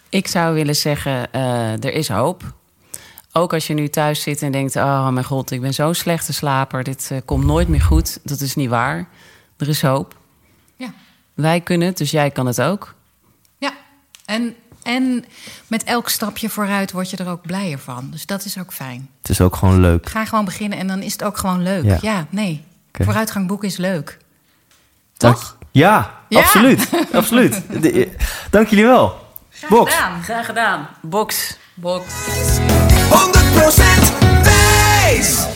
Ik 0.08 0.26
zou 0.28 0.54
willen 0.54 0.76
zeggen, 0.76 1.32
eh, 1.32 1.72
er 1.72 1.92
is 1.92 2.08
hoop. 2.08 2.42
Ook 3.32 3.52
als 3.52 3.66
je 3.66 3.74
nu 3.74 3.88
thuis 3.88 4.22
zit 4.22 4.42
en 4.42 4.52
denkt... 4.52 4.76
oh 4.76 5.08
mijn 5.08 5.24
god, 5.26 5.50
ik 5.50 5.60
ben 5.60 5.74
zo'n 5.74 5.94
slechte 5.94 6.32
slaper. 6.32 6.82
Dit 6.84 7.08
eh, 7.10 7.18
komt 7.24 7.44
nooit 7.44 7.68
meer 7.68 7.80
goed. 7.80 8.18
Dat 8.22 8.40
is 8.40 8.54
niet 8.54 8.68
waar. 8.68 9.08
Er 9.56 9.68
is 9.68 9.82
hoop. 9.82 10.16
Ja. 10.76 10.92
Wij 11.34 11.60
kunnen 11.60 11.88
het, 11.88 11.96
dus 11.98 12.10
jij 12.10 12.30
kan 12.30 12.46
het 12.46 12.60
ook. 12.60 12.94
Ja, 13.58 13.72
en, 14.24 14.54
en 14.82 15.24
met 15.66 15.84
elk 15.84 16.08
stapje 16.08 16.48
vooruit 16.48 16.92
word 16.92 17.10
je 17.10 17.16
er 17.16 17.28
ook 17.28 17.42
blijer 17.42 17.78
van. 17.78 18.08
Dus 18.10 18.26
dat 18.26 18.44
is 18.44 18.58
ook 18.58 18.72
fijn. 18.72 19.08
Het 19.20 19.28
is 19.30 19.40
ook 19.40 19.56
gewoon 19.56 19.80
leuk. 19.80 20.08
Ga 20.08 20.24
gewoon 20.24 20.44
beginnen 20.44 20.78
en 20.78 20.86
dan 20.86 21.02
is 21.02 21.12
het 21.12 21.24
ook 21.24 21.36
gewoon 21.36 21.62
leuk. 21.62 21.84
Ja. 21.84 21.98
Ja, 22.00 22.26
nee. 22.30 22.64
Vooruitgang 22.92 23.46
boeken 23.46 23.68
is 23.68 23.76
leuk. 23.76 24.18
Dank- 25.16 25.34
Toch? 25.36 25.56
Ja, 25.70 26.14
Ja. 26.28 26.38
absoluut. 26.40 26.88
absoluut. 27.12 27.62
De- 27.82 28.16
Dank 28.50 28.68
jullie 28.68 28.84
wel. 28.84 29.26
Box. 29.68 29.94
Graag 30.22 30.46
gedaan. 30.46 30.88
Box. 31.02 31.56
Box. 31.74 32.04
100% 33.10 34.12
wijs! 34.42 35.46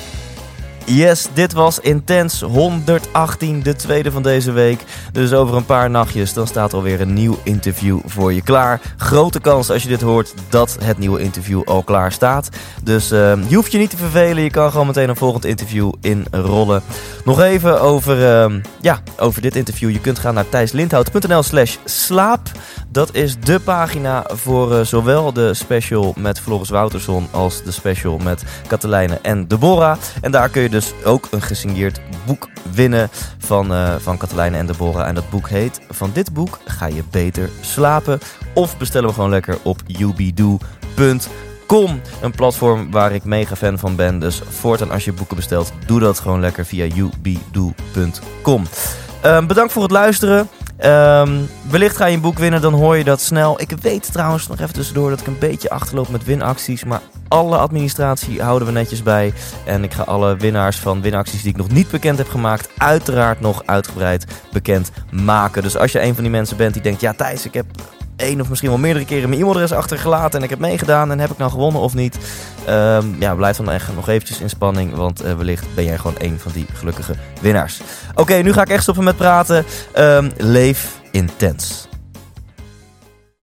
Yes, 0.85 1.29
dit 1.33 1.53
was 1.53 1.79
Intens 1.79 2.41
118, 2.41 3.63
de 3.63 3.75
tweede 3.75 4.11
van 4.11 4.23
deze 4.23 4.53
week. 4.53 4.85
Dus 5.13 5.33
over 5.33 5.57
een 5.57 5.65
paar 5.65 5.91
nachtjes, 5.91 6.33
dan 6.33 6.47
staat 6.47 6.73
alweer 6.73 7.01
een 7.01 7.13
nieuw 7.13 7.39
interview 7.43 8.01
voor 8.05 8.33
je 8.33 8.43
klaar. 8.43 8.81
Grote 8.97 9.41
kans 9.41 9.71
als 9.71 9.83
je 9.83 9.89
dit 9.89 10.01
hoort 10.01 10.35
dat 10.49 10.77
het 10.83 10.99
nieuwe 10.99 11.21
interview 11.21 11.63
al 11.65 11.83
klaar 11.83 12.13
staat. 12.13 12.49
Dus 12.83 13.11
eh, 13.11 13.49
je 13.49 13.55
hoeft 13.55 13.73
je 13.73 13.79
niet 13.79 13.91
te 13.91 13.97
vervelen, 13.97 14.43
je 14.43 14.51
kan 14.51 14.71
gewoon 14.71 14.87
meteen 14.87 15.09
een 15.09 15.17
volgend 15.17 15.45
interview 15.45 15.93
inrollen. 16.01 16.83
Nog 17.25 17.41
even 17.41 17.81
over, 17.81 18.43
eh, 18.43 18.55
ja, 18.81 19.01
over 19.17 19.43
dit 19.43 19.57
interview. 19.57 19.91
Je 19.91 20.01
kunt 20.01 20.19
gaan 20.19 20.35
naar 20.35 20.49
thijslindhout.nl 20.49 21.43
slash 21.43 21.77
slaap. 21.85 22.41
Dat 22.89 23.15
is 23.15 23.37
de 23.41 23.61
pagina 23.61 24.25
voor 24.29 24.77
eh, 24.77 24.85
zowel 24.85 25.33
de 25.33 25.55
special 25.55 26.15
met 26.17 26.41
Floris 26.41 26.69
Wouterson 26.69 27.29
als 27.31 27.63
de 27.63 27.71
special 27.71 28.19
met 28.19 28.45
Katelijne 28.67 29.19
en 29.23 29.49
Deborah. 29.49 29.97
En 30.21 30.31
daar 30.31 30.49
kun 30.49 30.63
je 30.63 30.69
dus 30.73 30.93
ook 31.05 31.29
een 31.31 31.43
gesigneerd 31.43 32.01
boek 32.27 32.49
winnen 32.73 33.11
van, 33.39 33.73
eh 33.73 33.95
van 33.99 34.17
Katelijne 34.17 34.57
en 34.57 34.67
Deborah. 34.67 35.09
En 35.09 35.15
dat 35.15 35.31
boek 35.31 35.49
heet 35.49 35.81
Van 35.91 36.11
dit 36.13 36.33
boek 36.33 36.59
ga 36.65 36.87
je 36.87 37.03
beter 37.11 37.51
slapen. 37.61 38.21
Of 38.55 38.79
bestellen 38.79 39.09
we 39.09 39.15
gewoon 39.15 39.31
lekker 39.31 39.59
op 39.63 39.81
ubidoo.com. 39.99 42.01
Een 42.23 42.31
platform 42.31 42.91
waar 42.91 43.13
ik 43.13 43.25
mega 43.25 43.57
fan 43.57 43.79
van 43.79 43.97
ben. 43.97 44.19
Dus 44.19 44.43
voortaan 44.49 44.91
als 44.91 45.05
je 45.05 45.13
boeken 45.13 45.37
bestelt, 45.37 45.73
doe 45.87 46.01
dat 46.01 46.19
gewoon 46.19 46.41
lekker 46.41 46.67
via 46.67 46.97
ubidoo.com. 46.97 48.67
Ehm, 49.21 49.47
bedankt 49.47 49.73
voor 49.73 49.83
het 49.83 49.91
luisteren. 49.91 50.49
Ehm, 50.83 51.41
wellicht 51.71 51.97
ga 51.97 52.07
je 52.07 52.15
een 52.15 52.21
boek 52.21 52.39
winnen, 52.39 52.61
dan 52.61 52.75
hoor 52.75 52.97
je 52.97 53.05
dat 53.05 53.21
snel. 53.21 53.61
Ik 53.61 53.71
weet 53.81 54.13
trouwens 54.13 54.49
nog 54.49 54.61
even 54.61 54.75
tussendoor 54.75 55.11
dat 55.11 55.21
ik 55.21 55.27
een 55.27 55.39
beetje 55.39 55.71
achterloop 55.71 56.09
met 56.09 56.25
winacties. 56.25 56.85
Maar 56.85 57.01
alle 57.29 57.57
administratie 57.57 58.43
houden 58.43 58.69
we 58.69 58.75
netjes 58.75 59.03
bij. 59.03 59.33
En 59.67 59.85
ik 59.85 59.93
ga 59.93 60.03
alle 60.03 60.37
winnaars 60.37 60.77
van 60.79 61.03
winacties 61.03 61.43
die 61.43 61.51
ik 61.51 61.57
nog 61.57 61.69
niet 61.71 61.91
bekend 61.91 62.19
heb 62.19 62.29
gemaakt, 62.29 62.69
uiteraard 62.77 63.41
nog 63.41 63.63
uitgebreid 63.67 64.27
bekend 64.53 64.91
maken. 65.11 65.63
Dus 65.63 65.77
als 65.77 65.93
je 65.93 66.03
een 66.03 66.15
van 66.15 66.23
die 66.23 66.33
mensen 66.33 66.57
bent 66.57 66.73
die 66.73 66.83
denkt, 66.83 67.01
ja 67.01 67.13
Thijs, 67.13 67.47
ik 67.47 67.55
heb 67.55 67.67
één 68.17 68.41
of 68.41 68.49
misschien 68.49 68.69
wel 68.71 68.79
meerdere 68.79 69.05
keren 69.05 69.29
mijn 69.29 69.41
e-mailadres 69.41 69.73
achtergelaten 69.73 70.39
en 70.39 70.45
ik 70.45 70.51
heb 70.51 70.59
meegedaan 70.59 71.11
en 71.11 71.19
heb 71.19 71.31
ik 71.31 71.39
nou 71.39 71.51
gewonnen 71.51 71.81
of 71.81 71.95
niet? 71.95 72.19
Ehm, 72.67 73.07
ja, 73.19 73.35
blijf 73.35 73.57
dan 73.57 73.71
echt 73.71 73.95
nog 73.95 74.09
eventjes 74.09 74.41
in 74.41 74.49
spanning, 74.49 74.95
want 74.95 75.21
eh, 75.21 75.35
wellicht 75.35 75.67
ben 75.75 75.85
jij 75.85 75.99
gewoon 75.99 76.17
een 76.19 76.39
van 76.39 76.53
die 76.53 76.67
gelukkige 76.73 77.15
winnaars. 77.41 77.81
Oké, 78.15 78.35
nu 78.35 78.53
ga 78.53 78.63
ik 78.63 78.69
echt 78.69 78.83
stoppen 78.83 79.05
met 79.05 79.17
praten. 79.17 79.65
Ehm, 79.93 80.31
leef 80.37 81.01
intens. 81.11 81.91